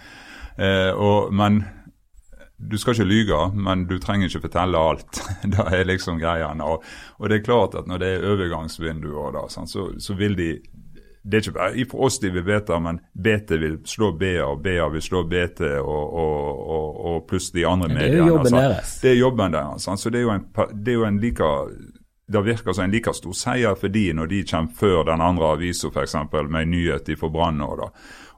Eh, 0.58 0.90
og, 0.92 1.30
men 1.32 1.62
du 2.70 2.79
skal 2.79 2.94
ikke 2.94 3.09
lyge, 3.09 3.38
men 3.55 3.87
du 3.87 3.96
trenger 3.98 4.29
ikke 4.29 4.46
fortelle 4.46 4.79
alt. 4.79 5.22
det 5.55 5.66
er 5.66 5.88
liksom 5.88 6.20
greia. 6.20 6.53
Og, 6.62 6.85
og, 7.18 7.29
det 7.31 7.40
er 7.40 7.46
klart 7.46 7.75
at 7.79 7.88
når 7.90 8.03
det 8.03 8.12
er 8.12 8.29
overgangsvinduer, 8.33 9.35
da, 9.35 9.46
sånn, 9.51 9.70
så, 9.70 9.90
så, 10.03 10.16
vil 10.18 10.38
de 10.38 10.53
Det 11.22 11.38
er 11.38 11.44
ikke 11.44 11.55
bare 11.55 11.85
for 11.87 12.07
oss 12.09 12.18
de 12.18 12.33
vil 12.35 12.42
vite, 12.42 12.79
men 12.83 12.98
BT 13.14 13.59
vil 13.62 13.77
slå 13.87 14.11
BA, 14.18 14.42
og 14.42 14.62
BA 14.62 14.88
vil 14.90 15.03
slå 15.03 15.22
BT, 15.31 15.61
og, 15.79 16.16
og, 16.18 17.03
og 17.07 17.18
pluss 17.31 17.53
de 17.55 17.66
andre 17.66 17.88
mediene. 17.92 18.11
Det 18.11 18.18
er 18.18 18.27
jo 18.27 18.35
jobben 18.35 18.59
deres. 18.59 18.94
Det 19.03 19.11
er 19.11 19.18
jobben 19.20 19.55
deres. 19.55 19.87
Sånn, 19.87 20.01
så 20.03 20.11
det 20.11 20.18
er 20.18 20.27
jo 20.27 20.35
en, 20.35 20.46
det 20.75 20.94
er 20.94 20.98
jo 20.98 21.07
en 21.07 21.20
like 21.22 21.51
det 22.33 22.40
virker 22.46 22.72
som 22.72 22.85
en 22.85 22.94
like 22.94 23.12
stor 23.12 23.35
seier 23.37 23.75
for 23.77 23.92
de 23.92 24.07
når 24.16 24.31
de 24.31 24.42
kommer 24.48 24.72
før 24.79 25.03
den 25.05 25.20
andre 25.20 25.51
avisa 25.53 25.90
f.eks. 25.90 26.14
med 26.33 26.62
en 26.62 26.70
nyhet 26.72 27.11
fra 27.20 27.29
Brann. 27.29 27.61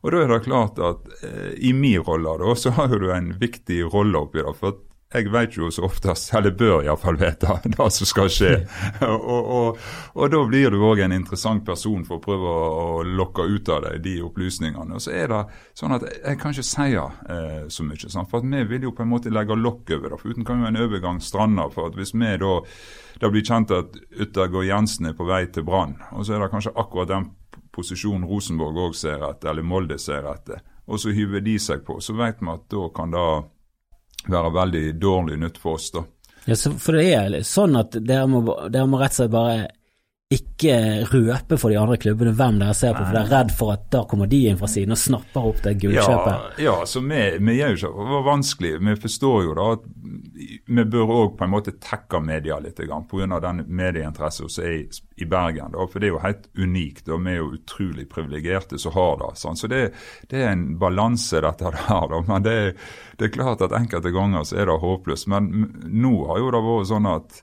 Og 0.05 0.12
da 0.12 0.21
er 0.21 0.33
det 0.35 0.43
klart 0.45 0.81
at 0.85 1.07
eh, 1.25 1.55
i 1.64 1.73
min 1.73 2.03
rolle 2.05 2.37
da, 2.43 2.57
så 2.59 2.75
har 2.77 2.93
du 2.93 3.09
en 3.12 3.33
viktig 3.40 3.87
rolle 3.88 4.27
oppi 4.27 4.45
det. 4.45 4.53
for 4.59 4.83
jeg 5.14 5.31
vet 5.31 5.55
jo 5.55 5.69
så 5.71 5.85
oftest, 5.87 6.33
eller 6.35 6.55
bør 6.59 6.83
iallfall 6.83 7.17
vite, 7.21 7.59
det 7.77 7.87
som 7.95 8.09
skal 8.09 8.31
skje. 8.33 8.51
og, 9.07 9.29
og, 9.31 9.85
og, 10.14 10.25
da 10.33 10.40
blir 10.49 10.75
du 10.75 10.83
òg 10.83 11.05
en 11.05 11.14
interessant 11.14 11.62
person 11.67 12.03
for 12.07 12.19
å 12.19 12.25
prøve 12.25 12.51
å, 12.51 12.64
å 12.97 13.05
lokke 13.07 13.47
ut 13.47 13.71
av 13.71 13.85
deg 13.87 14.03
de 14.05 14.17
opplysningene. 14.27 14.99
Og 14.99 15.05
så 15.05 15.14
er 15.14 15.31
det 15.31 15.40
sånn 15.79 15.95
at 15.95 16.09
jeg 16.11 16.40
kan 16.43 16.57
ikke 16.57 16.67
si 16.67 16.88
eh, 16.99 17.62
så 17.71 17.87
mye. 17.87 18.11
Sant? 18.11 18.31
For 18.33 18.43
vi 18.43 18.64
vil 18.75 18.88
jo 18.88 18.95
på 18.97 19.07
en 19.07 19.12
måte 19.12 19.33
legge 19.33 19.59
lokk 19.59 19.95
over 19.95 20.17
det. 20.17 20.21
For 20.21 20.35
uten 20.35 20.49
kan 20.49 20.64
jo 20.64 20.71
en 20.73 20.83
overgang 20.83 21.23
strande. 21.23 21.69
For 21.75 21.93
at 21.93 21.99
hvis 22.01 22.14
vi 22.17 22.35
da 22.43 22.59
det 23.23 23.31
blir 23.31 23.47
kjent 23.47 23.71
at 23.71 23.95
Yttergård 24.11 24.67
Jensen 24.67 25.07
er 25.07 25.14
på 25.14 25.27
vei 25.29 25.45
til 25.55 25.62
Brann, 25.67 25.95
og 26.11 26.27
så 26.27 26.35
er 26.35 26.43
det 26.43 26.51
kanskje 26.51 26.75
akkurat 26.75 27.12
den 27.12 27.29
posisjon 27.75 28.25
Rosenborg 28.29 28.79
òg 28.89 28.97
ser 28.99 29.25
etter, 29.27 29.51
eller 29.51 29.67
Molde 29.67 29.99
ser 29.99 30.27
etter, 30.31 30.63
og 30.87 31.01
så 31.01 31.13
hyver 31.15 31.45
de 31.45 31.59
seg 31.59 31.85
på, 31.87 31.99
så 32.01 32.17
vet 32.17 32.41
vi 32.41 32.51
at 32.53 32.67
da 32.71 32.89
kan 32.95 33.15
det 33.15 33.29
være 34.31 34.53
veldig 34.55 34.85
dårlig 35.01 35.39
nytt 35.43 35.59
for 35.61 35.79
oss, 35.79 35.91
da. 35.95 36.05
Ja, 36.45 36.57
for 36.57 36.97
det 36.97 37.07
er 37.17 37.39
sånn 37.49 37.77
at 37.81 37.97
dere 38.05 38.29
må, 38.29 38.43
dere 38.69 38.89
må 38.89 39.01
rett 39.01 39.15
og 39.15 39.23
slett 39.23 39.33
bare 39.33 39.69
ikke 40.35 40.75
røpe 41.11 41.59
for 41.61 41.73
de 41.73 41.79
andre 41.81 41.97
klubbene 42.01 42.35
hvem 42.37 42.61
dere 42.61 42.75
ser 42.77 42.94
på, 42.97 43.05
for 43.05 43.16
dere 43.16 43.27
er 43.27 43.33
redd 43.33 43.55
for 43.55 43.75
at 43.75 43.87
da 43.92 44.05
kommer 44.11 44.31
de 44.31 44.40
inn 44.51 44.59
fra 44.61 44.68
siden 44.70 44.97
og 44.97 45.01
snapper 45.01 45.49
opp 45.51 45.62
det 45.64 45.77
gullkjøpet? 45.83 46.59
Ja, 46.59 46.64
ja, 46.66 46.77
så 46.88 47.03
vi, 47.05 47.23
vi 47.38 47.57
gjør 47.59 47.75
jo 47.75 47.81
ikke 47.81 47.92
det 47.94 48.12
var 48.14 48.27
vanskelig. 48.29 48.73
Vi 48.88 48.97
forstår 49.05 49.38
jo 49.47 49.57
da 49.59 49.68
at 49.77 49.88
vi 50.66 50.85
bør 50.85 51.12
òg 51.14 51.35
på 51.38 51.47
en 51.47 51.53
måte 51.53 51.75
tekke 51.83 52.20
media 52.25 52.59
litt 52.62 52.81
pga. 52.81 53.40
den 53.40 53.64
medieinteressen 53.68 54.49
som 54.49 54.64
er 54.64 55.01
i 55.16 55.27
Bergen. 55.31 55.73
Da, 55.73 55.87
for 55.87 56.01
det 56.01 56.09
er 56.09 56.14
jo 56.14 56.23
helt 56.25 56.47
unikt, 56.59 57.09
og 57.09 57.23
vi 57.25 57.33
er 57.33 57.40
jo 57.40 57.53
utrolig 57.55 58.09
privilegerte 58.11 58.79
som 58.79 58.94
har 58.97 59.18
det. 59.23 59.31
Sånn. 59.40 59.57
Så 59.57 59.70
det, 59.70 59.83
det, 60.31 60.42
er 60.42 60.53
en 60.53 60.66
balanse, 60.79 61.40
dette 61.44 61.70
her. 61.70 62.09
Da. 62.11 62.20
Men 62.27 62.47
det, 62.47 62.59
det, 63.18 63.29
er 63.29 63.35
klart 63.37 63.64
at 63.64 63.77
enkelte 63.77 64.14
ganger 64.14 64.47
så 64.49 64.61
er 64.61 64.70
det 64.70 64.81
håpløst. 64.83 65.31
Men 65.31 65.51
nå 65.87 66.14
har 66.31 66.42
jo 66.42 66.55
det 66.55 66.64
vært 66.68 66.90
sånn 66.90 67.11
at 67.11 67.42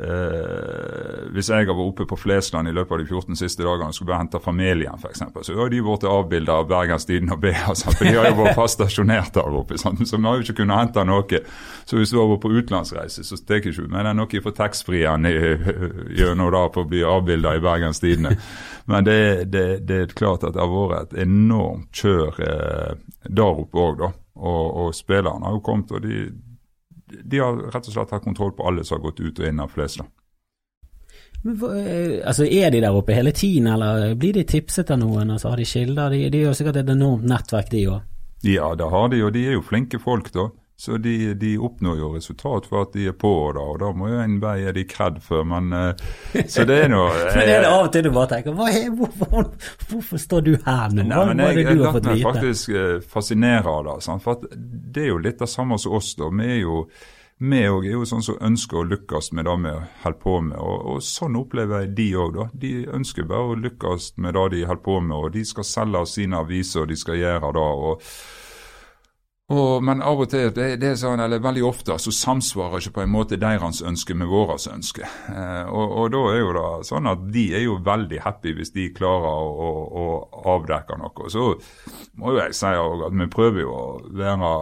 Eh, 0.00 1.24
hvis 1.36 1.50
jeg 1.52 1.66
vært 1.68 1.80
oppe 1.82 2.06
på 2.08 2.16
Flesland 2.16 2.70
i 2.70 2.72
løpet 2.72 2.94
av 2.96 3.00
de 3.02 3.04
14 3.10 3.36
siste 3.36 3.60
dagene 3.60 3.90
og 3.90 3.96
skulle 3.96 4.08
bare 4.08 4.22
hente 4.22 4.40
familien, 4.40 4.96
f.eks., 4.96 5.20
så 5.44 5.56
har 5.58 5.68
de 5.68 5.82
vært 5.84 6.06
avbilda 6.08 6.54
av 6.62 6.70
Bergens 6.70 7.04
Tidende 7.04 7.36
og 7.36 7.42
BA, 7.42 7.52
altså, 7.68 7.92
for 7.92 8.08
de 8.08 8.14
har 8.16 8.30
jo 8.30 8.38
vært 8.38 8.56
fast 8.56 8.78
stasjonert 8.78 9.34
der 9.36 9.58
oppe. 9.58 9.76
Sant? 9.80 10.00
Så 10.08 10.16
vi 10.16 10.24
har 10.24 10.38
jo 10.38 10.46
ikke 10.46 10.62
kunnet 10.62 10.80
hente 10.80 11.04
noe. 11.04 11.40
Så 11.84 11.98
hvis 11.98 12.12
du 12.14 12.16
har 12.22 12.30
vært 12.30 12.44
på 12.44 12.52
utenlandsreise, 12.54 13.24
så 13.28 13.36
tar 13.44 13.60
ikke 13.60 13.84
med 13.92 14.08
deg 14.08 14.16
noe 14.16 14.42
fra 14.46 14.54
taxfree-en 14.62 15.28
gjennom 16.20 16.52
det 16.56 16.62
på 16.72 16.86
å 16.86 16.88
bli 16.88 17.02
avbilda 17.08 17.52
i 17.58 17.64
Bergens 17.66 18.00
Tidende. 18.00 18.38
Men 18.88 19.04
det, 19.04 19.18
det, 19.52 19.66
det, 19.84 19.98
er 20.06 20.16
klart 20.16 20.46
at 20.48 20.56
det 20.56 20.64
har 20.64 20.72
vært 20.72 21.12
et 21.12 21.26
enormt 21.26 21.92
kjør 21.92 22.40
eh, 22.46 22.96
der 23.28 23.60
oppe 23.66 23.84
òg, 23.84 24.00
da. 24.00 24.08
Og, 24.40 24.64
og 24.86 24.96
spillerne 24.96 25.44
har 25.44 25.58
jo 25.58 25.62
kommet, 25.66 25.92
og 25.92 26.00
de 26.06 26.24
de 27.24 27.38
har 27.38 27.60
rett 27.72 27.88
og 27.88 27.94
slett 27.94 28.12
hatt 28.14 28.24
kontroll 28.24 28.52
på 28.56 28.66
alle 28.68 28.84
som 28.84 28.98
har 28.98 29.06
gått 29.10 29.20
ut 29.20 29.40
og 29.40 29.48
inn 29.48 29.60
av 29.62 29.72
Flesland. 29.74 30.10
Men, 31.42 31.56
eh, 31.76 32.20
altså, 32.26 32.44
Er 32.44 32.70
de 32.70 32.80
der 32.80 32.94
oppe 32.94 33.14
hele 33.14 33.32
tiden, 33.32 33.66
eller 33.66 34.14
blir 34.14 34.32
de 34.32 34.44
tipset 34.44 34.90
av 34.90 34.98
noen? 34.98 35.30
Altså, 35.30 35.48
har 35.48 35.56
de 35.56 35.64
kilder? 35.64 36.10
De, 36.10 36.30
de 36.30 36.38
er 36.38 36.48
jo 36.50 36.54
sikkert 36.54 36.76
et 36.76 36.90
enormt 36.94 37.26
nettverk, 37.26 37.70
de 37.70 37.86
òg? 37.90 38.02
Ja, 38.42 38.74
det 38.74 38.90
har 38.90 39.08
de, 39.08 39.22
og 39.22 39.32
de 39.32 39.46
er 39.46 39.56
jo 39.56 39.62
flinke 39.62 39.98
folk, 40.02 40.32
da. 40.34 40.48
Så 40.82 40.96
de, 40.98 41.34
de, 41.38 41.58
oppnår 41.62 41.98
jo 42.00 42.08
resultat 42.16 42.64
for 42.66 42.82
at 42.82 42.96
de 42.96 43.04
er 43.06 43.14
på, 43.14 43.30
da, 43.54 43.62
og 43.70 43.76
da 43.78 43.92
må 43.94 44.08
jo 44.10 44.16
en 44.18 44.40
vei 44.42 44.64
er 44.66 44.74
de 44.74 44.82
kred 44.90 45.20
for, 45.22 45.46
men 45.46 45.70
uh, 45.70 45.92
Så 46.50 46.64
det 46.66 46.80
er 46.88 46.90
noe 46.90 47.12
Men 47.36 47.46
det 47.46 47.54
er 47.54 47.62
det 47.62 47.70
av 47.70 47.84
og 47.84 47.92
til 47.94 48.02
du 48.02 48.10
bare 48.10 48.30
tenker 48.32 48.58
er, 48.66 48.88
hvorfor, 48.98 49.46
hvorfor, 49.92 50.22
står 50.24 50.42
du 50.48 50.52
her 50.66 50.96
nå? 50.98 51.06
Hva 51.06 51.38
nei, 51.38 51.52
er 51.52 51.60
det 51.60 51.76
du 51.78 51.84
har 51.86 51.94
fått 51.94 52.08
vite? 52.10 52.18
Jeg 52.18 52.26
lar 52.26 52.34
meg 52.34 52.40
faktisk 52.40 52.74
uh, 52.74 52.98
fascinere 53.14 53.76
av 53.76 53.86
det. 53.92 53.96
Sant? 54.08 54.26
For 54.26 54.42
det 54.50 55.06
er 55.06 55.10
jo 55.12 55.22
litt 55.22 55.38
det 55.46 55.50
samme 55.54 55.78
som 55.78 55.94
oss, 56.00 56.16
da. 56.18 56.34
Vi 56.34 56.50
er 56.50 56.60
jo 56.64 56.82
vi 57.42 57.62
òg 57.66 57.86
er 57.86 57.96
jo 57.96 58.04
sånn 58.06 58.22
som 58.22 58.42
ønsker 58.50 58.82
å 58.82 58.84
lykkes 58.86 59.32
med 59.38 59.46
det 59.46 59.56
vi 59.62 59.78
holder 60.02 60.20
på 60.26 60.36
med. 60.50 60.58
Og, 60.58 60.84
og 60.96 61.00
sånn 61.06 61.38
opplever 61.38 61.86
jeg 61.86 61.94
de 62.02 62.10
òg, 62.26 62.36
da. 62.40 62.50
De 62.66 62.74
ønsker 62.98 63.30
bare 63.30 63.54
å 63.54 63.58
lykkes 63.68 64.12
med 64.18 64.34
det 64.34 64.50
de 64.58 64.66
holder 64.66 64.86
på 64.90 65.00
med. 65.00 65.16
Og 65.16 65.34
de 65.38 65.46
skal 65.46 65.66
selge 65.76 66.06
sine 66.10 66.42
aviser, 66.42 66.82
og 66.82 66.90
de 66.90 66.98
skal 66.98 67.22
gjøre 67.22 67.54
det. 67.54 67.72
og 67.88 68.08
og, 69.52 69.82
men 69.84 70.00
av 70.04 70.22
og 70.24 70.30
til, 70.32 70.48
det, 70.56 70.68
det, 70.80 70.94
sånn, 71.00 71.20
eller 71.20 71.42
veldig 71.42 71.64
ofte, 71.68 71.96
så 72.00 72.12
samsvarer 72.14 72.80
ikke 72.80 72.94
på 72.96 73.04
en 73.04 73.12
måte 73.12 73.38
deres 73.40 73.82
ønske 73.84 74.16
med 74.16 74.30
vårt 74.30 74.64
ønske. 74.70 75.04
Eh, 75.04 75.68
og, 75.68 75.84
og, 76.00 76.06
da 76.14 76.22
er 76.30 76.40
jo 76.40 76.54
det 76.56 76.88
sånn 76.88 77.10
at 77.10 77.26
de 77.34 77.46
er 77.58 77.66
jo 77.66 77.78
veldig 77.84 78.22
happy 78.24 78.56
hvis 78.56 78.74
de 78.76 78.88
klarer 78.96 79.28
å, 79.28 79.68
å, 79.68 80.08
å 80.42 80.56
avdekke 80.56 80.98
noe. 81.00 81.30
Så 81.32 81.50
må 82.16 82.32
jo 82.32 82.40
jeg 82.40 82.56
si 82.56 82.72
at 82.72 83.16
vi 83.20 83.30
prøver 83.32 83.64
jo 83.66 83.76
å 83.76 83.86
være 84.22 84.52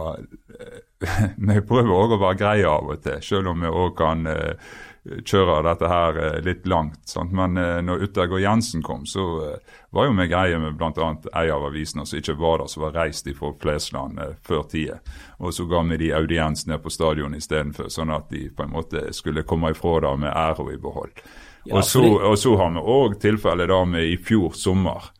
Vi 1.49 1.61
prøver 1.65 1.91
òg 1.95 2.11
å 2.13 2.21
være 2.21 2.37
greie 2.37 2.69
av 2.69 2.91
og 2.93 2.99
til, 3.01 3.21
selv 3.25 3.49
om 3.49 3.63
vi 3.63 3.71
òg 3.71 3.95
kan 3.97 4.27
eh, 4.29 4.73
kjøre 5.01 5.61
dette 5.65 5.89
her 5.89 6.17
eh, 6.21 6.39
litt 6.45 6.67
langt. 6.69 7.01
Sant? 7.09 7.33
Men 7.33 7.57
eh, 7.57 7.79
når 7.81 8.05
Uttergård 8.07 8.41
Jensen 8.43 8.83
kom, 8.85 9.05
så 9.09 9.25
eh, 9.45 9.77
var 9.89 10.07
jo 10.07 10.15
vi 10.17 10.27
greie 10.29 10.59
med 10.61 10.77
bl.a. 10.77 11.09
ei 11.41 11.49
av 11.49 11.65
avisene 11.65 12.05
som 12.05 12.19
ikke 12.19 12.37
var 12.39 12.61
der, 12.61 12.71
som 12.71 12.85
var 12.85 12.97
reist 12.99 13.29
fra 13.37 13.53
Flesland 13.61 14.21
før 14.45 14.65
tida. 14.69 14.99
Og 15.41 15.55
så 15.57 15.65
ga 15.69 15.81
vi 15.89 15.97
de 16.03 16.11
audiens 16.15 16.67
ned 16.69 16.83
på 16.83 16.93
stadion 16.93 17.35
istedenfor, 17.37 17.89
sånn 17.89 18.13
at 18.13 18.29
de 18.29 18.47
på 18.53 18.65
en 18.65 18.75
måte 18.75 19.07
skulle 19.17 19.45
komme 19.47 19.73
ifra 19.73 19.99
der 20.05 20.21
med 20.21 20.35
æra 20.35 20.67
i 20.69 20.77
behold. 20.81 21.15
Ja, 21.65 21.77
og, 21.77 21.83
så, 21.85 22.01
og, 22.01 22.37
så, 22.41 22.55
har 22.57 22.71
vi 22.73 22.81
òg 22.81 23.19
tilfellet 23.21 23.69
da 23.69 23.83
med 23.85 24.07
i 24.09 24.15
fjor 24.17 24.55
sommer 24.57 25.11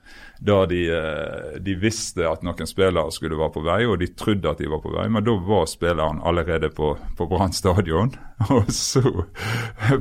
da 0.44 0.66
de, 0.66 0.90
eh, 0.90 1.60
de, 1.60 1.76
visste 1.78 2.26
at 2.26 2.42
noen 2.42 2.66
spillere 2.66 3.14
skulle 3.14 3.38
være 3.38 3.54
på 3.54 3.62
vei, 3.62 3.82
og 3.86 4.00
de 4.02 4.08
trodde 4.18 4.50
at 4.50 4.58
de 4.58 4.70
var 4.72 4.80
på 4.82 4.94
vei, 4.96 5.06
men 5.14 5.22
da 5.22 5.36
var 5.46 5.68
spilleren 5.70 6.22
allerede 6.26 6.72
på, 6.74 6.96
på 7.18 7.28
Brann 7.30 7.54
stadion. 7.54 8.16
Og 8.50 8.72
så, 8.74 9.04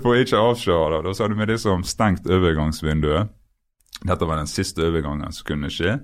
for 0.00 0.16
ikke 0.16 0.38
å 0.38 0.55
avsløre 0.55 0.94
det, 0.94 1.00
da 1.05 1.12
så 1.12 1.26
hadde 1.26 1.37
vi 1.37 1.48
liksom 1.50 1.85
stengt 1.85 2.24
overgangsvinduet. 2.24 3.29
Dette 4.00 4.29
var 4.31 4.40
den 4.40 4.48
siste 4.48 4.87
overgangen 4.87 5.37
som 5.37 5.44
kunne 5.44 5.68
skje. 5.68 5.98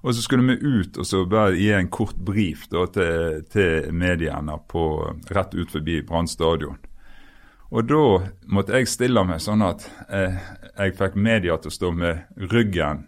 Og 0.00 0.16
så 0.16 0.24
skulle 0.24 0.54
vi 0.54 0.80
ut 0.80 0.96
og 0.96 1.04
så 1.04 1.20
bare 1.28 1.58
gi 1.58 1.68
en 1.76 1.90
kort 1.92 2.16
brief 2.16 2.64
da, 2.72 2.86
til, 2.94 3.42
til 3.52 3.92
mediene 3.92 4.56
på, 4.72 4.86
rett 5.36 5.52
ut 5.52 5.74
forbi 5.74 5.98
Brann 6.06 6.30
stadion. 6.32 6.80
Og 7.76 7.84
da 7.90 8.00
måtte 8.48 8.78
jeg 8.78 8.88
stille 8.88 9.26
meg 9.26 9.44
sånn 9.44 9.64
at 9.66 9.84
eh, 10.08 10.40
jeg 10.78 10.96
fikk 10.96 11.20
media 11.20 11.58
til 11.60 11.72
å 11.72 11.76
stå 11.76 11.92
med 11.92 12.40
ryggen 12.54 13.04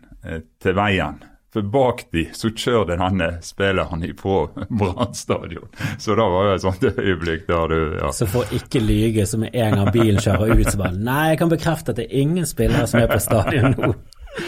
til 0.63 0.75
veien. 0.79 1.21
For 1.53 1.65
bak 1.65 2.03
de 2.13 2.27
så 2.37 2.51
kjører 2.53 2.99
denne 3.01 3.29
spilleren 3.43 4.03
på 4.19 4.35
Brann 4.81 5.15
stadion. 5.17 5.69
Så 5.99 6.17
da 6.19 6.27
var 6.29 6.45
det 6.45 6.59
et 6.59 6.67
sånt 6.67 6.85
øyeblikk 6.91 7.47
der 7.49 7.73
du 7.73 7.79
ja. 7.97 8.11
Så 8.13 8.29
for 8.29 8.53
ikke 8.53 8.83
lyge, 8.85 9.25
så 9.27 9.41
med 9.41 9.57
en 9.57 9.79
gang 9.79 9.89
bilen 9.95 10.21
kjører 10.21 10.53
ut, 10.53 10.69
så 10.69 10.77
bare 10.81 10.99
Nei, 10.99 11.25
jeg 11.33 11.41
kan 11.41 11.53
bekrefte 11.53 11.95
at 11.95 12.03
det 12.03 12.09
er 12.11 12.21
ingen 12.21 12.47
spillere 12.49 12.85
som 12.91 13.01
er 13.01 13.09
på 13.11 13.21
stadion 13.25 13.75
nå. 13.79 13.95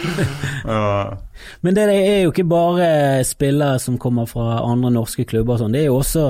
ja. 0.68 1.16
Men 1.64 1.78
det 1.78 1.88
er 1.88 2.20
jo 2.26 2.35
ikke 2.35 2.46
bare 2.50 2.90
spillere 3.24 3.80
som 3.80 3.96
kommer 3.98 4.28
fra 4.28 4.61
andre 4.61 4.92
norske 4.92 5.24
klubber 5.24 5.56
og 5.56 5.64
sånn. 5.64 5.74
Det 5.74 5.87
er 5.87 5.88
jo 5.88 5.98
også 6.02 6.26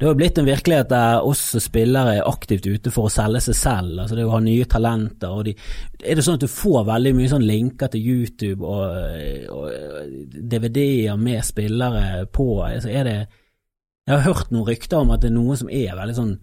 det 0.00 0.06
har 0.08 0.14
blitt 0.16 0.38
en 0.40 0.48
virkelighet 0.48 0.88
der 0.88 1.26
også 1.28 1.60
spillere 1.60 2.14
er 2.16 2.28
aktivt 2.28 2.64
ute 2.64 2.92
for 2.92 3.04
å 3.04 3.12
selge 3.12 3.42
seg 3.44 3.56
selv. 3.58 3.98
altså 4.00 4.16
det 4.16 4.24
å 4.24 4.32
ha 4.32 4.38
nye 4.40 4.64
talenter. 4.64 5.28
og 5.28 5.44
de, 5.44 5.52
Er 6.00 6.16
det 6.16 6.24
sånn 6.24 6.38
at 6.38 6.46
du 6.46 6.48
får 6.48 6.86
veldig 6.88 7.12
mye 7.18 7.28
sånn 7.28 7.44
linker 7.44 7.92
til 7.92 8.06
YouTube 8.08 8.64
og, 8.64 8.94
og 9.52 10.32
DVD-er 10.32 11.20
med 11.20 11.44
spillere 11.44 12.24
på? 12.32 12.48
altså 12.64 12.88
er 12.88 13.04
det 13.04 13.18
Jeg 14.08 14.16
har 14.16 14.24
hørt 14.24 14.50
noen 14.50 14.70
rykter 14.70 15.04
om 15.04 15.12
at 15.12 15.20
det 15.20 15.28
er 15.28 15.36
noen 15.36 15.60
som 15.60 15.68
er 15.68 15.92
veldig 16.00 16.16
sånn 16.16 16.34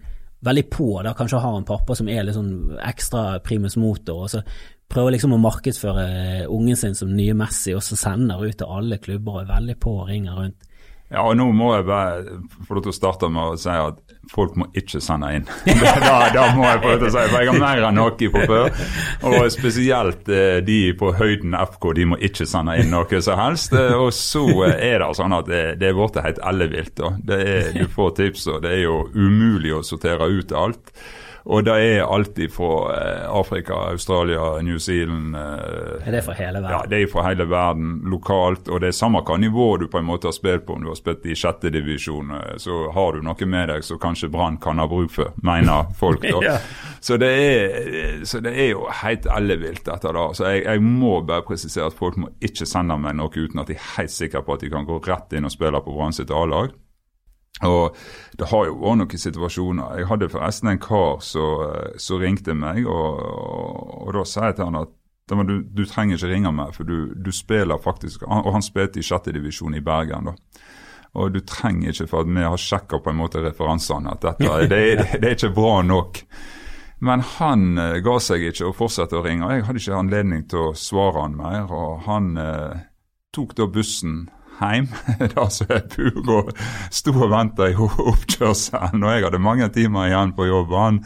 veldig 0.46 0.70
på, 0.70 1.02
da 1.02 1.15
kanskje 1.17 1.41
har 1.41 1.58
en 1.58 1.65
pappa 1.65 1.96
som 1.98 2.10
er 2.13 2.22
litt 2.24 2.38
sånn 2.38 2.78
ekstra 2.86 3.39
primus 3.41 3.74
motor, 3.82 4.22
og 4.22 4.30
så 4.30 4.43
prøver 4.88 5.15
liksom 5.15 5.34
å 5.34 5.41
markedsføre 5.41 6.06
ungen 6.54 6.78
sin 6.78 6.93
som 6.96 7.10
nye 7.10 7.34
Messi, 7.34 7.74
og 7.76 7.82
så 7.84 7.98
sender 7.98 8.46
ut 8.46 8.58
til 8.60 8.70
alle 8.70 9.00
klubber 9.02 9.39
og 9.39 9.41
er 9.41 9.50
veldig 9.56 9.78
på 9.82 9.96
og 10.04 10.12
ringer 10.12 10.38
rundt. 10.38 10.67
Ja, 11.08 11.24
og 11.24 11.38
nå 11.39 11.46
må 11.56 11.72
jeg 11.72 11.86
bare 11.88 12.38
få 12.67 12.76
lov 12.76 12.84
til 12.84 12.91
å 12.91 12.96
starte 12.98 13.30
med 13.32 13.54
å 13.54 13.60
si 13.60 13.72
at 13.72 14.00
folk 14.28 14.58
må 14.60 14.65
ikke 14.76 15.00
sende 15.04 15.30
inn. 15.38 15.46
da, 16.04 16.15
da, 16.36 16.48
må 16.56 16.65
jeg 16.67 16.82
få 16.84 16.89
lov 16.91 16.98
til 17.00 17.08
å 17.08 17.12
si, 17.13 17.22
for 17.32 17.38
jeg 17.39 17.52
har 17.52 17.62
mer 17.62 17.84
enn 17.88 17.96
noe 17.96 18.32
fra 18.34 18.48
før. 18.52 18.82
Og 19.30 19.38
spesielt 19.54 20.28
eh, 20.28 20.58
de 20.67 20.80
på 21.00 21.13
høyden 21.15 21.56
FK, 21.62 21.88
de 21.96 22.08
må 22.12 22.20
ikke 22.28 22.48
sende 22.50 22.76
inn 22.82 22.91
noe 22.91 23.22
som 23.24 23.39
helst. 23.39 23.76
Eh, 23.78 23.96
og 23.96 24.12
så 24.15 24.43
er 24.67 25.00
det 25.06 25.13
sånn 25.15 25.38
at 25.38 25.48
det, 25.48 25.63
det 25.79 25.92
er 25.92 25.96
blitt 25.96 26.19
helt 26.25 26.44
ellevilt. 26.52 27.06
Du 27.23 27.86
får 27.96 28.12
tips, 28.19 28.50
og 28.52 28.67
det 28.67 28.75
er 28.75 28.84
jo 28.84 29.00
umulig 29.15 29.77
å 29.77 29.86
sortere 29.88 30.27
ut 30.27 30.52
alt. 30.60 30.92
Og 31.48 31.63
det 31.63 31.73
er 31.79 32.02
alltid 32.04 32.52
fra 32.52 32.71
eh, 32.91 33.27
Afrika, 33.31 33.73
Australia, 33.73 34.62
New 34.62 34.79
Zealand 34.79 35.35
eh, 35.35 36.08
Er 36.08 36.12
det 36.12 36.21
fra 36.25 36.33
hele 36.35 36.60
verden? 36.60 36.73
Ja, 36.75 36.81
det 36.89 37.00
er 37.02 37.12
fra 37.12 37.23
hele 37.23 37.45
verden 37.48 38.02
lokalt. 38.12 38.67
Og 38.67 38.81
det 38.83 38.89
er 38.89 38.98
samme 38.98 39.21
hva 39.23 39.37
nivå 39.39 39.67
du 39.79 39.85
på 39.87 40.02
en 40.02 40.10
måte 40.10 40.27
har 40.27 40.35
spilt 40.35 40.65
på. 40.67 40.75
Om 40.75 40.83
du 40.83 40.89
har 40.91 40.98
spilt 41.00 41.23
i 41.23 41.37
sjette 41.39 41.71
divisjon, 41.71 42.33
eh, 42.35 42.58
så 42.60 42.89
har 42.91 43.15
du 43.15 43.23
noe 43.23 43.48
med 43.48 43.71
deg 43.71 43.85
som 43.87 44.02
kanskje 44.04 44.27
Brann 44.33 44.58
kan 44.60 44.83
ha 44.83 44.89
bruk 44.91 45.13
for, 45.13 45.31
mener 45.39 45.87
folk. 45.95 46.25
ja. 46.43 46.58
så, 47.00 47.15
det 47.21 47.31
er, 47.31 48.25
så, 48.27 48.43
det 48.43 48.52
er, 48.52 48.73
jo 48.73 48.83
helt 49.04 49.29
ellevilt, 49.37 49.85
dette 49.87 50.12
da. 50.19 50.25
Så 50.35 50.52
jeg, 50.52 50.65
jeg, 50.67 50.83
må 50.83 51.21
bare 51.23 51.48
presisere 51.48 51.87
at 51.87 51.95
folk 51.95 52.19
må 52.19 52.33
ikke 52.43 52.67
sende 52.67 53.00
meg 53.00 53.15
noe 53.21 53.31
uten 53.31 53.63
at 53.63 53.71
de 53.71 53.79
er 53.79 53.87
helt 53.95 54.12
sikre 54.12 54.43
på 54.43 54.58
at 54.58 54.67
de 54.67 54.73
kan 54.73 54.89
gå 54.89 55.00
rett 55.08 55.39
inn 55.39 55.48
og 55.48 55.56
spille 55.56 55.79
på 55.79 55.95
Brann 55.95 56.15
sitt 56.17 56.33
A-lag. 56.35 56.75
Og 57.65 57.95
Det 58.37 58.51
har 58.51 58.67
jo 58.67 58.75
vært 58.77 58.99
noen 59.01 59.21
situasjoner. 59.23 59.97
Jeg 59.97 60.08
hadde 60.12 60.29
forresten 60.29 60.69
en 60.69 60.81
kar 60.81 61.23
som 61.25 62.21
ringte 62.21 62.53
meg, 62.53 62.85
og, 62.85 63.21
og, 63.23 63.93
og, 64.03 64.12
da 64.13 64.25
sa 64.29 64.49
jeg 64.49 64.60
til 64.60 64.69
han 64.69 64.81
at 64.83 64.93
du, 65.27 65.63
du, 65.63 65.85
trenger 65.85 66.15
ikke 66.15 66.29
ringe 66.29 66.51
meg, 66.55 66.75
for 66.75 66.87
du, 66.87 67.13
du 67.15 67.31
spiller 67.35 67.81
faktisk 67.83 68.21
Og 68.29 68.53
han 68.53 68.63
spilte 68.63 69.01
i 69.01 69.03
sjette 69.03 69.33
divisjon 69.35 69.75
i 69.75 69.81
Bergen. 69.83 70.29
da. 70.29 70.62
Og 71.17 71.33
du 71.33 71.41
trenger 71.41 71.89
ikke, 71.89 72.08
for 72.08 72.21
at 72.21 72.29
vi 72.29 72.45
har 72.45 72.62
sjekka 72.62 73.01
på 73.01 73.12
en 73.12 73.19
måte 73.19 73.41
referansene, 73.41 74.13
at 74.13 74.21
dette 74.21 74.62
det, 74.69 74.69
det, 75.01 75.10
det 75.17 75.31
er 75.31 75.35
ikke 75.35 75.55
bra 75.58 75.81
nok. 75.81 76.21
Men 76.99 77.21
han 77.37 77.77
uh, 77.77 77.97
ga 78.05 78.17
seg 78.23 78.45
ikke 78.47 78.69
og 78.69 78.77
fortsatte 78.77 79.17
å 79.17 79.25
ringe. 79.25 79.49
Jeg 79.53 79.67
hadde 79.67 79.81
ikke 79.81 79.99
anledning 79.99 80.45
til 80.49 80.69
å 80.69 80.77
svare 80.77 81.25
han 81.25 81.37
mer. 81.37 81.73
og 81.73 82.05
Han 82.08 82.31
uh, 82.37 82.85
tok 83.35 83.58
da 83.58 83.67
bussen 83.69 84.27
hjem. 84.62 84.87
da 85.35 85.47
så 85.53 85.67
jeg 85.69 85.87
pur 85.95 86.31
og 86.37 86.53
sto 86.93 87.15
og 87.15 87.31
venta 87.33 87.69
i 87.71 87.75
oppkjørselen, 88.12 89.03
og 89.03 89.13
jeg 89.13 89.27
hadde 89.27 89.43
mange 89.43 89.69
timer 89.75 90.10
igjen 90.12 90.33
på 90.37 90.49
jobb. 90.49 90.73
Han, 90.77 91.03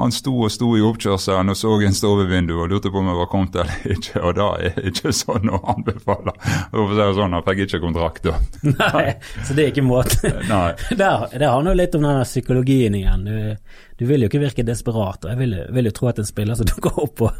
han 0.00 0.12
sto 0.14 0.32
og 0.46 0.52
sto 0.52 0.70
i 0.78 0.82
oppkjørselen 0.84 1.52
og 1.52 1.58
så 1.58 1.72
en 1.84 1.96
stovevindu 1.96 2.54
og 2.56 2.70
lurte 2.72 2.92
på 2.92 3.00
om 3.02 3.10
jeg 3.10 3.18
var 3.18 3.28
kommet 3.30 3.58
eller 3.60 3.86
ikke. 3.96 4.22
Og 4.22 4.34
da 4.38 4.48
er 4.56 4.74
det 4.76 4.92
ikke 4.94 5.12
sånn 5.16 5.52
å 5.52 5.60
anbefale. 5.74 6.34
For 6.70 6.86
å 6.86 6.96
si 6.96 7.18
sånn, 7.18 7.36
Han 7.36 7.46
fikk 7.46 7.64
ikke 7.66 7.82
kontrakt 7.84 8.28
da. 8.28 8.36
Nei, 8.66 9.06
så 9.44 9.56
det 9.56 9.66
er 9.66 9.72
ikke 9.74 9.86
måten. 9.86 10.40
Nei. 10.48 10.72
Det 10.90 11.46
handler 11.46 11.72
jo 11.72 11.78
litt 11.82 11.96
om 11.98 12.08
den 12.08 12.24
psykologien 12.24 12.96
igjen. 12.96 13.26
Du, 13.28 13.78
du, 14.00 14.06
vil 14.08 14.24
jo 14.24 14.30
ikke 14.30 14.44
virke 14.46 14.66
desperat. 14.66 15.24
og 15.24 15.34
Jeg 15.34 15.40
vil, 15.42 15.56
vil 15.76 15.90
jo 15.90 15.96
tro 16.00 16.10
at 16.12 16.22
en 16.22 16.28
spiller 16.28 16.58
som 16.58 16.68
dukker 16.70 17.00
opp 17.04 17.16
på, 17.20 17.32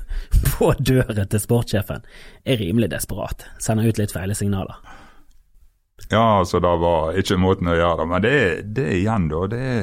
på 0.52 0.72
døren 0.78 1.26
til 1.30 1.42
sportssjefen, 1.42 2.04
er 2.44 2.60
rimelig 2.60 2.92
desperat. 2.92 3.46
Sender 3.62 3.88
ut 3.88 4.00
litt 4.00 4.14
feile 4.16 4.36
signaler. 4.36 4.99
Ja, 6.08 6.40
altså 6.40 6.58
det 6.64 6.70
var 6.80 7.18
ikke 7.20 7.36
måten 7.38 7.68
å 7.70 7.76
gjøre 7.76 8.00
det 8.00 8.06
Men 8.08 8.22
det, 8.24 8.38
det 8.74 8.86
igjen, 8.96 9.28
da. 9.30 9.42
det 9.52 9.60
er 9.60 9.82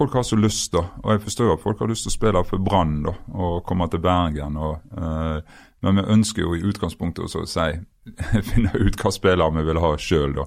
folk 0.00 0.14
har 0.14 0.22
så 0.22 0.36
lyst, 0.36 0.72
da. 0.72 0.84
Og 1.02 1.12
jeg 1.12 1.20
forstår 1.26 1.50
at 1.54 1.60
folk 1.60 1.80
har 1.82 1.90
lyst 1.90 2.06
til 2.06 2.12
å 2.12 2.14
spille 2.14 2.40
for 2.48 2.62
Brann 2.64 3.02
da, 3.04 3.12
og 3.36 3.64
komme 3.68 3.88
til 3.92 4.00
Bergen. 4.00 4.56
Og, 4.56 4.78
uh, 4.96 5.66
men 5.84 6.00
vi 6.00 6.12
ønsker 6.14 6.46
jo 6.46 6.54
i 6.56 6.62
utgangspunktet 6.70 7.26
også 7.26 7.42
å 7.44 7.50
si, 7.50 7.66
finne 8.50 8.72
ut 8.76 8.96
hva 8.96 9.12
spillere 9.12 9.56
vi 9.58 9.66
vil 9.68 9.82
ha 9.82 9.90
sjøl, 10.00 10.38
da. 10.38 10.46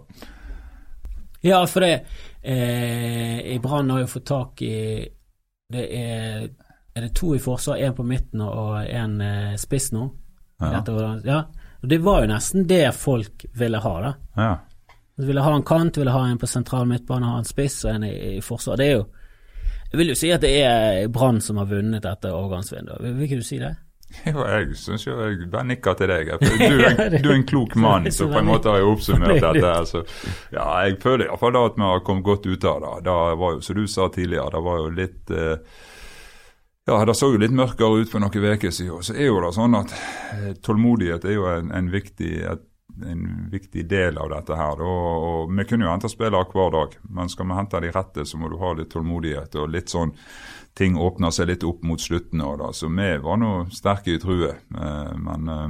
Ja, 1.44 1.60
for 1.68 1.84
det 1.84 2.06
eh, 2.40 3.40
I 3.52 3.58
Brann 3.60 3.90
har 3.92 4.00
jo 4.00 4.08
fått 4.08 4.30
tak 4.30 4.62
i 4.64 4.78
Det 5.74 5.82
er 5.92 6.46
Er 6.96 7.02
det 7.04 7.10
to 7.20 7.34
i 7.36 7.42
forsvar, 7.44 7.82
én 7.84 7.92
på 7.98 8.06
midten 8.08 8.40
og 8.46 8.78
én 8.86 9.18
eh, 9.20 9.58
spiss 9.60 9.90
nå? 9.92 10.06
Ja. 10.62 10.80
ja. 11.26 11.42
Og 11.84 11.90
det 11.92 12.00
var 12.04 12.24
jo 12.24 12.32
nesten 12.32 12.68
det 12.68 12.86
folk 12.96 13.46
ville 13.60 13.82
ha, 13.84 13.96
da. 14.02 14.14
Ja. 14.40 14.54
De 15.20 15.28
ville 15.28 15.44
ha 15.46 15.52
en 15.54 15.66
kant, 15.68 15.98
ville 16.00 16.14
ha 16.16 16.24
en 16.26 16.40
på 16.42 16.48
sentral 16.50 16.88
midtbane, 16.90 17.28
ha 17.30 17.42
en 17.42 17.48
spiss 17.48 17.84
og 17.86 17.92
en 17.92 18.08
i, 18.08 18.14
i 18.38 18.42
forsvar. 18.42 18.80
Det 18.80 18.88
er 18.88 18.98
jo 18.98 19.04
jeg 19.94 20.00
vil 20.00 20.10
jo 20.10 20.14
si 20.18 20.30
at 20.34 20.42
det 20.42 20.52
er 20.66 21.08
Brann 21.14 21.38
som 21.38 21.60
har 21.62 21.68
vunnet 21.70 22.02
dette 22.02 22.32
overgangsvinduet. 22.34 23.04
Vil 23.04 23.28
ikke 23.28 23.38
du 23.44 23.46
si 23.46 23.60
det? 23.62 23.76
Jo, 24.26 24.42
jeg 24.56 24.74
syns 24.78 25.06
jo 25.06 25.20
jeg 25.22 25.52
bare 25.54 25.68
nikker 25.70 26.00
til 26.00 26.10
deg. 26.10 26.32
Du 26.42 26.80
er, 26.80 26.88
en, 26.90 27.14
du 27.22 27.30
er 27.30 27.36
en 27.36 27.46
klok 27.46 27.76
mann 27.78 28.10
som 28.16 28.34
på 28.34 28.42
en 28.42 28.50
måte 28.50 28.74
har 28.74 28.88
oppsummert 28.90 29.38
dette. 29.38 29.70
Altså. 29.70 30.02
Ja, 30.50 30.66
jeg 30.88 30.98
føler 31.04 31.28
iallfall 31.28 31.60
at 31.62 31.78
vi 31.78 31.86
har 31.86 32.02
kommet 32.08 32.26
godt 32.26 32.50
ut 32.50 32.66
av 32.66 32.82
det. 32.82 32.94
Da 33.06 33.18
var 33.38 33.54
jo, 33.54 33.62
som 33.62 33.78
du 33.78 33.86
sa 33.86 34.10
tidligere, 34.10 34.50
det 34.56 34.64
var 34.66 34.82
jo 34.82 34.90
litt 34.98 35.34
eh, 35.38 35.84
ja, 36.86 37.06
Det 37.06 37.16
så 37.16 37.32
jo 37.32 37.40
litt 37.40 37.56
mørkere 37.56 38.04
ut 38.04 38.12
for 38.12 38.20
noen 38.20 38.56
uker 38.58 38.72
siden. 38.72 39.04
Så 39.04 39.16
er 39.16 39.30
jo 39.30 39.42
det 39.44 39.54
sånn 39.56 39.78
at 39.80 39.94
eh, 40.36 40.50
tålmodighet 40.60 41.26
er 41.26 41.38
jo 41.38 41.46
en, 41.48 41.72
en 41.72 41.88
viktig, 41.92 42.34
en 43.08 43.24
viktig 43.52 43.86
del 43.88 44.20
av 44.20 44.34
dette 44.34 44.58
her. 44.60 44.84
Og, 44.84 45.28
og 45.30 45.54
Vi 45.56 45.68
kunne 45.70 45.88
jo 45.88 45.94
hente 45.94 46.12
spillere 46.12 46.44
hver 46.52 46.76
dag, 46.76 46.98
men 47.08 47.32
skal 47.32 47.48
vi 47.48 47.60
hente 47.62 47.82
de 47.86 47.94
rette, 47.96 48.28
så 48.28 48.40
må 48.40 48.52
du 48.52 48.60
ha 48.60 48.74
litt 48.76 48.92
tålmodighet. 48.92 49.56
og 49.56 49.72
litt 49.72 49.94
sånn 49.94 50.16
Ting 50.74 50.96
åpner 50.98 51.30
seg 51.30 51.52
litt 51.52 51.64
opp 51.70 51.84
mot 51.86 52.02
slutten 52.02 52.42
av 52.42 52.56
det. 52.58 52.72
Så 52.74 52.88
vi 52.90 53.10
var 53.22 53.38
nå 53.38 53.50
sterke 53.72 54.16
i 54.16 54.20
truet. 54.20 54.64
Eh, 54.76 55.12
men 55.24 55.52
eh, 55.56 55.68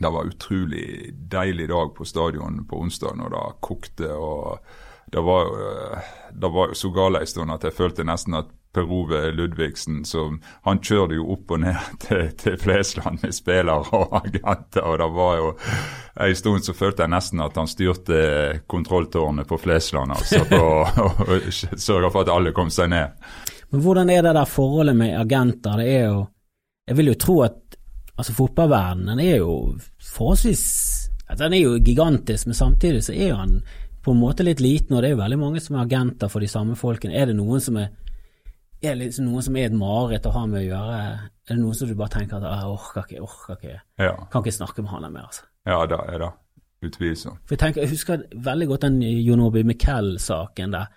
det 0.00 0.10
var 0.10 0.26
utrolig 0.26 1.12
deilig 1.12 1.68
dag 1.68 1.92
på 1.94 2.06
stadion 2.08 2.64
på 2.66 2.80
onsdag 2.80 3.18
når 3.20 3.34
det 3.36 3.48
kokte. 3.60 4.08
og 4.14 4.58
det 5.10 5.20
var, 5.26 5.50
det 6.32 6.48
var 6.54 6.70
jo 6.70 6.78
så 6.78 6.88
gale 6.94 7.20
en 7.20 7.26
stund 7.26 7.50
at 7.50 7.64
jeg 7.66 7.74
følte 7.74 8.06
nesten 8.06 8.36
at 8.38 8.50
Per 8.72 8.86
Ove 8.86 9.32
Ludvigsen, 9.34 10.04
som 10.04 10.36
han 10.62 10.78
kjørte 10.78 11.16
jo 11.18 11.24
opp 11.34 11.50
og 11.56 11.62
ned 11.64 11.88
til, 12.04 12.28
til 12.38 12.58
Flesland 12.60 13.22
med 13.24 13.34
spillere 13.34 13.96
og 13.98 14.14
agenter. 14.20 14.84
og 14.86 14.98
det 15.02 15.08
var 15.16 15.36
jo 15.40 15.52
En 16.20 16.36
stund 16.36 16.64
så 16.66 16.74
følte 16.76 17.02
jeg 17.02 17.10
nesten 17.10 17.40
at 17.40 17.56
han 17.56 17.70
styrte 17.70 18.20
kontrolltårnet 18.66 19.48
på 19.48 19.58
Flesland 19.58 20.12
altså, 20.12 20.44
og, 20.58 21.00
og 21.26 21.50
sørga 21.54 22.10
for 22.10 22.22
at 22.22 22.32
alle 22.34 22.52
kom 22.52 22.70
seg 22.70 22.90
ned. 22.92 23.16
Men 23.70 23.82
Hvordan 23.82 24.10
er 24.10 24.22
det 24.22 24.34
der 24.34 24.50
forholdet 24.50 24.96
med 24.96 25.16
agenter? 25.18 25.78
Det 25.78 25.88
er 25.88 26.06
jo 26.10 26.26
Jeg 26.88 26.96
vil 26.96 27.06
jo 27.06 27.14
tro 27.14 27.42
at 27.42 27.58
altså 28.18 28.32
fotballverdenen 28.36 29.20
er 29.20 29.36
jo 29.36 29.76
forholdsvis 30.02 30.64
Den 31.38 31.54
er 31.54 31.62
jo 31.62 31.78
gigantisk, 31.78 32.46
men 32.46 32.54
samtidig 32.54 33.04
så 33.04 33.12
er 33.12 33.34
han 33.34 33.62
på 34.02 34.12
en 34.12 34.20
måte 34.20 34.42
litt 34.42 34.60
liten, 34.60 34.96
og 34.96 35.02
det 35.02 35.10
er 35.10 35.14
jo 35.14 35.20
veldig 35.20 35.38
mange 35.38 35.60
som 35.60 35.76
er 35.76 35.84
agenter 35.84 36.30
for 36.32 36.40
de 36.40 36.48
samme 36.48 36.76
folkene. 36.76 37.14
Er 37.14 37.28
det 37.28 37.36
noen 37.36 37.60
som 37.60 37.76
er 37.76 37.90
er 38.80 38.94
det 38.94 39.00
liksom 39.02 39.28
noe 39.28 39.42
som 39.44 39.56
er 39.60 39.68
et 39.68 39.76
mareritt 39.76 40.28
å 40.28 40.34
ha 40.34 40.44
med 40.48 40.62
å 40.62 40.66
gjøre? 40.66 41.00
Er 41.48 41.52
det 41.52 41.58
noe 41.60 41.76
som 41.76 41.90
du 41.90 41.96
bare 41.98 42.14
tenker 42.14 42.38
at 42.38 42.46
jeg 42.48 42.70
orker 42.74 43.02
ikke, 43.02 43.16
jeg 43.18 43.26
orker 43.26 43.58
ikke, 43.58 43.80
ja. 44.00 44.14
kan 44.32 44.44
ikke 44.44 44.56
snakke 44.56 44.84
med 44.84 44.94
han 44.94 45.10
mer? 45.12 45.26
altså? 45.28 45.44
Ja, 45.68 45.82
det 45.90 45.98
er 46.08 46.24
det. 46.24 46.30
Utvilsomt. 46.80 47.42
For 47.44 47.54
jeg, 47.54 47.60
tenker, 47.60 47.84
jeg 47.84 47.92
husker 47.92 48.24
veldig 48.48 48.70
godt 48.70 48.86
den 48.86 49.02
Jon 49.04 49.42
Obi 49.44 49.66
Miquel-saken 49.68 50.72
der. 50.72 50.88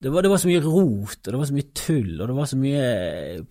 Det 0.00 0.08
var, 0.08 0.24
det 0.24 0.30
var, 0.32 0.38
så 0.40 0.48
mye 0.48 0.62
rot, 0.64 1.18
og 1.26 1.28
det 1.28 1.36
var 1.36 1.48
så 1.50 1.54
mye 1.58 1.72
tull, 1.76 2.12
og 2.14 2.30
det 2.30 2.34
var 2.38 2.46
så 2.48 2.56
mye 2.56 2.84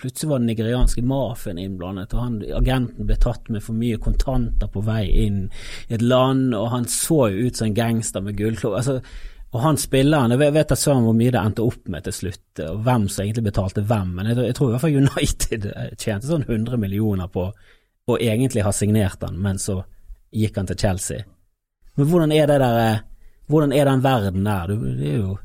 Plutselig 0.02 0.30
var 0.32 0.40
den 0.42 0.48
nigerianske 0.50 1.04
mafiaen 1.06 1.60
innblandet, 1.62 2.16
og 2.18 2.24
han, 2.24 2.40
agenten 2.58 3.06
ble 3.06 3.18
tatt 3.22 3.52
med 3.54 3.62
for 3.62 3.78
mye 3.78 4.00
kontanter 4.02 4.72
på 4.74 4.82
vei 4.88 5.04
inn 5.28 5.44
i 5.46 6.00
et 6.00 6.02
land, 6.02 6.56
og 6.58 6.72
han 6.74 6.90
så 6.90 7.28
jo 7.30 7.46
ut 7.46 7.60
som 7.60 7.70
en 7.70 7.78
gangster 7.78 8.26
med 8.26 8.40
gullklokke. 8.40 8.82
Altså, 8.82 8.98
og 9.50 9.64
han 9.64 9.80
spilleren, 9.82 10.36
jeg 10.36 10.54
vet 10.54 10.72
søren 10.78 11.08
hvor 11.08 11.16
mye 11.18 11.34
det 11.34 11.42
endte 11.42 11.66
opp 11.66 11.88
med 11.90 12.06
til 12.06 12.14
slutt, 12.14 12.62
og 12.68 12.84
hvem 12.86 13.08
som 13.10 13.24
egentlig 13.24 13.48
betalte 13.48 13.82
hvem, 13.82 14.12
men 14.20 14.30
jeg, 14.30 14.38
jeg 14.52 14.58
tror 14.58 14.70
i 14.70 14.76
hvert 14.76 14.84
fall 14.84 14.98
United 15.00 15.68
tjente 15.98 16.30
sånn 16.30 16.46
100 16.46 16.78
millioner 16.78 17.32
på 17.34 17.48
å 18.10 18.18
egentlig 18.22 18.66
ha 18.66 18.74
signert 18.74 19.26
han, 19.26 19.40
men 19.42 19.58
så 19.62 19.80
gikk 20.30 20.60
han 20.60 20.70
til 20.70 20.78
Chelsea. 20.78 21.26
Men 21.98 22.10
hvordan 22.12 22.34
er 22.36 22.46
det 22.50 22.60
der, 22.62 22.78
eh, 22.84 23.02
hvordan 23.50 23.74
er 23.74 23.90
den 23.90 24.06
verden 24.06 24.46
der? 24.46 24.76
Det 25.00 25.10
er 25.10 25.18
jo 25.24 25.38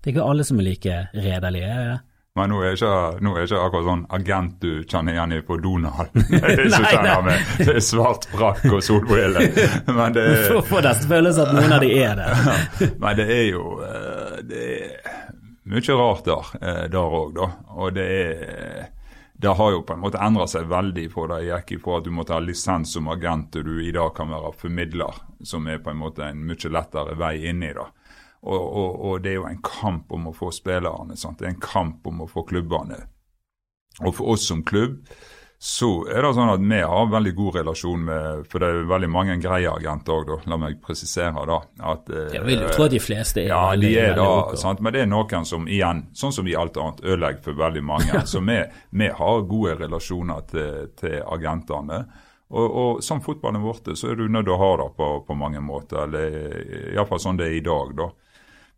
det 0.00 0.08
er 0.08 0.14
ikke 0.14 0.28
alle 0.30 0.46
som 0.48 0.60
er 0.60 0.64
like 0.64 1.00
redelige? 1.12 1.98
Men 2.40 2.54
nå 2.54 2.62
er 2.64 2.76
ikke, 2.78 2.90
nå 3.20 3.34
er 3.36 3.44
ikke 3.44 3.58
akkurat 3.60 3.84
sånn 3.84 4.04
agent 4.16 4.62
du 4.62 4.84
kjenner 4.88 5.12
igjen 5.12 5.34
i 5.36 5.40
på 5.44 5.58
Donald. 5.60 6.14
som 6.72 6.86
kjenner 6.86 7.26
med 7.26 7.82
svart 7.84 8.24
frakk 8.32 8.64
og 8.70 8.80
solbriller. 8.84 9.50
Men 9.98 10.16
det 10.16 10.24
er 10.24 10.62
Får 10.70 10.86
nesten 10.86 11.10
følelse 11.10 11.44
at 11.44 11.52
noen 11.58 11.74
av 11.76 11.84
de 11.84 11.90
er 12.00 12.16
det. 12.16 12.30
Men 13.02 13.18
det 13.18 13.26
er 13.34 13.44
jo 13.50 13.66
eh, 13.84 14.38
det 14.48 14.62
er 14.70 15.18
mye 15.70 15.98
rart 16.00 16.24
der, 16.30 16.48
eh, 16.62 16.80
der 16.94 17.18
òg, 17.20 17.36
da. 17.36 17.50
Og 17.76 17.92
det 17.98 18.08
er 18.22 18.88
det 19.40 19.54
har 19.56 19.70
jo 19.72 19.84
på 19.88 19.94
en 19.96 20.02
måte 20.02 20.20
endra 20.20 20.44
seg 20.50 20.66
veldig 20.68 21.06
på 21.14 21.22
det 21.30 21.38
gikk 21.46 21.70
ifra 21.78 21.94
at 21.96 22.04
du 22.04 22.10
måtte 22.12 22.34
ha 22.36 22.40
lisens 22.44 22.90
som 22.92 23.06
agent, 23.08 23.56
og 23.56 23.68
du 23.68 23.78
i 23.80 23.92
dag 23.96 24.10
kan 24.16 24.28
være 24.28 24.50
formidler, 24.60 25.20
som 25.48 25.64
er 25.64 25.80
på 25.80 25.92
en 25.94 26.00
måte 26.00 26.26
en 26.26 26.42
mye 26.44 26.72
lettere 26.72 27.16
vei 27.16 27.38
inn 27.48 27.64
i 27.64 27.70
det. 27.76 27.86
Og, 28.40 28.60
og, 28.60 28.94
og, 29.04 29.18
det 29.20 29.34
er 29.34 29.40
jo 29.42 29.48
en 29.50 29.60
kamp 29.64 30.12
om 30.16 30.30
å 30.30 30.36
få 30.36 30.48
spillerne. 30.54 31.16
Sant? 31.16 31.40
Det 31.40 31.48
er 31.48 31.54
en 31.54 31.60
kamp 31.64 32.06
om 32.08 32.24
å 32.24 32.30
få 32.30 32.46
klubbene. 32.48 33.02
Og 34.00 34.14
for 34.16 34.32
oss 34.32 34.46
som 34.48 34.64
klubb 34.64 35.02
så 35.60 35.88
er 36.08 36.24
det 36.24 36.28
sånn 36.32 36.48
at 36.54 36.62
vi 36.64 36.76
har 36.88 37.08
veldig 37.12 37.32
god 37.36 37.56
relasjon 37.58 38.04
med 38.06 38.46
For 38.48 38.62
det 38.62 38.68
er 38.70 38.86
veldig 38.88 39.10
mange 39.12 39.34
greie 39.42 39.68
agenter 39.68 40.14
òg, 40.14 40.46
la 40.48 40.56
meg 40.56 40.78
presisere 40.80 41.42
da. 41.50 41.58
At, 41.90 42.08
eh, 42.08 42.30
jeg 42.38 42.46
vil 42.46 42.62
jo 42.64 42.70
tro 42.72 42.86
at 42.86 42.94
de 42.94 43.00
fleste 43.04 43.42
er 43.42 43.50
Ja, 43.50 43.76
de 43.76 43.90
er 44.00 44.16
da, 44.16 44.30
sant? 44.56 44.80
men 44.80 44.96
det 44.96 45.02
er 45.04 45.10
noen 45.10 45.44
som 45.44 45.68
igjen, 45.68 46.06
sånn 46.16 46.32
som 46.32 46.48
i 46.48 46.56
alt 46.56 46.80
annet, 46.80 47.04
ødelegger 47.04 47.44
for 47.44 47.60
veldig 47.60 47.84
mange. 47.84 48.22
så 48.32 48.40
vi, 48.40 48.56
vi, 49.02 49.10
har 49.20 49.44
gode 49.52 49.76
relasjoner 49.82 50.48
til, 50.48 50.88
til 50.96 51.18
agentene. 51.28 52.00
Og, 52.48 52.64
og 52.64 53.04
Som 53.04 53.20
fotballen 53.20 53.60
vårt 53.60 53.92
så 54.00 54.14
er 54.14 54.16
du 54.16 54.30
nødt 54.32 54.48
til 54.48 54.56
å 54.56 54.62
ha 54.64 54.72
det 54.80 54.88
på, 54.96 55.10
på 55.28 55.36
mange 55.36 55.60
måter. 55.60 56.06
eller 56.08 56.96
Iallfall 56.96 57.20
sånn 57.20 57.36
det 57.36 57.50
er 57.50 57.58
i 57.60 57.64
dag. 57.68 57.92
da. 58.00 58.08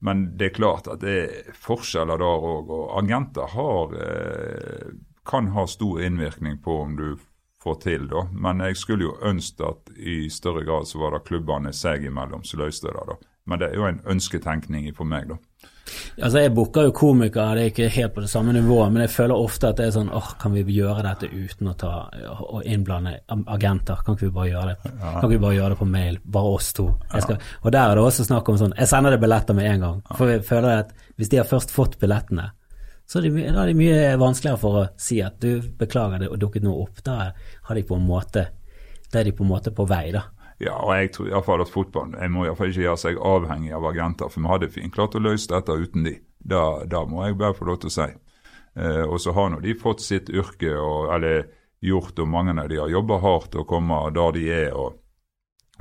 Men 0.02 0.24
det 0.36 0.48
er 0.50 0.56
klart 0.56 0.88
at 0.90 1.02
det 1.04 1.12
er 1.22 1.58
forskjeller 1.62 2.18
der 2.18 2.46
òg. 2.46 2.70
Og 2.74 2.96
agenter 2.98 3.52
har, 3.54 3.92
eh, 3.94 4.88
kan 5.24 5.52
ha 5.54 5.66
stor 5.66 6.02
innvirkning 6.02 6.58
på 6.62 6.80
om 6.82 6.96
du 6.96 7.18
får 7.62 7.74
til, 7.84 8.08
da. 8.10 8.26
Men 8.32 8.58
jeg 8.66 8.76
skulle 8.76 9.06
jo 9.06 9.18
ønske 9.22 9.62
at 9.62 9.92
i 9.96 10.26
større 10.30 10.64
grad 10.66 10.88
så 10.90 10.98
var 10.98 11.14
det 11.14 11.26
klubbene 11.28 11.72
seg 11.72 12.08
imellom 12.08 12.42
som 12.44 12.60
løste 12.60 12.90
det. 12.90 13.06
da. 13.06 13.16
Men 13.46 13.58
det 13.58 13.70
er 13.70 13.78
jo 13.78 13.86
en 13.86 14.02
ønsketenkning 14.06 14.90
for 14.96 15.04
meg, 15.04 15.28
da. 15.30 15.38
Altså, 16.20 16.42
Jeg 16.42 16.52
booker 16.54 16.88
jo 16.88 16.92
komikere, 16.92 17.54
det 17.56 17.62
er 17.62 17.70
ikke 17.70 17.88
helt 17.94 18.14
på 18.14 18.20
det 18.24 18.30
samme 18.30 18.52
nivået, 18.52 18.92
men 18.92 19.02
jeg 19.06 19.12
føler 19.14 19.34
ofte 19.38 19.70
at 19.70 19.78
det 19.80 19.86
er 19.86 19.94
sånn 19.94 20.10
åh, 20.12 20.32
kan 20.40 20.52
vi 20.52 20.64
gjøre 20.76 21.04
dette 21.06 21.30
uten 21.32 21.70
å 21.70 21.74
ta 21.78 21.92
og 22.52 22.66
innblande 22.68 23.14
agenter? 23.46 24.02
Kan 24.04 24.18
ikke 24.18 24.28
vi 24.28 24.34
bare 24.36 24.50
gjøre 24.50 24.74
det. 24.74 24.92
Kan 25.00 25.22
ikke 25.22 25.32
vi 25.32 25.42
bare 25.46 25.56
gjøre 25.56 25.74
det 25.74 25.78
på 25.80 25.88
mail? 25.88 26.18
Bare 26.36 26.56
oss 26.58 26.72
to. 26.76 26.88
Skal, 27.14 27.38
og 27.62 27.72
der 27.72 27.84
er 27.84 27.96
det 27.96 28.04
også 28.04 28.26
snakk 28.28 28.50
om 28.52 28.58
sånn 28.60 28.74
Jeg 28.76 28.90
sender 28.90 29.14
deg 29.14 29.22
billetter 29.24 29.56
med 29.56 29.70
en 29.70 29.86
gang. 29.86 30.02
For 30.18 30.32
jeg 30.34 30.44
føler 30.48 30.82
at 30.82 30.92
hvis 31.16 31.32
de 31.32 31.40
har 31.40 31.48
først 31.48 31.72
fått 31.72 31.96
billettene, 32.02 32.50
så 33.08 33.18
er 33.18 33.26
det, 33.28 33.48
da 33.52 33.64
er 33.64 33.72
det 33.72 33.76
mye 33.80 34.12
vanskeligere 34.20 34.60
for 34.60 34.82
å 34.82 34.84
si 35.00 35.18
at 35.24 35.40
du, 35.42 35.60
beklager 35.78 36.22
det 36.22 36.30
og 36.32 36.38
dukket 36.40 36.64
noe 36.64 36.84
opp. 36.84 37.02
Da 37.04 37.32
har 37.32 37.76
de 37.76 37.82
på 37.88 37.96
en 37.98 38.06
måte 38.08 38.46
Da 39.12 39.20
er 39.20 39.28
de 39.28 39.34
på 39.36 39.44
en 39.44 39.50
måte 39.50 39.72
på 39.76 39.84
vei, 39.84 40.06
da. 40.14 40.22
Ja, 40.62 40.76
og 40.78 40.92
jeg 40.94 41.10
tror 41.14 41.30
iallfall 41.30 41.64
at 41.64 41.72
fotballen 41.72 42.14
jeg 42.20 42.30
må 42.30 42.44
iallfall 42.46 42.70
ikke 42.70 42.84
gjøre 42.84 43.00
seg 43.02 43.18
avhengig 43.18 43.72
av 43.74 43.86
agenter. 43.90 44.30
For 44.30 44.44
vi 44.44 44.50
hadde 44.52 44.70
fint 44.70 44.94
klart 44.94 45.16
å 45.18 45.22
løse 45.22 45.50
dette 45.50 45.74
uten 45.74 46.06
de. 46.06 46.16
Da, 46.38 46.84
da 46.86 47.02
må 47.08 47.24
jeg 47.26 47.38
bare 47.40 47.56
få 47.56 47.66
lov 47.66 47.80
til 47.82 47.90
å 47.90 47.96
si. 47.96 48.08
Eh, 48.78 49.02
og 49.02 49.18
så 49.20 49.34
har 49.34 49.50
nå 49.50 49.58
de 49.62 49.74
fått 49.78 50.04
sitt 50.04 50.30
yrke, 50.30 50.70
og, 50.78 51.10
eller 51.16 51.48
gjort, 51.82 52.18
og 52.22 52.30
mange 52.30 52.54
av 52.54 52.70
de 52.70 52.78
har 52.78 52.92
jobba 52.92 53.18
hardt 53.24 53.58
og 53.58 53.66
kommet 53.68 54.14
der 54.14 54.36
de 54.38 54.44
er. 54.54 54.72
og 54.72 54.98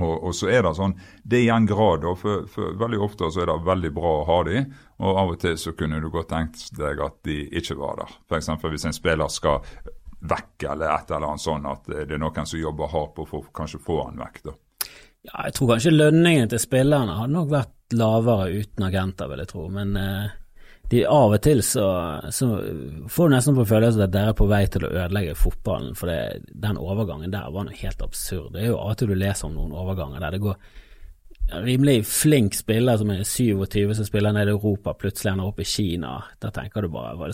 Og, 0.01 0.23
og, 0.23 0.33
så 0.33 0.47
er 0.49 0.63
det 0.65 0.71
sånn, 0.73 0.95
det 1.23 1.37
er 1.37 1.43
i 1.45 1.53
en 1.53 1.67
grad, 1.69 2.05
og 2.07 2.15
for, 2.17 2.47
for, 2.49 2.73
veldig 2.79 3.01
ofte 3.05 3.27
så 3.29 3.43
er 3.43 3.51
det 3.51 3.57
veldig 3.67 3.91
bra 3.93 4.13
å 4.17 4.23
ha 4.25 4.37
de, 4.47 4.63
og 4.97 5.19
av 5.19 5.33
og 5.35 5.39
til 5.43 5.57
så 5.61 5.75
kunne 5.77 5.99
du 6.01 6.07
godt 6.09 6.31
tenkt 6.31 6.71
deg 6.79 7.03
at 7.05 7.19
de 7.27 7.43
ikke 7.59 7.77
var 7.77 7.99
der. 7.99 8.15
F.eks. 8.25 8.49
hvis 8.65 8.87
en 8.89 8.97
spiller 8.97 9.29
skal 9.29 9.61
vekk 10.21 10.65
eller 10.71 10.95
et 10.95 11.11
eller 11.11 11.27
annet 11.27 11.43
sånn 11.43 11.69
at 11.69 11.85
det 11.91 12.15
er 12.15 12.21
noen 12.21 12.49
som 12.49 12.61
jobber 12.61 12.89
hardt 12.89 13.13
på 13.17 13.27
å 13.27 13.43
kanskje 13.53 13.81
få 13.83 13.99
han 14.07 14.17
vekk. 14.21 14.41
da. 14.49 14.57
Ja, 15.27 15.45
jeg 15.45 15.53
tror 15.57 15.75
kanskje 15.75 15.93
lønningen 15.93 16.49
til 16.49 16.61
spillerne 16.61 17.19
hadde 17.19 17.35
nok 17.35 17.49
vært 17.51 17.93
lavere 17.93 18.61
uten 18.63 18.85
agenter, 18.87 19.29
vil 19.29 19.43
jeg 19.43 19.51
tro. 19.51 19.67
Men 19.73 19.95
eh, 19.99 20.31
de 20.91 21.03
av 21.07 21.35
og 21.35 21.41
til 21.45 21.61
så, 21.63 21.87
så 22.33 22.47
får 23.11 23.29
du 23.29 23.35
nesten 23.35 23.57
på 23.59 23.67
følelsen 23.69 24.05
at 24.07 24.13
dere 24.13 24.33
er 24.33 24.39
på 24.39 24.49
vei 24.49 24.63
til 24.71 24.87
å 24.87 24.93
ødelegge 24.93 25.37
fotballen. 25.39 25.93
For 25.99 26.09
det, 26.09 26.47
den 26.65 26.79
overgangen 26.81 27.33
der 27.33 27.51
var 27.53 27.67
noe 27.67 27.77
helt 27.83 28.01
absurd. 28.03 28.55
Det 28.55 28.63
er 28.63 28.71
jo 28.71 28.79
av 28.79 28.95
og 28.95 29.01
til 29.01 29.13
du 29.13 29.19
leser 29.19 29.47
om 29.47 29.59
noen 29.59 29.75
overganger 29.83 30.23
der 30.23 30.35
det 30.37 30.41
går 30.47 30.57
rimelig 31.51 32.05
flink 32.07 32.55
spiller 32.55 32.97
som 32.97 33.11
er 33.11 33.23
27 33.27 33.95
som 33.97 34.07
spiller 34.07 34.33
nede 34.35 34.53
i 34.53 34.55
Europa, 34.55 34.93
plutselig 34.95 35.33
ender 35.33 35.49
opp 35.51 35.59
i 35.59 35.67
Kina. 35.67 36.15
Da 36.39 36.51
tenker 36.55 36.85
du 36.85 36.91
bare 36.93 37.15
hva 37.19 37.27
er 37.27 37.33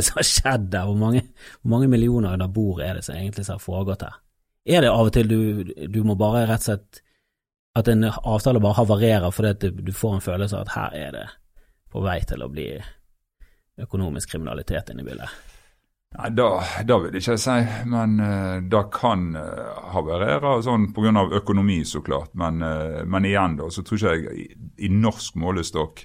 det 0.00 0.06
som 0.06 0.20
har 0.20 0.28
skjedd 0.28 0.68
der? 0.72 0.88
Hvor 0.88 0.98
mange, 0.98 1.24
hvor 1.60 1.74
mange 1.76 1.90
millioner 1.92 2.34
under 2.34 2.48
bord 2.48 2.82
er 2.82 2.98
det 2.98 3.04
som 3.06 3.16
egentlig 3.16 3.46
har 3.48 3.62
foregått 3.62 4.06
her? 4.06 4.20
Er 4.64 4.80
det 4.80 4.92
av 4.92 5.10
og 5.10 5.12
til 5.12 5.28
du, 5.28 5.40
du 5.92 6.00
må 6.08 6.16
bare 6.16 6.46
rett 6.48 6.64
og 6.64 6.70
slett 6.70 7.03
at 7.74 7.88
en 7.88 8.04
avtale 8.04 8.60
bare 8.62 8.78
havarerer 8.78 9.34
fordi 9.34 9.70
du 9.70 9.92
får 9.92 10.14
en 10.18 10.24
følelse 10.24 10.58
av 10.58 10.68
at 10.68 10.76
her 10.76 11.00
er 11.00 11.16
det 11.16 11.24
på 11.90 12.02
vei 12.04 12.20
til 12.26 12.42
å 12.42 12.50
bli 12.50 12.68
økonomisk 13.82 14.34
kriminalitet 14.34 14.92
inne 14.92 15.02
i 15.02 15.08
bildet? 15.08 15.34
Nei, 16.14 16.28
da, 16.30 16.48
da 16.86 16.98
vil 17.02 17.16
jeg 17.16 17.24
ikke 17.24 17.40
si, 17.42 17.56
men 17.90 18.20
uh, 18.22 18.60
det 18.70 18.82
kan 18.94 19.32
uh, 19.34 19.88
havarere 19.96 20.52
sånn 20.62 20.92
pga. 20.94 21.24
økonomi, 21.40 21.80
så 21.84 22.04
klart. 22.06 22.30
Men, 22.38 22.62
uh, 22.62 23.02
men, 23.02 23.26
igjen, 23.26 23.56
da, 23.58 23.66
så 23.74 23.82
tror 23.82 23.98
ikke 23.98 24.12
jeg 24.14 24.44
i, 24.44 24.68
i 24.86 24.90
norsk 24.94 25.34
målestokk 25.42 26.04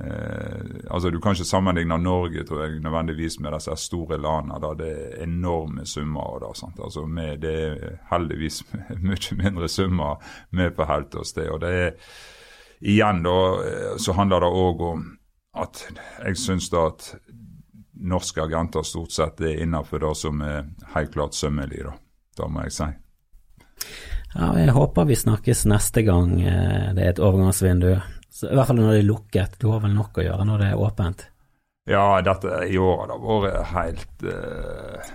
Eh, 0.00 0.90
altså 0.90 1.10
Du 1.10 1.20
kan 1.20 1.32
ikke 1.32 1.44
sammenligne 1.44 1.98
Norge 1.98 2.44
tror 2.44 2.64
jeg, 2.64 2.80
nødvendigvis 2.80 3.40
med 3.40 3.52
disse 3.56 3.76
store 3.76 4.18
landene 4.20 4.60
Da. 4.60 4.74
det 4.74 4.90
er 4.92 5.22
enorme 5.24 5.86
summer. 5.86 6.38
Da, 6.40 6.52
sant? 6.54 6.80
Altså 6.84 7.06
med, 7.06 7.38
det 7.38 7.54
er 7.54 7.98
heldigvis 8.10 8.62
mye 9.08 9.36
mindre 9.42 9.68
summer 9.68 10.22
med 10.50 10.70
på 10.70 10.84
helt 10.84 11.14
og 11.14 11.26
sted 11.26 11.48
og 11.48 11.60
det 11.60 11.74
er 11.74 11.90
Igjen 12.80 13.22
da, 13.22 13.38
eh, 13.64 13.96
så 13.96 14.12
handler 14.12 14.40
det 14.40 14.52
òg 14.52 14.80
om 14.84 15.04
at 15.56 15.86
jeg 16.26 16.36
syns 16.36 16.68
da 16.68 16.82
at 16.90 17.14
norske 17.96 18.42
agenter 18.42 18.84
stort 18.84 19.14
sett 19.16 19.40
er 19.40 19.62
innenfor 19.64 20.02
det 20.04 20.12
som 20.20 20.42
er 20.44 20.66
helt 20.92 21.14
klart 21.14 21.34
sømmelig. 21.34 21.86
Da, 21.86 21.94
da 22.36 22.48
må 22.52 22.66
jeg 22.66 22.74
si. 22.76 22.90
Ja, 24.34 24.50
Jeg 24.58 24.74
håper 24.76 25.08
vi 25.08 25.16
snakkes 25.16 25.64
neste 25.64 26.02
gang 26.04 26.36
eh, 26.42 26.92
det 26.92 27.04
er 27.04 27.14
et 27.14 27.22
overgangsvindu. 27.22 27.94
Så, 28.36 28.50
I 28.50 28.56
hvert 28.58 28.68
fall 28.68 28.76
når 28.76 28.92
det 28.92 29.00
er 29.00 29.08
lukket. 29.08 29.58
Du 29.62 29.70
har 29.72 29.80
vel 29.80 29.94
nok 29.96 30.18
å 30.20 30.24
gjøre 30.26 30.44
når 30.44 30.60
det 30.60 30.66
er 30.68 30.80
åpent? 30.84 31.26
Ja, 31.88 32.20
dette 32.20 32.64
i 32.68 32.76
år 32.76 32.98
har 33.00 33.12
det 33.12 33.16
vært 33.22 33.68
helt 33.70 34.24
uh, 34.26 35.12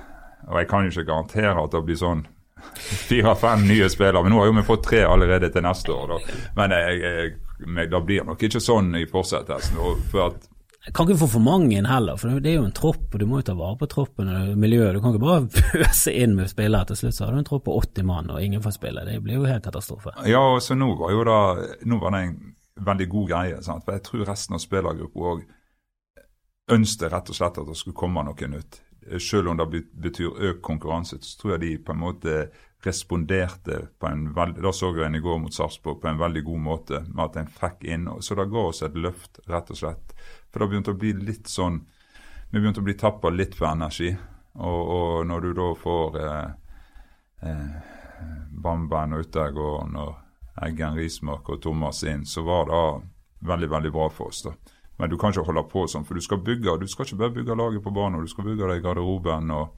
Og 0.48 0.56
jeg 0.62 0.70
kan 0.72 0.86
jo 0.86 0.94
ikke 0.94 1.10
garantere 1.10 1.66
at 1.66 1.74
det 1.76 1.82
blir 1.86 2.00
sånn 2.00 2.24
fire-fem 3.10 3.68
nye 3.68 3.90
spillere. 3.92 4.24
Men 4.26 4.34
nå 4.34 4.42
har 4.42 4.50
jo 4.50 4.56
vi 4.58 4.66
fått 4.66 4.88
tre 4.88 5.04
allerede 5.06 5.52
til 5.54 5.66
neste 5.66 5.94
år. 5.94 6.16
Da. 6.16 6.40
Men 6.58 6.74
jeg, 6.78 7.02
jeg, 7.06 7.92
det 7.92 8.02
blir 8.08 8.26
nok 8.26 8.48
ikke 8.48 8.64
sånn 8.64 8.96
i 8.98 9.06
fortsettelsen. 9.10 9.78
for 10.10 10.32
at 10.32 10.48
jeg 10.82 10.96
kan 10.98 11.06
ikke 11.06 11.20
få 11.22 11.28
for 11.36 11.46
mange 11.46 11.76
inn 11.78 11.86
heller, 11.86 12.18
for 12.18 12.40
det 12.42 12.50
er 12.50 12.56
jo 12.56 12.64
en 12.66 12.74
tropp, 12.74 13.04
og 13.14 13.20
du 13.22 13.28
må 13.30 13.38
jo 13.38 13.46
ta 13.52 13.54
vare 13.54 13.78
på 13.78 13.86
troppen 13.92 14.32
og 14.34 14.56
miljøet. 14.58 14.96
Du 14.96 15.04
kan 15.04 15.14
ikke 15.14 15.28
bare 15.28 15.44
pøse 15.84 16.10
inn 16.10 16.34
med 16.40 16.50
spillere. 16.50 16.90
Til 16.90 16.98
slutt 17.04 17.20
så 17.20 17.28
har 17.28 17.36
du 17.36 17.42
en 17.44 17.46
tropp 17.46 17.68
på 17.68 17.76
80 17.84 18.08
mann, 18.10 18.32
og 18.34 18.42
ingen 18.42 18.64
får 18.66 18.80
spille. 18.80 19.04
Det 19.06 19.20
blir 19.22 19.38
jo 19.38 19.46
helt 19.46 19.68
katastrofe. 19.68 20.16
Ja, 20.26 20.42
så 20.58 20.74
nå 20.74 20.90
var 20.98 21.14
jo 21.14 21.28
da, 21.30 21.38
nå 21.86 22.02
var 22.02 22.18
det 22.18 22.24
en 22.26 22.40
veldig 22.86 23.08
god 23.10 23.28
greie. 23.30 23.60
Sant? 23.64 23.86
For 23.86 23.98
jeg 23.98 24.06
tror 24.08 24.30
resten 24.30 24.58
av 24.58 24.64
spillergruppa 24.64 25.28
òg 25.34 25.44
ønsket 26.72 27.12
rett 27.12 27.30
og 27.30 27.38
slett 27.38 27.60
at 27.62 27.70
det 27.70 27.78
skulle 27.80 27.98
komme 27.98 28.24
noe 28.26 28.50
nytt. 28.52 28.82
Selv 29.20 29.50
om 29.50 29.58
det 29.58 29.84
betyr 29.98 30.44
økt 30.52 30.62
konkurranse, 30.66 31.18
så 31.26 31.40
tror 31.40 31.56
jeg 31.56 31.62
de 31.64 31.72
på 31.86 31.96
en 31.96 32.04
måte 32.04 32.36
responderte 32.86 33.88
på 34.00 34.08
en 34.08 34.28
veldig, 34.34 34.62
Da 34.62 34.72
så 34.74 34.92
jeg 34.96 35.06
en 35.06 35.16
i 35.16 35.22
går 35.22 35.40
mot 35.42 35.54
Sarpsborg 35.54 36.02
på 36.02 36.08
en 36.08 36.20
veldig 36.20 36.44
god 36.44 36.60
måte, 36.60 37.04
med 37.14 37.26
at 37.26 37.38
en 37.38 37.48
fikk 37.48 37.84
inn. 37.84 38.08
Så 38.22 38.36
det 38.36 38.50
ga 38.50 38.66
oss 38.70 38.82
et 38.82 38.96
løft, 38.98 39.40
rett 39.48 39.70
og 39.70 39.78
slett. 39.78 40.14
For 40.52 40.60
det 40.60 40.70
begynte 40.70 40.94
å 40.94 40.98
bli 40.98 41.14
litt 41.14 41.48
sånn 41.48 41.86
Vi 42.52 42.60
begynte 42.60 42.82
å 42.82 42.84
bli 42.84 42.98
tappa 43.00 43.30
litt 43.30 43.54
for 43.56 43.70
energi. 43.70 44.10
Og, 44.60 44.82
og 44.96 45.28
når 45.28 45.40
du 45.40 45.54
da 45.56 45.68
får 45.80 46.18
eh, 46.20 46.50
eh, 47.48 47.70
Bamben 48.52 49.14
og 49.16 49.24
Utegård 49.24 49.96
og 49.96 50.18
Eggen 50.62 50.96
Rismark 51.00 51.50
og 51.50 51.62
Thomas 51.64 52.04
inn, 52.04 52.26
så 52.26 52.44
var 52.44 52.70
det 52.70 52.84
veldig 53.48 53.70
veldig 53.72 53.92
bra 53.92 54.10
for 54.10 54.32
oss. 54.32 54.44
da. 54.44 54.54
Men 55.00 55.10
du 55.10 55.18
kan 55.18 55.34
ikke 55.34 55.48
holde 55.48 55.64
på 55.72 55.88
sånn, 55.90 56.06
for 56.06 56.14
du 56.14 56.22
skal 56.22 56.44
bygge, 56.46 56.78
du 56.78 56.88
skal 56.88 57.08
ikke 57.08 57.22
bare 57.24 57.36
bygge 57.40 57.58
laget 57.58 57.84
på 57.84 57.94
banen, 57.96 58.22
du 58.22 58.30
skal 58.30 58.46
bygge 58.46 58.68
det 58.70 58.78
i 58.78 58.84
garderoben. 58.84 59.52
og 59.52 59.78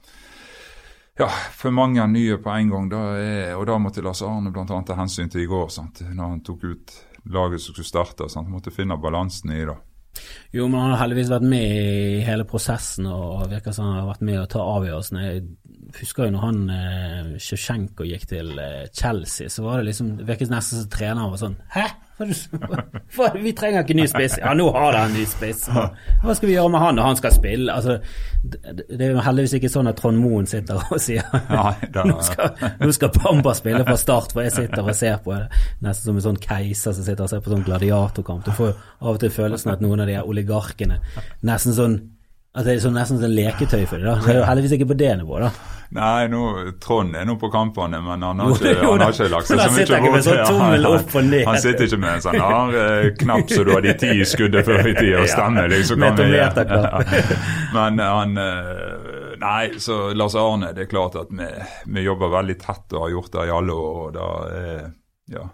ja, 1.16 1.28
for 1.28 1.70
mange 1.70 2.06
nye 2.10 2.36
på 2.42 2.50
en 2.50 2.70
gang. 2.70 2.88
Da 2.90 3.02
er, 3.16 3.54
og 3.54 3.66
da 3.70 3.78
måtte 3.78 4.02
Lars 4.02 4.22
Arne 4.26 4.50
bl.a. 4.50 4.66
ta 4.66 4.96
hensyn 4.98 5.30
til 5.30 5.44
i 5.44 5.50
går, 5.50 5.68
sant? 5.70 6.02
når 6.10 6.32
han 6.32 6.40
tok 6.42 6.64
ut 6.64 6.94
laget 7.30 7.62
som 7.62 7.74
skulle 7.74 7.86
starte. 7.86 8.28
Sant? 8.28 8.50
Måtte 8.50 8.74
finne 8.74 8.98
balansen 8.98 9.54
i 9.54 9.62
det. 9.64 9.76
Jo, 10.54 10.68
men 10.68 10.78
han 10.80 10.92
har 10.94 11.02
heldigvis 11.02 11.32
vært 11.32 11.46
med 11.50 11.64
i 11.64 12.22
hele 12.26 12.46
prosessen 12.48 13.08
og 13.10 13.48
virker 13.50 13.74
som 13.74 13.88
han 13.88 14.00
har 14.00 14.08
vært 14.12 14.24
med 14.28 14.40
å 14.40 14.48
ta 14.50 14.62
avgjørelsene. 14.76 15.24
Jeg 15.26 15.44
husker 15.98 16.28
jo 16.28 16.34
når 16.34 16.44
han 16.44 16.60
eh, 16.74 17.32
Sjosjenko 17.42 18.06
gikk 18.08 18.28
til 18.30 18.54
eh, 18.62 18.86
Chelsea, 18.94 19.50
så 19.50 19.66
var 19.66 19.80
det 19.80 19.90
liksom 19.90 20.14
Det 20.20 20.28
virket 20.28 20.52
nesten 20.52 20.82
som 20.82 20.90
treneren 20.92 21.32
var 21.34 21.42
sånn 21.42 21.58
Hæ? 21.74 21.86
For, 22.14 23.34
vi 23.42 23.52
trenger 23.58 23.82
ikke 23.82 23.96
ny 23.98 24.04
spiss. 24.06 24.36
Ja, 24.38 24.52
nå 24.54 24.68
har 24.74 24.94
dere 24.94 25.08
en 25.08 25.16
ny 25.16 25.24
spiss. 25.26 25.64
Hva 25.66 26.36
skal 26.36 26.46
vi 26.46 26.54
gjøre 26.54 26.70
med 26.70 26.82
han 26.84 26.98
når 26.98 27.08
han 27.08 27.18
skal 27.18 27.34
spille? 27.34 27.74
Altså, 27.74 27.96
det, 28.44 29.00
er 29.00 29.14
jo 29.16 29.24
heldigvis 29.24 29.56
ikke 29.58 29.70
sånn 29.72 29.90
at 29.90 29.98
Trond 29.98 30.20
Moen 30.22 30.46
sitter 30.46 30.78
og 30.78 31.02
sier 31.02 31.26
nå, 32.10 32.16
skal, 32.22 32.54
nå 32.78 32.90
skal 32.94 33.12
Bamba 33.16 33.54
spille 33.58 33.82
fra 33.86 33.96
start, 33.98 34.34
for 34.34 34.46
jeg 34.46 34.54
sitter 34.54 34.86
og 34.86 34.94
ser 34.94 35.18
på 35.24 35.34
det 35.34 35.48
nesten 35.84 36.10
som 36.10 36.20
en 36.20 36.26
sånn 36.28 36.42
keiser 36.44 36.94
som 36.94 37.06
sitter 37.06 37.26
og 37.26 37.32
ser 37.32 37.42
på 37.42 37.54
sånn 37.54 37.66
gladiatorkamp. 37.66 38.46
Du 38.46 38.54
får 38.54 38.74
av 39.02 39.16
og 39.16 39.22
til 39.24 39.34
følelsen 39.34 39.74
at 39.74 39.82
noen 39.82 40.04
av 40.04 40.10
de 40.10 40.20
oligarkene 40.22 41.00
nesten 41.42 41.74
sånn 41.74 41.98
at 42.54 42.66
det 42.66 42.74
er 42.76 42.82
sånn, 42.84 42.94
nesten 42.94 43.18
sånn 43.18 43.34
leketøy 43.34 43.84
for 43.90 43.98
dem. 43.98 44.20
Det 44.22 44.30
er 44.30 44.36
jo 44.38 44.48
heldigvis 44.48 44.76
ikke 44.76 44.90
på 44.92 44.98
det 44.98 45.14
nivået, 45.18 45.48
da. 45.48 45.70
Nei, 45.94 46.26
nå, 46.26 46.40
Trond 46.82 47.14
er 47.14 47.26
nå 47.28 47.36
på 47.38 47.50
kampene, 47.52 48.00
men 48.02 48.22
han 48.26 48.40
har 48.42 48.54
ikke, 48.54 48.72
han 48.80 49.02
har 49.04 49.12
ikke 49.14 49.28
lagt 49.30 49.50
seg 49.50 49.60
så 49.60 49.68
mye 49.74 50.00
bort. 50.02 50.24
Sånn 50.26 50.40
han, 50.62 50.86
han, 50.86 51.34
han 51.46 51.58
sitter 51.62 51.86
ikke 51.86 51.98
med 52.02 52.16
en 52.16 52.24
sånn 52.24 52.38
har, 52.42 52.78
eh, 52.80 53.08
knapp 53.20 53.52
så 53.52 53.66
du 53.66 53.70
har 53.76 53.84
de 53.84 53.94
ti 54.00 54.16
skuddet 54.26 54.66
før 54.66 54.88
i 54.90 54.94
tida 54.96 55.20
og 55.22 55.30
stemmer. 55.30 55.68
Liksom, 55.70 56.02
kan 56.02 56.18
vi, 56.18 56.40
ja. 56.40 56.48
Men 57.76 58.02
han 58.02 58.40
eh, 58.42 59.12
Nei, 59.44 59.78
så 59.82 59.98
Lars 60.16 60.34
Arne, 60.38 60.72
det 60.74 60.86
er 60.86 60.90
klart 60.90 61.18
at 61.20 61.30
vi, 61.34 61.46
vi 61.94 62.06
jobber 62.06 62.32
veldig 62.32 62.58
tett 62.62 62.94
og 62.94 63.06
har 63.06 63.14
gjort 63.14 63.32
det 63.34 63.46
i 63.50 63.54
alle 63.54 63.78
år. 63.84 64.00
og 64.06 64.14
da 64.14 64.28
eh, 64.50 64.84
ja, 65.34 65.46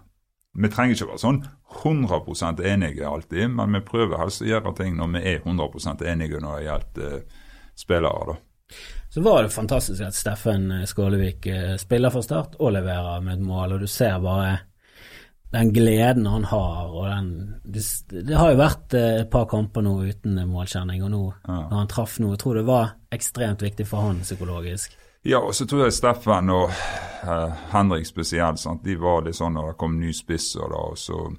Vi 0.51 0.67
trenger 0.71 0.97
ikke 0.97 1.11
være 1.13 1.21
sånn 1.21 1.41
100% 1.81 2.59
enige 2.67 3.07
alltid, 3.07 3.53
men 3.55 3.77
vi 3.77 3.83
prøver 3.87 4.19
helst 4.19 4.43
å 4.43 4.49
gjøre 4.49 4.73
ting 4.75 4.97
når 4.99 5.13
vi 5.13 5.21
er 5.31 5.45
100 5.45 6.09
enige 6.11 6.41
når 6.43 6.57
det 6.57 6.65
gjelder 6.65 7.13
uh, 7.13 7.45
spillere. 7.79 8.33
da. 8.33 8.81
Så 9.11 9.23
var 9.23 9.43
det 9.43 9.53
fantastisk 9.55 10.03
at 10.03 10.15
Steffen 10.15 10.67
Skålevik 10.87 11.47
uh, 11.47 11.77
spiller 11.79 12.11
for 12.11 12.27
Start 12.27 12.59
og 12.59 12.75
leverer 12.75 13.23
med 13.23 13.39
et 13.39 13.47
mål, 13.47 13.77
og 13.77 13.85
du 13.85 13.87
ser 13.87 14.19
bare 14.23 14.57
den 15.51 15.71
gleden 15.75 16.27
han 16.31 16.47
har. 16.47 16.91
og 16.91 17.07
den, 17.07 17.31
det, 17.63 17.83
det, 18.11 18.35
har 18.35 18.51
jo 18.51 18.59
vært 18.59 18.95
et 18.95 19.31
par 19.31 19.47
kamper 19.51 19.83
nå 19.83 19.97
uten 20.03 20.39
målkjenning, 20.47 21.03
og 21.07 21.11
nå 21.11 21.23
ja. 21.47 21.57
når 21.71 21.77
han 21.77 21.91
traff 21.91 22.19
noe, 22.19 22.35
jeg 22.35 22.43
tror 22.43 22.59
det 22.59 22.67
var 22.67 22.93
ekstremt 23.11 23.63
viktig 23.63 23.87
for 23.87 24.07
han 24.07 24.23
psykologisk. 24.23 24.95
Ja, 25.23 25.39
og 25.39 25.53
så 25.53 25.67
tror 25.69 25.85
jeg 25.85 25.93
Steffen 25.93 26.49
og 26.49 26.71
Henrik 27.71 28.07
spesielt, 28.09 28.57
sant? 28.59 28.81
de 28.83 28.95
var 28.97 29.21
litt 29.25 29.37
sånn 29.37 29.53
når 29.53 29.73
det 29.73 29.79
kom 29.81 29.99
ny 30.01 30.09
spiss, 30.17 30.55
og, 30.57 30.71
da, 30.73 30.79
og 31.13 31.35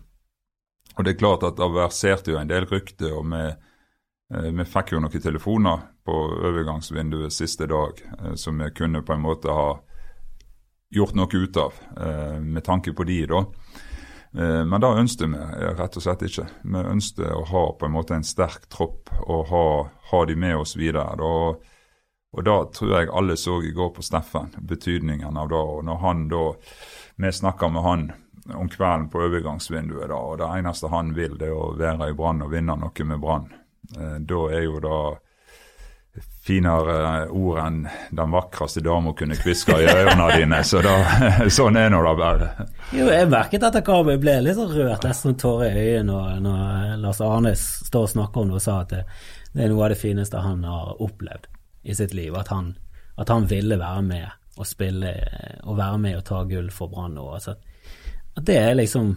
og 0.97 1.05
det 1.05 1.14
er 1.14 1.20
klart 1.20 1.45
at 1.47 1.57
det 1.57 1.68
verserte 1.72 2.35
jo 2.35 2.41
en 2.41 2.51
del 2.51 2.66
rykter, 2.68 3.14
og 3.16 3.28
vi, 3.33 3.45
eh, 4.35 4.51
vi, 4.51 4.66
fikk 4.68 4.95
jo 4.95 5.01
noen 5.01 5.24
telefoner 5.24 5.87
på 6.05 6.18
overgangsvinduet 6.51 7.33
siste 7.33 7.68
dag 7.70 8.03
eh, 8.18 8.35
som 8.37 8.61
vi 8.61 8.68
kunne 8.76 9.05
på 9.07 9.16
en 9.16 9.24
måte 9.24 9.53
ha 9.53 9.70
gjort 10.93 11.16
noe 11.16 11.33
ut 11.33 11.57
av, 11.57 11.78
eh, 11.97 12.39
med 12.41 12.64
tanke 12.64 12.93
på 12.93 13.09
de 13.09 13.24
da. 13.26 13.47
Men 14.33 14.80
det 14.80 14.89
ønsket 14.97 15.28
vi 15.28 15.66
rett 15.76 15.97
og 15.99 16.03
slett 16.07 16.22
ikke. 16.24 16.47
Vi 16.64 16.80
ønsket 16.89 17.35
å 17.37 17.43
ha 17.51 17.64
på 17.76 17.85
en 17.85 17.93
måte 17.93 18.14
en 18.16 18.24
sterk 18.24 18.62
tropp 18.72 19.11
og 19.26 19.43
ha, 19.51 19.66
ha 20.09 20.20
de 20.24 20.37
med 20.41 20.57
oss 20.57 20.72
videre. 20.72 21.05
Da, 21.20 21.33
og 22.33 22.45
da 22.45 22.57
tror 22.72 22.95
jeg 22.97 23.11
alle 23.12 23.37
så 23.37 23.59
i 23.62 23.74
går 23.76 23.91
på 23.93 24.03
Steffen, 24.03 24.55
betydningen 24.59 25.37
av 25.37 25.51
det. 25.53 25.59
Og 25.74 25.83
når 25.85 25.99
han 26.01 26.28
da, 26.33 26.45
vi 27.20 27.33
snakka 27.33 27.68
med 27.68 27.85
han 27.85 28.07
om 28.57 28.70
kvelden 28.72 29.11
på 29.12 29.20
overgangsvinduet, 29.26 30.09
da, 30.09 30.16
og 30.16 30.39
det 30.41 30.49
eneste 30.49 30.89
han 30.91 31.12
vil, 31.14 31.37
det 31.39 31.51
er 31.51 31.59
å 31.59 31.74
være 31.76 32.09
i 32.11 32.16
Brann 32.16 32.41
og 32.43 32.55
vinne 32.55 32.78
noe 32.80 33.07
med 33.11 33.20
Brann. 33.20 33.53
Eh, 33.93 34.16
da 34.24 34.41
er 34.49 34.64
jo 34.64 34.80
det 34.80 35.03
finere 36.43 37.28
ord 37.30 37.61
enn 37.62 37.85
den 38.11 38.33
vakreste 38.35 38.83
dama 38.85 39.12
kunne 39.16 39.37
kviske 39.39 39.76
i 39.78 39.87
ørene 39.93 40.33
dine. 40.35 40.64
Så 40.64 40.80
da, 40.85 40.97
sånn 41.61 41.78
er 41.78 41.93
nå 41.93 42.01
det 42.09 42.16
bare. 42.18 42.51
Jo, 42.97 43.07
jeg 43.12 43.28
merket 43.30 43.68
at 43.68 43.76
jeg 43.78 44.18
ble 44.24 44.41
litt 44.41 44.59
sånn 44.59 44.72
rørt, 44.72 45.05
nesten 45.05 45.37
tårer 45.41 45.76
i 45.76 45.87
øyet, 45.87 46.09
når, 46.09 46.37
når 46.49 47.01
Lars 47.05 47.20
Arne 47.24 47.55
står 47.61 48.09
og 48.09 48.14
snakker 48.16 48.43
om 48.43 48.53
det 48.53 48.61
og 48.61 48.64
sa 48.64 48.83
at 48.83 48.97
det, 48.97 49.07
det, 49.53 49.66
er 49.66 49.72
noe 49.72 49.85
av 49.85 49.93
det 49.93 50.01
fineste 50.01 50.41
han 50.41 50.64
har 50.64 50.97
opplevd 50.97 51.53
i 51.83 51.95
sitt 51.95 52.14
liv. 52.14 52.35
At 52.39 52.49
han, 52.49 52.74
at 53.16 53.28
han 53.28 53.49
ville 53.51 53.78
være 53.80 54.03
med 54.07 54.28
og 54.61 54.68
spille 54.68 55.12
og 55.64 55.78
være 55.78 55.99
med 55.99 56.18
og 56.18 56.24
ta 56.28 56.43
gull 56.49 56.70
for 56.74 56.93
Brann. 56.93 57.16
Altså, 57.18 57.57
at 58.37 58.45
det 58.49 58.57
er 58.57 58.74
liksom 58.76 59.16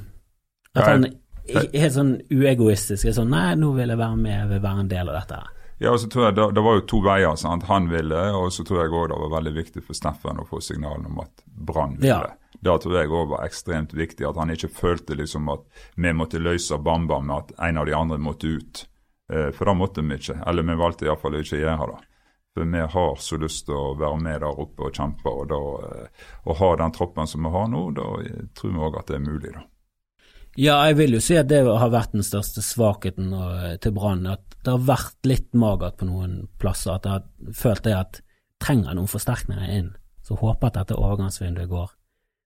At 0.76 0.89
han 0.89 1.05
helt 1.47 1.95
sånn 1.95 2.16
uegoistisk 2.32 3.07
er 3.07 3.13
sånn 3.16 3.30
Nei, 3.32 3.53
nå 3.59 3.70
vil 3.78 3.91
jeg 3.93 3.99
være 3.99 4.18
med, 4.20 4.34
jeg 4.34 4.49
vil 4.49 4.63
være 4.63 4.84
en 4.84 4.89
del 4.91 5.11
av 5.11 5.20
dette. 5.22 5.41
Ja, 5.78 5.91
og 5.91 5.99
så 5.99 6.07
tror 6.11 6.30
jeg 6.30 6.38
det, 6.38 6.47
det 6.55 6.63
var 6.63 6.78
jo 6.78 6.86
to 6.88 7.01
veier. 7.03 7.36
sant? 7.39 7.68
Han 7.68 7.89
ville, 7.91 8.22
og 8.36 8.47
så 8.55 8.63
tror 8.68 8.82
jeg 8.82 8.95
òg 8.95 9.09
det 9.11 9.20
var 9.26 9.32
veldig 9.38 9.53
viktig 9.57 9.84
for 9.84 9.97
Steffen 9.97 10.39
å 10.39 10.47
få 10.47 10.61
signalen 10.63 11.07
om 11.09 11.20
at 11.24 11.43
Brann 11.45 11.97
ville. 11.99 12.16
Ja. 12.16 12.59
Det 12.66 12.76
tror 12.82 12.95
jeg 12.97 13.11
òg 13.11 13.32
var 13.34 13.45
ekstremt 13.45 13.93
viktig. 13.93 14.26
At 14.30 14.39
han 14.39 14.53
ikke 14.53 14.72
følte 14.72 15.18
liksom 15.20 15.51
at 15.51 15.66
vi 15.99 16.13
måtte 16.16 16.41
løse 16.41 16.80
Bamba 16.80 17.20
med 17.20 17.36
at 17.36 17.55
en 17.70 17.82
av 17.82 17.89
de 17.89 17.95
andre 17.97 18.20
måtte 18.24 18.55
ut. 18.55 18.86
Eh, 19.32 19.51
for 19.51 19.68
det 19.68 19.76
måtte 19.78 20.05
vi 20.05 20.16
ikke. 20.16 20.39
Eller 20.47 20.63
vi 20.63 20.80
valgte 20.80 21.09
iallfall 21.09 21.39
ikke 21.41 21.59
å 21.59 21.63
gjøre 21.66 21.89
det. 21.91 21.99
For 22.56 22.72
vi 22.72 22.82
har 22.95 23.16
så 23.20 23.38
lyst 23.38 23.66
til 23.68 23.76
å 23.76 23.95
være 23.99 24.18
med 24.24 24.41
der 24.41 24.60
oppe 24.64 24.88
og 24.88 24.95
kjempe. 24.95 25.32
Og 25.32 25.47
da, 25.51 25.62
eh, 25.89 26.28
å 26.47 26.56
ha 26.56 26.70
den 26.80 26.93
troppen 26.95 27.28
som 27.28 27.43
vi 27.43 27.51
har 27.51 27.68
nå, 27.72 27.82
da 27.97 28.06
tror 28.56 28.72
vi 28.72 28.84
òg 28.88 28.99
at 28.99 29.12
det 29.12 29.18
er 29.18 29.26
mulig, 29.26 29.53
da. 29.53 29.66
Ja, 30.56 30.78
jeg 30.88 30.95
vil 30.95 31.18
jo 31.18 31.20
si 31.20 31.36
at 31.36 31.49
det 31.51 31.66
har 31.68 31.91
vært 31.91 32.14
den 32.16 32.24
største 32.24 32.64
svakheten 32.64 33.34
til 33.84 33.91
Brann. 33.91 34.24
At 34.32 34.56
det 34.64 34.72
har 34.72 34.88
vært 34.88 35.28
litt 35.28 35.51
magert 35.51 35.97
på 35.99 36.08
noen 36.08 36.45
plasser. 36.64 36.95
At 36.95 37.03
jeg 37.03 37.12
har 37.12 37.53
følt 37.60 37.84
det 37.84 37.95
at 37.97 38.22
trenger 38.64 38.95
noen 38.95 39.12
forsterkninger 39.12 39.76
inn. 39.76 39.91
Så 40.24 40.39
håper 40.39 40.72
at 40.72 40.80
dette 40.80 40.95
overgangsvinduet 40.95 41.70
går 41.70 41.91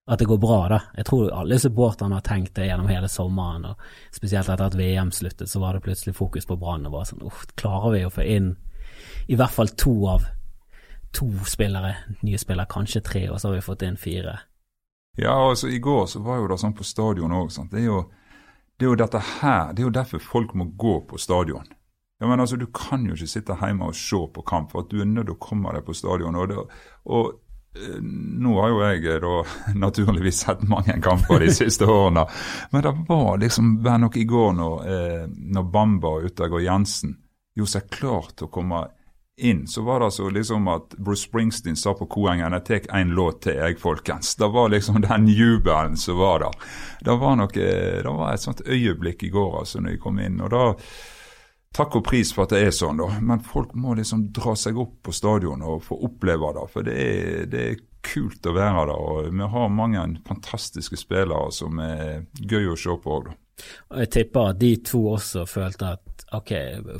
at 0.09 0.19
det 0.19 0.25
går 0.25 0.39
bra, 0.41 0.63
da. 0.71 0.79
Jeg 0.97 1.05
tror 1.05 1.27
alle 1.37 1.59
supporterne 1.61 2.17
har 2.17 2.25
tenkt 2.25 2.55
det 2.57 2.65
gjennom 2.65 2.89
hele 2.89 3.05
sommeren, 3.11 3.67
og 3.69 4.15
spesielt 4.15 4.49
etter 4.49 4.65
at 4.65 4.77
VM 4.77 5.11
sluttet, 5.13 5.51
så 5.51 5.61
var 5.61 5.77
det 5.77 5.83
plutselig 5.85 6.15
fokus 6.17 6.49
på 6.49 6.57
Brann. 6.57 6.87
og 6.87 6.95
bare 6.95 7.09
sånn, 7.11 7.21
uff, 7.27 7.45
Klarer 7.59 7.93
vi 7.93 8.05
å 8.07 8.13
få 8.13 8.25
inn 8.25 8.55
i 9.27 9.37
hvert 9.39 9.55
fall 9.55 9.73
to 9.77 9.95
av 10.09 10.27
to 11.11 11.31
spillere, 11.45 11.95
nye 12.21 12.37
spillere, 12.37 12.69
kanskje 12.69 13.01
tre, 13.01 13.23
og 13.29 13.41
så 13.41 13.49
har 13.49 13.57
vi 13.57 13.65
fått 13.65 13.81
inn 13.87 13.97
fire. 13.97 14.37
Ja, 15.17 15.33
altså 15.49 15.67
i 15.67 15.79
går 15.79 16.05
så 16.05 16.21
var 16.23 16.39
jo 16.39 16.47
det 16.51 16.59
sånn 16.61 16.77
på 16.77 16.85
stadion 16.85 17.33
òg. 17.35 17.51
Det, 17.71 17.81
det 18.77 18.85
er 18.85 18.91
jo 18.91 18.99
dette 18.99 19.21
her, 19.41 19.73
det 19.73 19.83
er 19.83 19.89
jo 19.89 19.97
derfor 19.97 20.23
folk 20.23 20.53
må 20.55 20.69
gå 20.77 20.99
på 21.09 21.19
stadion. 21.19 21.67
Ja, 22.19 22.27
men 22.27 22.39
altså, 22.39 22.55
Du 22.55 22.65
kan 22.65 23.05
jo 23.07 23.15
ikke 23.15 23.27
sitte 23.27 23.55
hjemme 23.61 23.89
og 23.89 23.95
se 23.95 24.19
på 24.33 24.43
kamp, 24.47 24.71
for 24.71 24.83
at 24.83 24.91
du 24.91 25.01
er 25.01 25.07
nødt 25.07 25.29
til 25.29 25.37
å 25.37 25.43
komme 25.43 25.71
deg 25.75 25.85
på 25.87 25.95
stadion. 25.95 26.35
Og, 26.35 26.49
det, 26.51 26.57
og 27.05 27.29
eh, 27.79 28.01
nå 28.03 28.55
har 28.59 28.73
jo 28.73 28.81
jeg 28.83 29.05
eh, 29.07 29.21
da 29.23 29.35
naturligvis 29.85 30.43
sett 30.43 30.65
mange 30.67 30.99
kamper 31.03 31.39
de 31.39 31.51
siste 31.55 31.87
årene, 31.87 32.25
men 32.71 32.85
det 32.85 32.93
var 33.07 33.39
liksom 33.39 33.77
bare 33.83 34.03
nok 34.03 34.19
i 34.19 34.27
går 34.27 34.53
når, 34.59 34.85
eh, 34.91 35.25
når 35.55 35.71
Bamba 35.73 36.13
og 36.17 36.27
Uttergård 36.29 36.67
Jensen 36.67 37.15
gjorde 37.57 37.73
seg 37.75 37.91
klar 37.93 38.31
til 38.35 38.47
å 38.47 38.53
komme 38.53 38.85
inn, 39.39 39.67
så 39.67 39.81
var 39.81 39.99
det 39.99 40.09
altså 40.09 40.29
liksom 40.29 40.67
at 40.67 40.95
Bruce 40.97 41.27
Springsteen 41.27 41.77
sa 41.79 41.93
på 41.95 42.07
Koengen 42.11 42.55
jeg 42.57 42.65
tar 42.67 42.89
en 42.99 43.13
låt 43.15 43.43
til, 43.45 43.55
jeg, 43.59 43.77
folkens. 43.79 44.35
Det 44.35 44.49
var 44.51 44.71
liksom 44.73 45.01
den 45.09 45.27
jubelen 45.27 45.97
som 45.97 46.19
var 46.19 46.43
der. 46.43 46.73
Det 47.05 47.15
var, 47.21 47.37
noe, 47.39 47.53
det 47.53 48.17
var 48.19 48.33
et 48.33 48.43
sånt 48.43 48.65
øyeblikk 48.67 49.23
i 49.23 49.31
går 49.33 49.61
altså 49.61 49.81
når 49.81 49.95
jeg 49.95 50.03
kom 50.03 50.19
inn. 50.23 50.41
og 50.43 50.53
da 50.55 50.65
Takk 51.69 51.99
og 51.99 52.05
pris 52.07 52.31
for 52.33 52.47
at 52.47 52.53
det 52.55 52.63
er 52.65 52.71
sånn, 52.73 52.97
da. 52.97 53.19
Men 53.21 53.43
folk 53.45 53.75
må 53.77 53.93
liksom 53.93 54.23
dra 54.33 54.55
seg 54.57 54.77
opp 54.81 55.03
på 55.05 55.13
stadion 55.13 55.61
og 55.61 55.83
få 55.85 55.99
oppleve 56.07 56.49
det. 56.57 56.63
For 56.73 56.87
det 56.87 56.95
er, 56.97 57.43
det 57.45 57.61
er 57.61 57.83
kult 58.01 58.49
å 58.49 58.55
være 58.55 58.87
der. 58.89 58.95
Og 58.97 59.27
vi 59.29 59.49
har 59.53 59.69
mange 59.69 60.05
fantastiske 60.25 60.97
spillere 60.97 61.51
som 61.53 61.77
er 61.83 62.25
gøy 62.41 62.71
å 62.73 62.79
se 62.79 62.97
på 63.03 63.19
òg, 63.19 63.29
da. 63.29 63.37
Og 63.91 64.01
Jeg 64.03 64.11
tipper 64.15 64.51
at 64.53 64.59
de 64.61 64.71
to 64.85 65.03
også 65.13 65.45
følte 65.49 65.93
at 65.95 66.25
ok, 66.37 66.51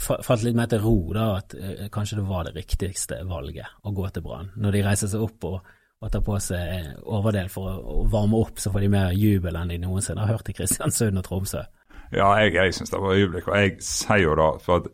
falt 0.01 0.45
litt 0.45 0.57
mer 0.57 0.69
til 0.71 0.81
ro, 0.83 0.95
da, 1.13 1.25
at 1.37 1.55
eh, 1.57 1.89
kanskje 1.93 2.19
det 2.19 2.27
var 2.29 2.47
det 2.47 2.55
riktigste 2.57 3.19
valget 3.29 3.85
å 3.85 3.93
gå 3.95 4.07
til 4.13 4.25
Brann. 4.25 4.49
Når 4.57 4.75
de 4.75 4.85
reiser 4.85 5.11
seg 5.11 5.25
opp 5.25 5.45
og, 5.49 5.73
og 5.99 6.13
tar 6.13 6.23
på 6.25 6.37
seg 6.41 6.95
overdel 7.05 7.51
for 7.53 7.69
å, 7.69 7.99
å 7.99 8.07
varme 8.09 8.39
opp, 8.39 8.57
så 8.61 8.73
får 8.73 8.85
de 8.85 8.93
mer 8.95 9.13
jubel 9.17 9.59
enn 9.59 9.73
de 9.73 9.81
noensinne 9.83 10.23
har 10.23 10.33
hørt 10.33 10.49
i 10.49 10.57
Kristiansund 10.57 11.21
og 11.21 11.27
Tromsø. 11.27 11.65
Ja, 12.09 12.31
jeg, 12.41 12.55
jeg 12.57 12.73
syns 12.73 12.89
det 12.89 13.01
var 13.03 13.17
øyeblikk, 13.17 13.51
og 13.51 13.59
jeg 13.59 13.75
sier 13.85 14.23
jo 14.23 14.35
da, 14.39 14.49
For 14.63 14.81
at 14.81 14.89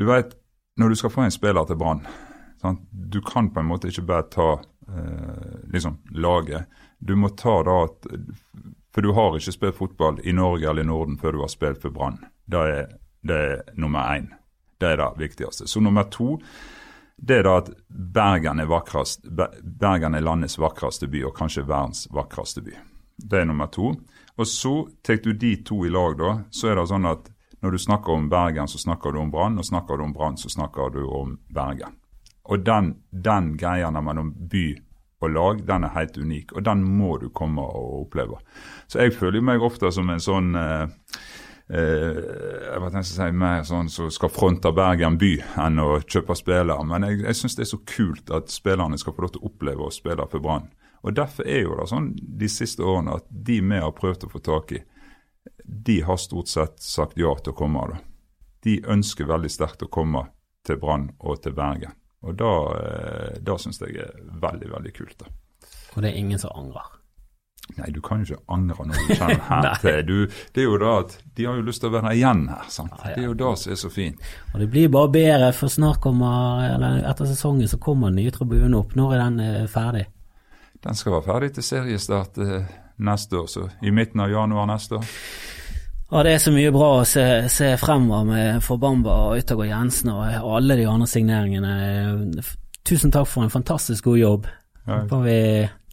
du 0.00 0.06
vet, 0.08 0.34
når 0.80 0.90
du 0.90 0.98
skal 0.98 1.12
få 1.14 1.22
en 1.26 1.34
spiller 1.34 1.68
til 1.68 1.78
Brann 1.78 2.02
Du 2.90 3.20
kan 3.22 3.52
på 3.54 3.60
en 3.60 3.68
måte 3.68 3.90
ikke 3.90 4.06
bare 4.08 4.26
ta 4.32 4.48
eh, 4.56 5.58
liksom 5.72 6.00
laget. 6.10 6.66
Du 6.98 7.14
må 7.16 7.30
ta 7.38 7.60
da 7.64 7.76
at 7.86 8.08
For 8.94 9.02
du 9.02 9.12
har 9.14 9.36
ikke 9.38 9.54
spilt 9.54 9.78
fotball 9.78 10.20
i 10.26 10.34
Norge 10.34 10.68
eller 10.70 10.82
i 10.82 10.88
Norden 10.88 11.18
før 11.18 11.36
du 11.36 11.40
har 11.44 11.52
spilt 11.52 11.82
for 11.82 11.94
Brann. 11.94 12.18
Det, 12.50 12.86
det, 13.22 13.38
er 13.38 13.62
nummer 13.78 14.16
én. 14.16 14.30
Det 14.80 14.92
er 14.92 14.96
det 14.98 15.10
viktigste. 15.18 15.68
Så 15.68 15.80
nummer 15.80 16.08
to 16.10 16.38
det 17.20 17.36
er 17.36 17.44
da 17.44 17.58
at 17.60 17.66
Bergen 17.88 18.62
er, 18.62 18.68
vakrest, 18.70 19.26
Bergen 19.62 20.14
er 20.16 20.24
landets 20.24 20.56
vakreste 20.58 21.04
by, 21.12 21.26
og 21.28 21.34
kanskje 21.36 21.66
verdens 21.68 22.06
vakreste 22.16 22.62
by. 22.64 22.72
Det 23.20 23.42
er 23.42 23.44
nummer 23.44 23.68
to. 23.68 23.92
Og 24.40 24.48
så 24.48 24.72
tar 25.04 25.20
du 25.20 25.34
de 25.36 25.50
to 25.60 25.82
i 25.84 25.92
lag, 25.92 26.16
da, 26.16 26.30
så 26.50 26.70
er 26.70 26.80
det 26.80 26.86
sånn 26.88 27.08
at 27.10 27.28
når 27.60 27.76
du 27.76 27.82
snakker 27.84 28.16
om 28.16 28.30
Bergen, 28.32 28.68
så 28.72 28.80
snakker 28.80 29.12
du 29.12 29.20
om 29.20 29.30
Brann, 29.30 29.58
og 29.60 29.68
snakker 29.68 30.00
du 30.00 30.06
om 30.06 30.14
Brann, 30.16 30.40
så 30.40 30.48
snakker 30.48 30.94
du 30.94 31.02
om 31.04 31.36
Bergen. 31.52 31.98
Og 32.48 32.64
den, 32.64 32.94
den 33.12 33.52
greia 33.60 33.90
mellom 33.92 34.32
by 34.32 34.64
og 34.72 34.89
lag, 35.28 35.60
den 35.66 35.84
er 35.84 35.94
helt 35.94 36.16
unik, 36.16 36.54
og 36.56 36.64
den 36.64 36.82
må 36.96 37.18
du 37.20 37.28
komme 37.28 37.62
og 37.62 38.06
oppleve. 38.06 38.40
Så 38.88 39.02
jeg 39.02 39.14
føler 39.18 39.44
meg 39.44 39.62
ofte 39.62 39.90
som 39.92 40.08
en 40.10 40.22
sånn 40.22 40.54
eh, 40.56 40.86
eh, 41.68 42.20
jeg 42.70 42.82
vet 42.82 42.96
ikke 42.96 43.06
si 43.10 43.30
mer 43.42 43.64
sånn 43.68 43.90
som 43.92 44.10
skal 44.14 44.32
fronte 44.32 44.72
Bergen 44.72 45.18
by 45.20 45.34
enn 45.66 45.82
å 45.82 46.00
kjøpe 46.00 46.36
spillere. 46.38 46.78
Men 46.88 47.08
jeg, 47.08 47.20
jeg 47.26 47.40
syns 47.40 47.58
det 47.58 47.66
er 47.66 47.72
så 47.74 47.82
kult 47.84 48.32
at 48.34 48.52
spillerne 48.52 48.98
skal 49.00 49.16
få 49.16 49.26
lov 49.26 49.34
til 49.34 49.44
å 49.44 49.50
oppleve 49.52 49.86
å 49.86 49.94
spille 49.94 50.28
for 50.30 50.44
Brann. 50.44 50.70
Og 51.02 51.16
Derfor 51.16 51.48
er 51.48 51.64
jo 51.64 51.76
det 51.78 51.88
sånn 51.88 52.10
de 52.16 52.48
siste 52.52 52.84
årene 52.84 53.16
at 53.20 53.28
de 53.30 53.60
vi 53.64 53.80
har 53.80 53.96
prøvd 53.96 54.26
å 54.26 54.32
få 54.34 54.42
tak 54.44 54.74
i, 54.76 54.82
de 55.64 56.00
har 56.04 56.18
stort 56.20 56.50
sett 56.50 56.82
sagt 56.82 57.16
ja 57.18 57.32
til 57.38 57.54
å 57.54 57.56
komme. 57.56 57.86
da. 57.88 58.00
De 58.64 58.80
ønsker 58.84 59.28
veldig 59.28 59.50
sterkt 59.50 59.84
å 59.86 59.92
komme 59.92 60.26
til 60.66 60.76
Brann 60.80 61.10
og 61.18 61.40
til 61.44 61.54
Bergen. 61.56 61.94
Og 62.22 62.36
da, 62.36 62.54
eh, 62.76 63.36
da 63.40 63.56
syns 63.58 63.80
jeg 63.80 63.96
er 63.96 64.16
veldig, 64.42 64.72
veldig 64.74 64.92
kult. 64.96 65.18
da. 65.22 65.30
Og 65.96 66.02
det 66.02 66.10
er 66.12 66.18
ingen 66.20 66.38
som 66.38 66.52
angrer? 66.54 66.96
Nei, 67.76 67.90
du 67.94 68.00
kan 68.02 68.22
jo 68.22 68.34
ikke 68.34 68.42
angre 68.50 68.86
når 68.88 68.98
du 68.98 69.14
kommer 69.14 69.42
her 69.50 69.80
til. 69.82 70.00
Du, 70.06 70.16
det 70.54 70.62
er 70.62 70.66
jo 70.66 70.78
da 70.82 70.94
at 71.04 71.16
de 71.38 71.46
har 71.46 71.58
jo 71.58 71.66
lyst 71.66 71.84
til 71.84 71.90
å 71.90 71.94
være 71.94 72.14
igjen 72.16 72.46
her. 72.50 72.64
sant? 72.72 72.94
Ja, 72.98 73.12
ja. 73.12 73.16
Det 73.16 73.22
er 73.24 73.28
jo 73.28 73.36
det 73.42 73.50
som 73.62 73.72
er 73.74 73.80
så 73.82 73.90
fint. 73.94 74.30
Og 74.52 74.62
det 74.62 74.68
blir 74.72 74.90
bare 74.92 75.12
bedre, 75.14 75.52
for 75.56 75.72
snart 75.72 76.00
kommer, 76.02 76.64
eller 76.74 77.04
etter 77.10 77.30
sesongen 77.30 77.70
så 77.70 77.78
kommer 77.82 78.10
den 78.10 78.20
nye 78.24 78.34
tribunen 78.34 78.74
opp. 78.78 78.96
Når 78.98 79.14
er 79.14 79.22
den 79.22 79.40
eh, 79.46 79.68
ferdig? 79.70 80.06
Den 80.80 80.96
skal 80.96 81.18
være 81.18 81.28
ferdig 81.28 81.52
til 81.56 81.66
seriestart 81.66 82.40
eh, 82.42 82.68
neste 83.06 83.38
år, 83.38 83.48
så 83.52 83.68
i 83.84 83.92
midten 83.94 84.24
av 84.24 84.32
januar 84.32 84.68
neste 84.70 84.98
år. 84.98 85.14
Ja, 86.10 86.22
Det 86.22 86.32
er 86.32 86.40
så 86.42 86.50
mye 86.50 86.70
bra 86.74 86.88
å 86.98 87.04
se, 87.06 87.24
se 87.52 87.74
fremover 87.78 88.24
med 88.26 88.64
Forbamba 88.66 89.12
og 89.28 89.38
Yttergård 89.38 89.68
Jensen 89.70 90.10
og, 90.10 90.24
alle 90.56 90.74
de 90.80 90.86
andre 90.90 91.06
signeringene. 91.06 91.74
Tusen 92.86 93.12
takk 93.14 93.28
for 93.30 93.46
en 93.46 93.52
fantastisk 93.52 94.08
god 94.08 94.18
jobb. 94.18 94.48
Ja. 94.88 95.04
Vi, 95.22 95.36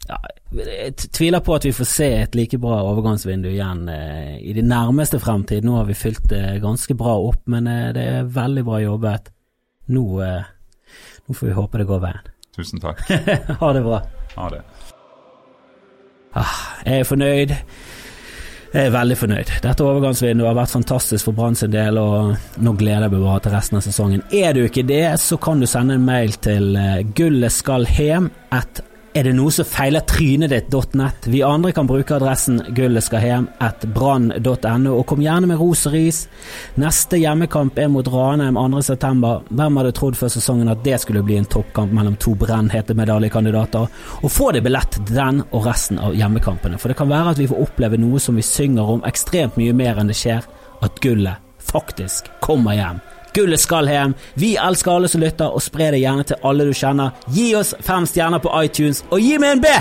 ja, 0.08 0.18
jeg 0.58 0.96
tviler 1.14 1.44
på 1.44 1.54
at 1.54 1.68
vi 1.68 1.74
får 1.76 1.86
se 1.86 2.08
et 2.24 2.34
like 2.34 2.58
bra 2.58 2.80
overgangsvindu 2.88 3.50
igjen 3.52 3.84
eh, 3.92 4.40
i 4.42 4.56
det 4.56 4.64
nærmeste 4.66 5.20
fremtid. 5.22 5.62
Nå 5.62 5.76
har 5.78 5.86
vi 5.86 5.94
fylt 5.98 6.26
det 6.32 6.58
ganske 6.64 6.98
bra 6.98 7.14
opp, 7.28 7.44
men 7.46 7.70
eh, 7.70 7.92
det 7.94 8.06
er 8.16 8.32
veldig 8.34 8.64
bra 8.66 8.80
jobbet. 8.82 9.30
Nå, 9.94 10.04
eh, 10.24 10.50
nå 11.28 11.36
får 11.36 11.50
vi 11.50 11.58
håpe 11.60 11.78
det 11.78 11.86
går 11.92 12.02
veien. 12.08 12.32
Tusen 12.58 12.82
takk. 12.82 13.04
ha 13.62 13.70
det 13.76 13.84
bra. 13.86 14.02
Ha 14.34 14.50
det. 14.56 14.64
Ah, 16.34 16.58
jeg 16.82 17.04
er 17.04 17.08
fornøyd. 17.08 17.54
Jeg 18.68 18.90
er 18.90 18.92
veldig 18.92 19.16
fornøyd. 19.16 19.52
Dette 19.64 19.84
overgangsvinduet 19.84 20.50
har 20.50 20.58
vært 20.58 20.74
fantastisk 20.74 21.28
for 21.28 21.36
Brann 21.36 21.56
sin 21.56 21.72
del, 21.72 21.96
og 21.96 22.34
nå 22.60 22.74
gleder 22.76 23.06
jeg 23.06 23.14
meg 23.14 23.24
bare 23.24 23.40
til 23.46 23.54
resten 23.56 23.78
av 23.80 23.86
sesongen. 23.86 24.26
Er 24.28 24.52
du 24.52 24.60
ikke 24.66 24.84
det, 24.88 25.06
så 25.22 25.38
kan 25.40 25.62
du 25.62 25.68
sende 25.70 25.96
en 25.96 26.04
mail 26.04 26.36
til 26.44 26.76
gullet 27.16 27.54
skal 27.54 27.88
hjem 27.96 28.28
at 28.52 28.82
er 29.18 29.26
det 29.26 29.32
noe 29.34 29.50
som 29.50 29.66
feiler 29.66 30.04
trynet 30.06 30.52
ditt.net? 30.52 31.26
Vi 31.26 31.40
andre 31.42 31.72
kan 31.74 31.88
bruke 31.88 32.14
adressen 32.14 32.60
gullet 32.76 33.02
skal 33.02 33.24
hjem 33.24 33.48
at 33.64 33.82
brann.no, 33.94 34.92
og 34.94 35.06
kom 35.10 35.24
gjerne 35.24 35.48
med 35.50 35.58
ros 35.58 35.86
og 35.88 35.96
ris. 35.96 36.20
Neste 36.78 37.18
hjemmekamp 37.18 37.80
er 37.82 37.90
mot 37.90 38.06
Ranheim 38.12 38.58
2.9. 38.58 39.32
Hvem 39.48 39.80
hadde 39.80 39.94
trodd 39.98 40.18
før 40.20 40.32
sesongen 40.36 40.70
at 40.70 40.84
det 40.86 41.00
skulle 41.02 41.24
bli 41.26 41.40
en 41.40 41.50
toppkamp 41.50 41.94
mellom 41.98 42.14
to 42.22 42.36
brennhete 42.38 42.94
medaljekandidater? 42.98 43.90
Og 44.22 44.34
få 44.34 44.52
deg 44.54 44.66
billett 44.68 44.94
til 44.94 45.10
den 45.10 45.42
og 45.48 45.66
resten 45.66 45.98
av 45.98 46.14
hjemmekampene, 46.14 46.78
for 46.78 46.92
det 46.92 47.00
kan 47.00 47.10
være 47.10 47.34
at 47.34 47.42
vi 47.42 47.50
får 47.50 47.66
oppleve 47.66 47.98
noe 47.98 48.22
som 48.22 48.38
vi 48.38 48.46
synger 48.46 48.94
om 48.94 49.06
ekstremt 49.08 49.58
mye 49.58 49.74
mer 49.74 49.98
enn 49.98 50.12
det 50.12 50.18
skjer, 50.20 50.46
at 50.86 51.02
gullet 51.02 51.42
faktisk 51.68 52.30
kommer 52.44 52.78
hjem. 52.78 53.02
Gullet 53.38 53.62
skal 53.62 53.86
hjem. 53.86 54.16
Vi 54.34 54.56
elsker 54.58 54.96
alle 54.96 55.10
som 55.10 55.22
lytter, 55.22 55.54
og 55.54 55.62
spre 55.62 55.92
det 55.94 56.02
gjerne 56.02 56.26
til 56.26 56.42
alle 56.42 56.66
du 56.66 56.74
kjenner. 56.74 57.14
Gi 57.30 57.52
oss 57.58 57.70
fem 57.86 58.08
stjerner 58.08 58.42
på 58.42 58.50
iTunes, 58.64 59.04
og 59.12 59.22
gi 59.22 59.38
meg 59.38 59.58
en 59.58 59.62
B! 59.62 59.78